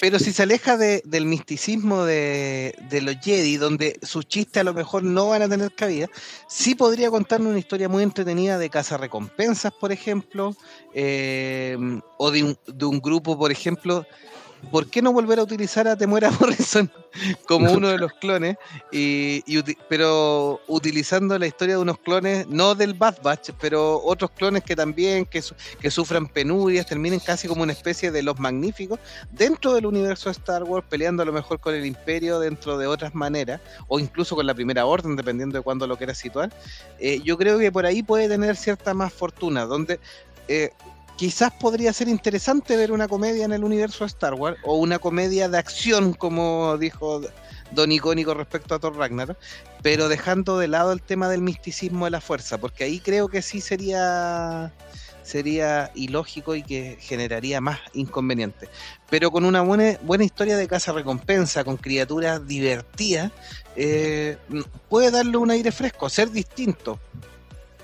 [0.00, 4.64] Pero si se aleja de- del misticismo de, de los Jedi, donde sus chistes a
[4.64, 6.08] lo mejor no van a tener cabida,
[6.48, 8.70] sí podría contarnos una historia muy entretenida de
[9.00, 10.54] recompensas, por ejemplo,
[10.94, 11.76] eh,
[12.18, 14.06] o de un, de un grupo, por ejemplo.
[14.70, 16.90] ¿Por qué no volver a utilizar a Temuera Morrison
[17.46, 18.56] como uno de los clones?
[18.90, 19.42] Y,
[19.88, 24.74] pero utilizando la historia de unos clones, no del Bad Batch, pero otros clones que
[24.74, 28.98] también que, su- que sufran penurias, terminen casi como una especie de los magníficos
[29.30, 32.86] dentro del universo de Star Wars, peleando a lo mejor con el Imperio dentro de
[32.86, 36.50] otras maneras, o incluso con la Primera Orden, dependiendo de cuándo lo quieras situar.
[36.98, 40.00] Eh, yo creo que por ahí puede tener cierta más fortuna, donde
[40.48, 40.70] eh,
[41.16, 44.98] quizás podría ser interesante ver una comedia en el universo de Star Wars, o una
[44.98, 47.22] comedia de acción, como dijo
[47.72, 49.38] Don Icónico respecto a Thor Ragnarok,
[49.82, 53.42] pero dejando de lado el tema del misticismo de la fuerza, porque ahí creo que
[53.42, 54.72] sí sería
[55.26, 58.68] sería ilógico y que generaría más inconvenientes.
[59.10, 63.32] Pero con una buena, buena historia de casa recompensa, con criaturas divertidas,
[63.74, 64.38] eh,
[64.88, 67.00] puede darle un aire fresco, ser distinto.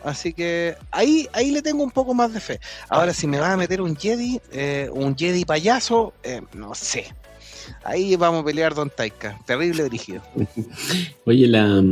[0.05, 2.61] Así que ahí, ahí le tengo un poco más de fe.
[2.89, 7.07] Ahora, si me vas a meter un Jedi, eh, un Jedi payaso, eh, no sé.
[7.85, 9.39] Ahí vamos a pelear Don Taika.
[9.47, 10.23] Terrible dirigido.
[11.27, 11.83] Oye, la,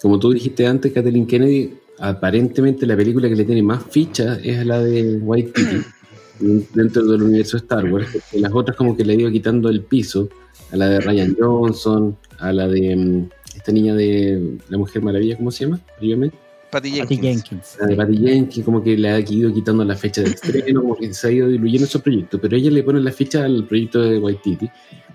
[0.00, 4.64] como tú dijiste antes, Kathleen Kennedy, aparentemente la película que le tiene más ficha es
[4.66, 9.14] la de White Kitty dentro del universo Star Wars, porque las otras como que le
[9.14, 10.28] ido quitando el piso
[10.72, 15.36] a la de Ryan Johnson, a la de mm, esta niña de La Mujer Maravilla,
[15.36, 15.80] ¿cómo se llama?
[15.98, 16.36] Previamente.
[16.72, 17.76] Patty Patty Jenkins.
[17.78, 20.96] La de Patty Jenkins, como que le ha ido quitando la fecha de estreno, como
[20.96, 24.00] que se ha ido diluyendo esos proyectos, pero ella le pone la fecha al proyecto
[24.00, 24.70] de Waititi.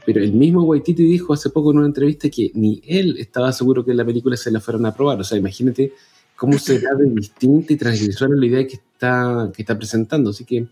[0.06, 3.84] Pero el mismo Waititi dijo hace poco en una entrevista que ni él estaba seguro
[3.84, 5.20] que la película se la fueran a aprobar.
[5.20, 5.94] O sea, imagínate
[6.36, 10.30] cómo será de distinta y transgresora la idea que está, que está presentando.
[10.30, 10.68] Así que,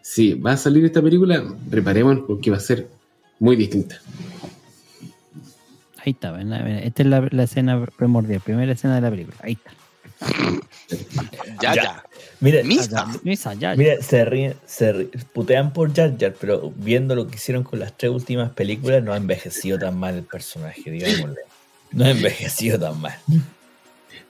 [0.00, 2.88] si va a salir esta película, preparemos porque va a ser
[3.38, 4.00] muy distinta.
[5.98, 9.36] Ahí está, esta es la, la escena primordial, primera escena de la película.
[9.42, 9.79] Ahí está.
[11.62, 11.82] Ya, Ya.
[11.82, 12.04] ya.
[12.40, 13.06] Mira, Misa.
[13.22, 13.76] Misa, ya, ya.
[13.76, 17.78] Mira, se ríen, se ri- putean por Jar Jar, pero viendo lo que hicieron con
[17.78, 21.40] las tres últimas películas, no ha envejecido tan mal el personaje, digámosle.
[21.92, 23.16] No ha envejecido tan mal.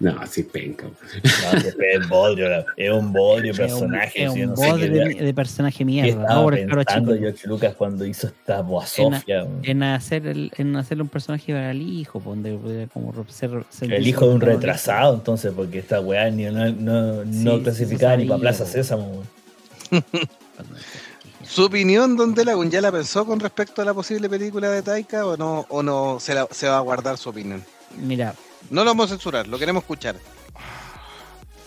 [0.00, 0.86] No, así penca.
[0.86, 4.24] No, que es bodrio, es un bodrio Es un- personaje.
[4.24, 6.22] es sí, un no sé bodrio de, de personaje mierda.
[6.22, 7.16] estaba pensando.
[7.18, 9.46] George Lucas cuando hizo esta boasofia.
[9.62, 14.06] En hacer el, en hacerle un personaje para el hijo, donde como ser, ser- El
[14.08, 18.22] hijo de un retrasado, entonces, porque esta weá ni, no, no, no Sí, clasificaba sí,
[18.22, 18.64] ni para sí, Plaza.
[18.66, 19.22] Sésamo.
[21.46, 25.26] ¿Su opinión, Don Delagun, ya la pensó con respecto a la posible película de Taika
[25.26, 27.62] o no, o no se, la- se va a guardar su opinión?
[27.98, 28.34] Mira,
[28.70, 30.16] No lo vamos a censurar, lo queremos escuchar.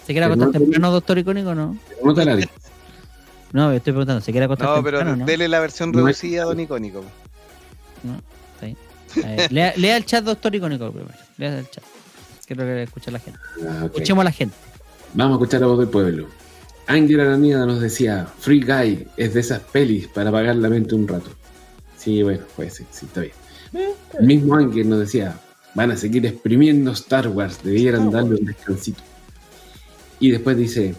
[0.05, 1.77] ¿se quiere Pero acostar no- temprano, doctor Icónico o no?
[2.03, 2.45] No te la di.
[3.51, 5.25] No, me estoy preguntando, ¿se quiere acostar No, pero temprano no?
[5.25, 7.03] dele la versión No reducida, Don Icónico.
[8.03, 8.15] No,
[8.53, 8.77] está bien.
[9.23, 11.13] Eh, lea, lea el chat, doctor Icónico, primero.
[11.37, 11.83] Lea el chat.
[12.47, 13.39] Quiero que escuche la gente.
[13.67, 13.83] Ah.
[13.85, 14.55] Escuchemos a la gente.
[15.13, 16.27] Vamos a escuchar la voz del pueblo.
[16.87, 21.07] Ángel Araneda nos decía, Free Guy es de esas pelis para apagar la mente un
[21.07, 21.29] rato.
[21.97, 23.33] Sí, bueno, puede ser, sí, está bien.
[24.19, 25.39] El mismo Ángel nos decía,
[25.75, 29.01] van a seguir exprimiendo Star Wars, debieran Star darle un descansito.
[30.19, 30.95] Y después dice,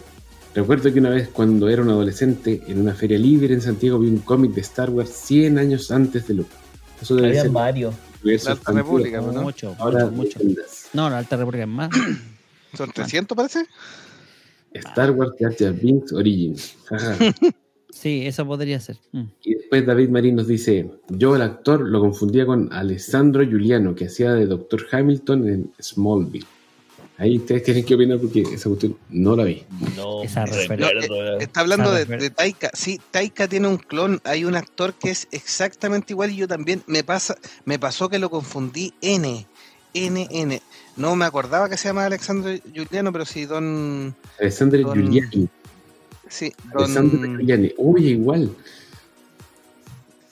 [0.53, 4.07] recuerdo que una vez cuando era un adolescente en una feria libre en Santiago vi
[4.07, 6.45] un cómic de Star Wars 100 años antes de lo
[7.01, 7.51] Eso debe Había ser
[8.23, 8.71] universo La Alta.
[8.71, 9.41] República, ¿no?
[9.41, 10.61] Mucho, Ahora mucho, mucho.
[10.93, 11.89] No, la Alta República es más.
[12.73, 13.65] ¿Son 300 parece?
[14.73, 16.75] Star Wars Jar Jar Binks Origins.
[17.95, 18.97] Sí, eso podría ser.
[19.13, 19.23] Mm.
[19.41, 24.07] Y después David Marín nos dice, yo el actor lo confundía con Alessandro Giuliano, que
[24.07, 24.85] hacía de Dr.
[24.91, 26.45] Hamilton en Smallville.
[27.17, 29.63] Ahí ustedes tienen que opinar porque esa cuestión no la vi.
[29.95, 31.39] No Esa recuerdo.
[31.39, 32.69] Está hablando de, de Taika.
[32.73, 34.19] Sí, Taika tiene un clon.
[34.25, 36.83] Hay un actor que es exactamente igual y yo también.
[36.87, 39.47] Me pasa, me pasó que lo confundí N.
[39.93, 40.61] N, N.
[40.97, 44.13] No me acordaba que se llama Alexandro Giuliano, pero sí, don.
[44.37, 45.47] Alessandro Con- Giuliani.
[46.35, 47.11] Sí, don.
[47.37, 47.71] Giuliani.
[47.77, 48.49] Oye, igual.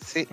[0.06, 0.28] Sí,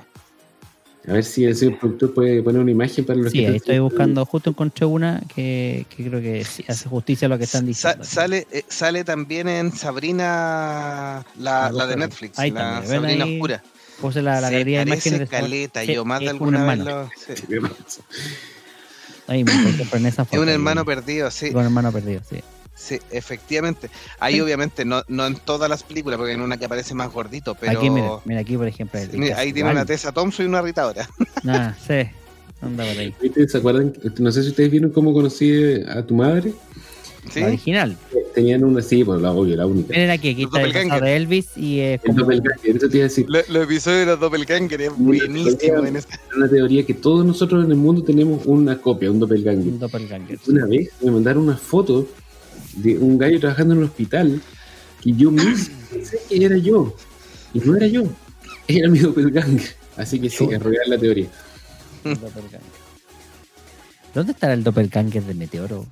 [1.09, 3.57] A ver si el señor productor puede poner una imagen para los Sí, que ahí
[3.57, 7.45] estoy buscando, justo encontré una que, que creo que sí hace justicia a lo que
[7.45, 8.05] están Sa- diciendo.
[8.05, 11.97] sale, eh, sale también en Sabrina, la, de.
[11.97, 13.63] Netflix, Ahí la también, Sabrina ahí, Oscura.
[14.01, 15.21] Puse la, la Se galería de imágenes.
[15.21, 17.03] de- caleta, Sí, yo más de es un alguna vez hermano.
[17.03, 17.11] lo...
[17.17, 17.43] sí.
[19.27, 21.53] Ahí me en esa Es un ahí, hermano perdido, sí.
[21.53, 22.41] Con hermano perdido, sí.
[22.81, 23.91] Sí, efectivamente.
[24.19, 27.55] Ahí obviamente no, no en todas las películas, porque en una que aparece más gordito,
[27.55, 28.99] pero Aquí, mira, mira, aquí por ejemplo.
[29.13, 31.07] Mira, ahí tiene una Tessa Thompson y una Rita ahora.
[31.47, 32.09] Ah, sí.
[32.63, 33.15] Anda por ahí.
[33.23, 33.93] ¿Ustedes ¿Se acuerdan?
[34.19, 35.53] No sé si ustedes vieron cómo conocí
[35.89, 36.55] a tu madre.
[37.31, 37.41] ¿Sí?
[37.41, 37.99] La original.
[38.35, 39.95] Tenían una, sí, pues la obvio, la única.
[40.13, 42.43] Aquí Los está el de Elvis y es El como eso
[42.89, 43.27] te iba a decir.
[43.29, 47.63] Lo- Los episodios de los Doppelganger es buenísimo en ese- una teoría que todos nosotros
[47.67, 49.67] en el mundo tenemos una copia, un doppelganger.
[49.75, 50.39] un doppelganger.
[50.49, 52.07] Una vez me mandaron una foto
[52.75, 54.41] de un gallo trabajando en un hospital
[55.01, 56.95] que yo mismo pensé que era yo.
[57.55, 58.05] Y no era yo.
[58.69, 59.75] Era mi doppelganger.
[59.97, 61.29] Así que sí, real la teoría.
[64.15, 65.87] ¿Dónde estará el doppelganger de Meteoro?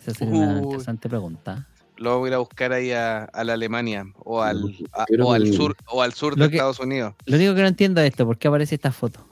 [0.00, 1.66] Esa sería una interesante pregunta.
[1.96, 5.32] Lo voy a ir a buscar ahí a, a la Alemania o al, a- o
[5.32, 7.14] al sur o al sur de que- Estados Unidos.
[7.26, 9.26] Lo único que no entiendo es esto, ¿por qué aparece esta foto?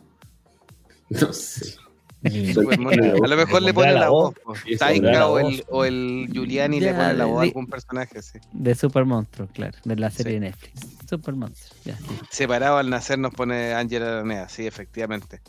[1.11, 1.77] No sé.
[2.55, 4.35] Pues, bueno, a lo mejor le pone la voz.
[4.67, 5.53] Eso, Taika o voz.
[5.55, 8.39] el, o el Giuliani le Ya, pone la voz a algún personaje, sí.
[8.53, 10.35] de Super Monstruo, claro, de la serie Sí.
[10.35, 10.81] de Netflix.
[11.09, 11.99] Super Monstruo, ya.
[12.31, 15.41] Separado al nacer nos pone Ángela Aranea, sí, efectivamente.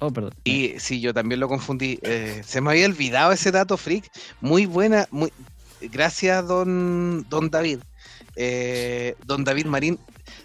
[0.00, 0.32] Oh, perdón.
[0.44, 1.98] Y sí, yo también lo confundí.
[2.02, 4.08] Eh, se me había olvidado ese dato freak.
[4.40, 5.32] Muy buena, muy
[5.80, 7.80] gracias, don, don David.
[8.36, 9.98] Eh, don David Marín.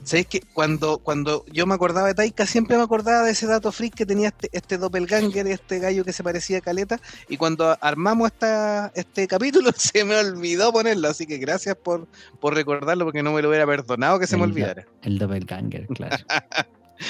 [0.03, 3.71] ¿Sabéis que cuando, cuando yo me acordaba de Taika, siempre me acordaba de ese dato
[3.71, 6.99] freak que tenía este, este doppelganger, este gallo que se parecía a Caleta?
[7.29, 11.07] Y cuando armamos esta, este capítulo, se me olvidó ponerlo.
[11.09, 12.07] Así que gracias por,
[12.39, 14.85] por recordarlo, porque no me lo hubiera perdonado que se me El olvidara.
[15.01, 16.17] El doppelganger, claro.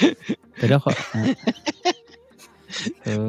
[0.60, 0.90] Pero ojo.
[1.14, 1.34] ah.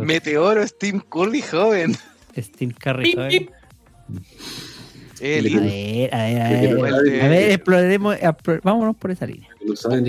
[0.03, 1.95] Meteoro Steam Curry joven.
[2.37, 3.41] Steve Curry, ¿sabes?
[5.21, 7.21] El A ver, a ver, a El ver.
[7.23, 9.49] A ver, exploremos, explo- vámonos por esa línea.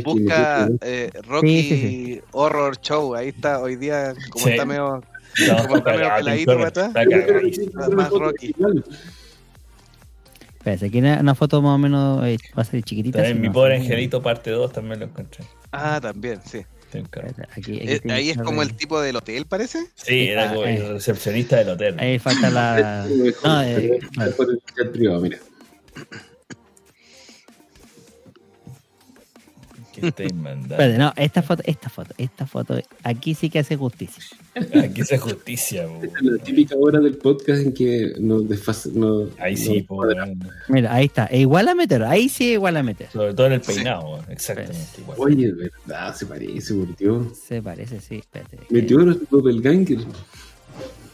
[0.04, 3.14] Busca eh, Rocky Sí, sí, Horror Show.
[3.14, 4.50] Ahí está, hoy día, como Sí.
[4.52, 5.02] está medio.
[5.66, 6.90] Como está.
[7.94, 8.54] Más- Rocky.
[10.58, 13.18] Espérate, aquí una, una foto más o menos eh, va a ser chiquitita.
[13.18, 15.44] También mi no, pobre angelito parte 2 también lo encontré.
[15.70, 16.62] Ah, también, sí.
[17.52, 19.86] Aquí- aquí Eh, ahí es como el tipo del hotel, parece.
[19.94, 20.76] Sí, era como eh.
[20.76, 21.96] el recepcionista del hotel.
[21.98, 23.06] Ahí falta la.
[23.44, 24.34] No, eh, claro.
[24.92, 25.38] Privado, mira.
[30.04, 30.98] Estáis mandando.
[30.98, 34.22] No, esta foto, esta foto, esta foto, aquí sí que hace justicia.
[34.82, 35.84] Aquí se justicia.
[36.02, 40.48] Esta es la típica hora del podcast en que nos desfas- nos- Ahí sí, weón.
[40.68, 43.08] Mira, ahí está, es igual a meter, ahí sí es igual a meter.
[43.10, 44.24] Sobre todo en el peinado, weón.
[44.30, 45.18] exactamente igual.
[45.20, 47.26] Oye, de verdad, se parece, por Dios.
[47.46, 48.58] Se parece, sí, espérate.
[48.70, 49.98] Meteoro es doppelganger.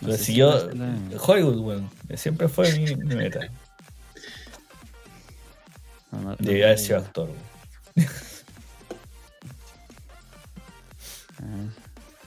[0.01, 0.69] Pero sé si si la-
[1.25, 3.41] Hollywood, weón, siempre fue mi, mi meta.
[6.11, 8.09] No, no, no, Debía haber sido actor, weón.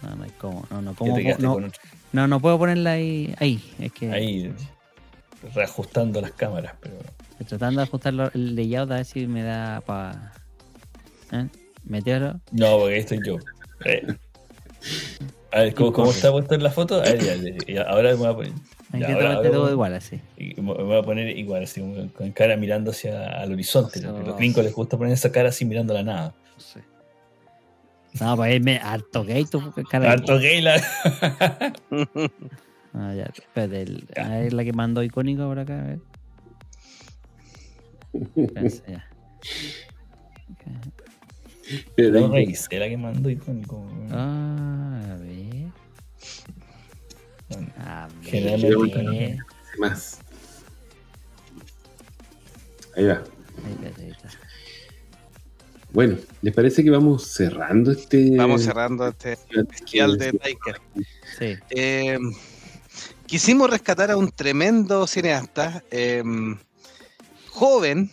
[0.01, 1.59] No, no hay cómo, no, no, cómo, no,
[2.13, 4.53] no, no puedo ponerla ahí, ahí, es que ahí
[5.53, 6.95] reajustando las cámaras, pero
[7.47, 10.33] tratando de ajustar el layout a ver si me da para
[11.31, 11.47] ¿Eh?
[11.83, 12.39] Meteoro.
[12.51, 13.37] No, porque ahí estoy yo.
[13.85, 14.05] Eh.
[15.51, 16.95] A ver, ¿cómo, cómo está puesto en la foto?
[16.95, 18.51] A ver, ya, ya, ya, ahora me voy a poner.
[18.51, 20.19] ya, Intenta ahora- verte ahora todo igual así.
[20.37, 21.81] me voy a poner igual, así,
[22.15, 23.99] con- cara mirando hacia el horizonte.
[23.99, 24.17] Eso.
[24.19, 26.33] Los gringos les gusta poner esa cara así mirando a la nada.
[26.57, 26.79] Sí.
[28.19, 30.05] No, para irme harto gay, tu cara.
[30.05, 30.61] de Harto gay.
[30.61, 30.81] la.
[32.97, 35.99] Ah, ya, espérate, el- a ver la que mandó icónico por acá, a ver.
[38.37, 39.05] Espérense, ya.
[41.97, 43.85] Pero No revisé la que mandó icónico.
[44.11, 45.67] Ah, a ver.
[47.79, 49.37] A Generalmente- ver.
[49.77, 50.19] más.
[52.95, 53.15] Ahí va.
[53.65, 54.29] Ahí está, ahí está.
[55.95, 58.35] Bueno, ¿les parece que vamos cerrando este.
[58.35, 60.81] Vamos cerrando este especial de Taika.
[61.39, 61.55] Sí.
[61.69, 62.19] Eh,
[63.25, 66.21] quisimos rescatar a un tremendo cineasta, eh,
[67.49, 68.11] joven,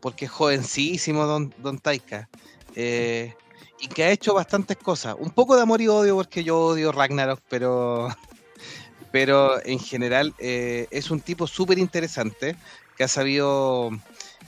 [0.00, 2.28] porque es jovencísimo Don, don Taika,
[2.76, 3.34] eh,
[3.80, 5.16] y que ha hecho bastantes cosas.
[5.18, 8.16] Un poco de amor y odio, porque yo odio Ragnarok, pero,
[9.10, 12.54] pero en general eh, es un tipo súper interesante
[12.96, 13.90] que ha sabido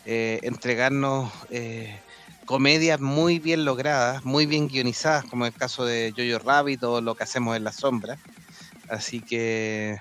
[0.04, 1.98] eh, entregarnos eh,
[2.46, 7.14] comedias muy bien logradas, muy bien guionizadas, como el caso de Jojo Rabbit o lo
[7.14, 8.16] que hacemos en la sombra.
[8.88, 9.98] Así que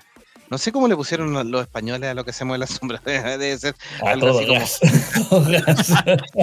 [0.48, 3.00] no sé cómo le pusieron los- los españoles a lo que hacemos en la sombra.
[3.04, 3.74] Debe ser
[4.04, 4.46] A algo todo así
[5.28, 5.60] como- gas.
[5.66, 5.90] Gas.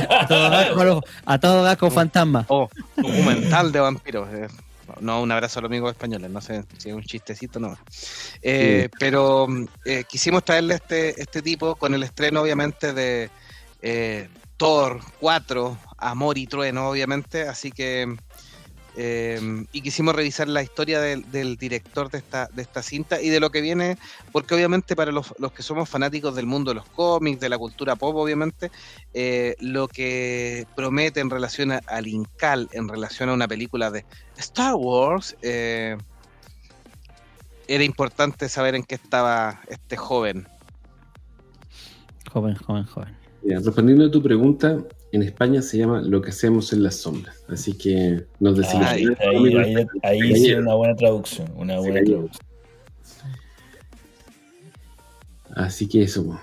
[0.09, 2.45] A todo gas con- a todo gas con fantasma.
[2.49, 4.27] oh, documental de vampiros.
[4.33, 4.47] eh.
[4.99, 7.75] No, un abrazo a los amigos españoles, no sé si es un chistecito no.
[8.41, 9.47] Eh, Pero
[9.85, 13.29] eh, quisimos traerle este, este tipo con el estreno, obviamente, de
[13.81, 14.27] eh,
[14.57, 15.77] Thor 4,
[16.09, 17.43] Amor y Trueno, obviamente.
[17.47, 18.15] Así que.
[18.95, 19.39] eh,
[19.71, 23.39] y quisimos revisar la historia del, del director de esta, de esta cinta y de
[23.39, 23.97] lo que viene,
[24.31, 27.57] porque obviamente para los, los que somos fanáticos del mundo de los cómics, de la
[27.57, 28.69] cultura pop, obviamente,
[29.15, 34.05] eh, lo que promete en relación a- al Incal, en relación a una película de
[34.37, 35.97] Star Wars, eh,
[37.67, 40.47] era importante saber en qué estaba este joven.
[42.31, 43.17] Joven, joven, joven.
[43.41, 44.77] Mira, respondiendo a tu pregunta,
[45.13, 47.45] en España se llama Lo que hacemos en las sombras.
[47.47, 48.87] Así que nos decimos.
[48.87, 51.51] Ah, ahí, ahí, ahí, ahí una buena traducción.
[51.55, 52.43] Una buena traducción.
[55.55, 56.39] Así que eso.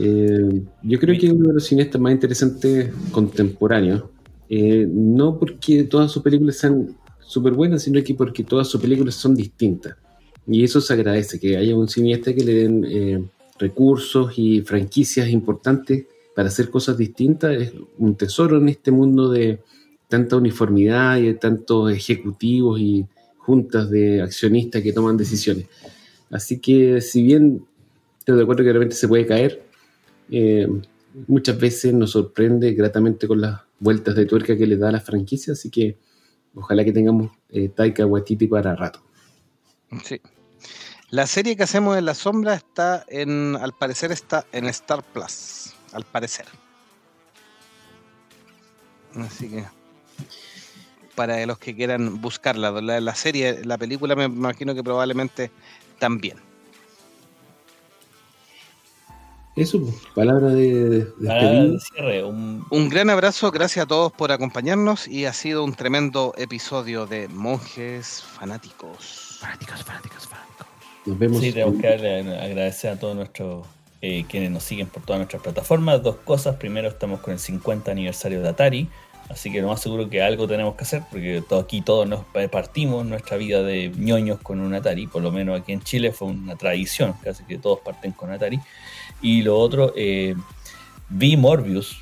[0.00, 4.04] Eh, yo creo que es uno de los cineastas más interesantes contemporáneos.
[4.48, 9.16] Eh, no porque todas sus películas sean súper buenas, sino que porque todas sus películas
[9.16, 9.96] son distintas.
[10.46, 13.22] Y eso se agradece, que haya un cineasta que le den eh,
[13.58, 16.06] recursos y franquicias importantes
[16.38, 17.50] para hacer cosas distintas.
[17.50, 19.58] Es un tesoro en este mundo de
[20.06, 23.04] tanta uniformidad y de tantos ejecutivos y
[23.38, 25.66] juntas de accionistas que toman decisiones.
[26.30, 27.66] Así que si bien
[28.20, 29.64] estoy de acuerdo que de repente se puede caer,
[30.30, 30.68] eh,
[31.26, 35.00] muchas veces nos sorprende gratamente con las vueltas de tuerca que le da a la
[35.00, 35.98] franquicia, así que
[36.54, 39.02] ojalá que tengamos eh, Taika Waititi para rato.
[40.04, 40.20] Sí.
[41.10, 45.67] La serie que hacemos en la sombra está en, al parecer está en Star Plus,
[45.92, 46.46] al parecer.
[49.16, 49.64] Así que
[51.14, 55.50] para los que quieran buscarla, la, la serie, la película me imagino que probablemente
[55.98, 56.38] también.
[59.56, 61.72] Eso, pues, palabra de, de Palabra despedida.
[61.72, 62.24] de cierre.
[62.24, 67.06] Un, Un gran abrazo, gracias a todos por acompañarnos y ha sido un tremendo episodio
[67.06, 69.38] de Monjes Fanáticos.
[69.40, 70.66] Fanáticos, fanáticos, fanáticos.
[71.06, 71.40] Nos vemos.
[71.40, 73.66] Sí, tenemos que agradecer a todos nuestros
[74.00, 76.02] eh, quienes nos siguen por todas nuestras plataformas.
[76.02, 76.56] Dos cosas.
[76.56, 78.88] Primero, estamos con el 50 aniversario de Atari.
[79.28, 82.24] Así que lo más seguro que algo tenemos que hacer, porque todo, aquí todos nos
[82.50, 86.28] partimos nuestra vida de ñoños con un Atari, por lo menos aquí en Chile fue
[86.28, 88.58] una tradición, casi que todos parten con Atari.
[89.20, 90.34] Y lo otro, eh,
[91.10, 91.98] vi Morbius,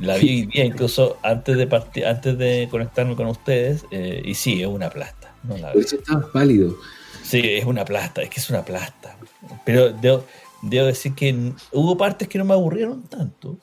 [0.00, 4.34] la vi hoy día incluso antes de partir, antes de conectarme con ustedes, eh, y
[4.34, 5.34] sí, es una plasta.
[5.44, 6.74] No la Por eso estabas pálido.
[7.22, 9.16] Sí, es una plasta, es que es una plasta.
[9.64, 10.24] Pero debo,
[10.68, 13.58] debo decir que hubo partes que no me aburrieron tanto.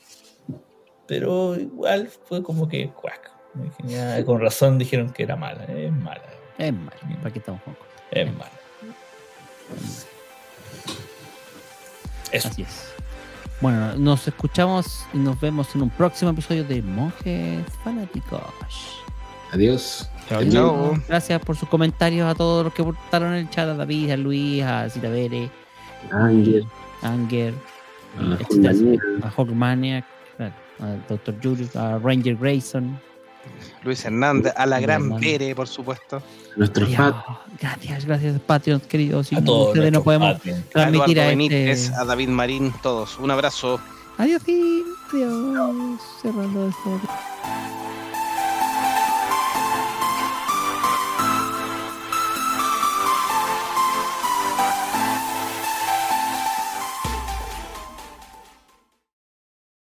[1.08, 3.32] Pero igual fue como que cuac.
[3.54, 5.66] Dije, "Ya, Con razón dijeron que era mala.
[5.66, 6.24] Es mala.
[6.58, 6.98] Es malo.
[7.22, 7.76] ¿Para qué estamos con
[8.12, 8.52] Es mala.
[12.32, 12.48] Eso.
[12.48, 12.94] Así es.
[13.62, 18.42] Bueno, nos escuchamos y nos vemos en un próximo episodio de Monjes Fanáticos.
[19.52, 20.10] Adiós.
[20.28, 20.94] Chao, chao.
[21.08, 24.18] Gracias por sus comentarios a todos los que votaron en el chat, a David, a
[24.18, 25.50] Luis, a Cita Bere,
[26.12, 26.66] Ángel,
[27.04, 27.54] Anger,
[28.18, 30.06] a Julián, a Hawkmaniac,
[30.80, 31.36] a Dr.
[31.42, 33.00] Julius, a Ranger Grayson.
[33.84, 35.18] Luis Hernández, a la gran.
[35.20, 36.18] Pere, por supuesto.
[36.18, 36.22] a
[36.58, 36.98] nuestros Adiós.
[36.98, 37.38] fans.
[37.60, 39.28] Gracias, gracias, Patreon, queridos.
[39.28, 40.36] Sin A todos ustedes no podemos.
[40.36, 40.40] A
[40.72, 41.96] transmitir a Benítez, este.
[41.96, 43.20] a David Marín, todos.
[43.20, 43.80] Un abrazo.
[44.18, 44.42] Adiós.
[44.46, 44.84] sí.
[45.12, 47.00] Dios, cerrando esto.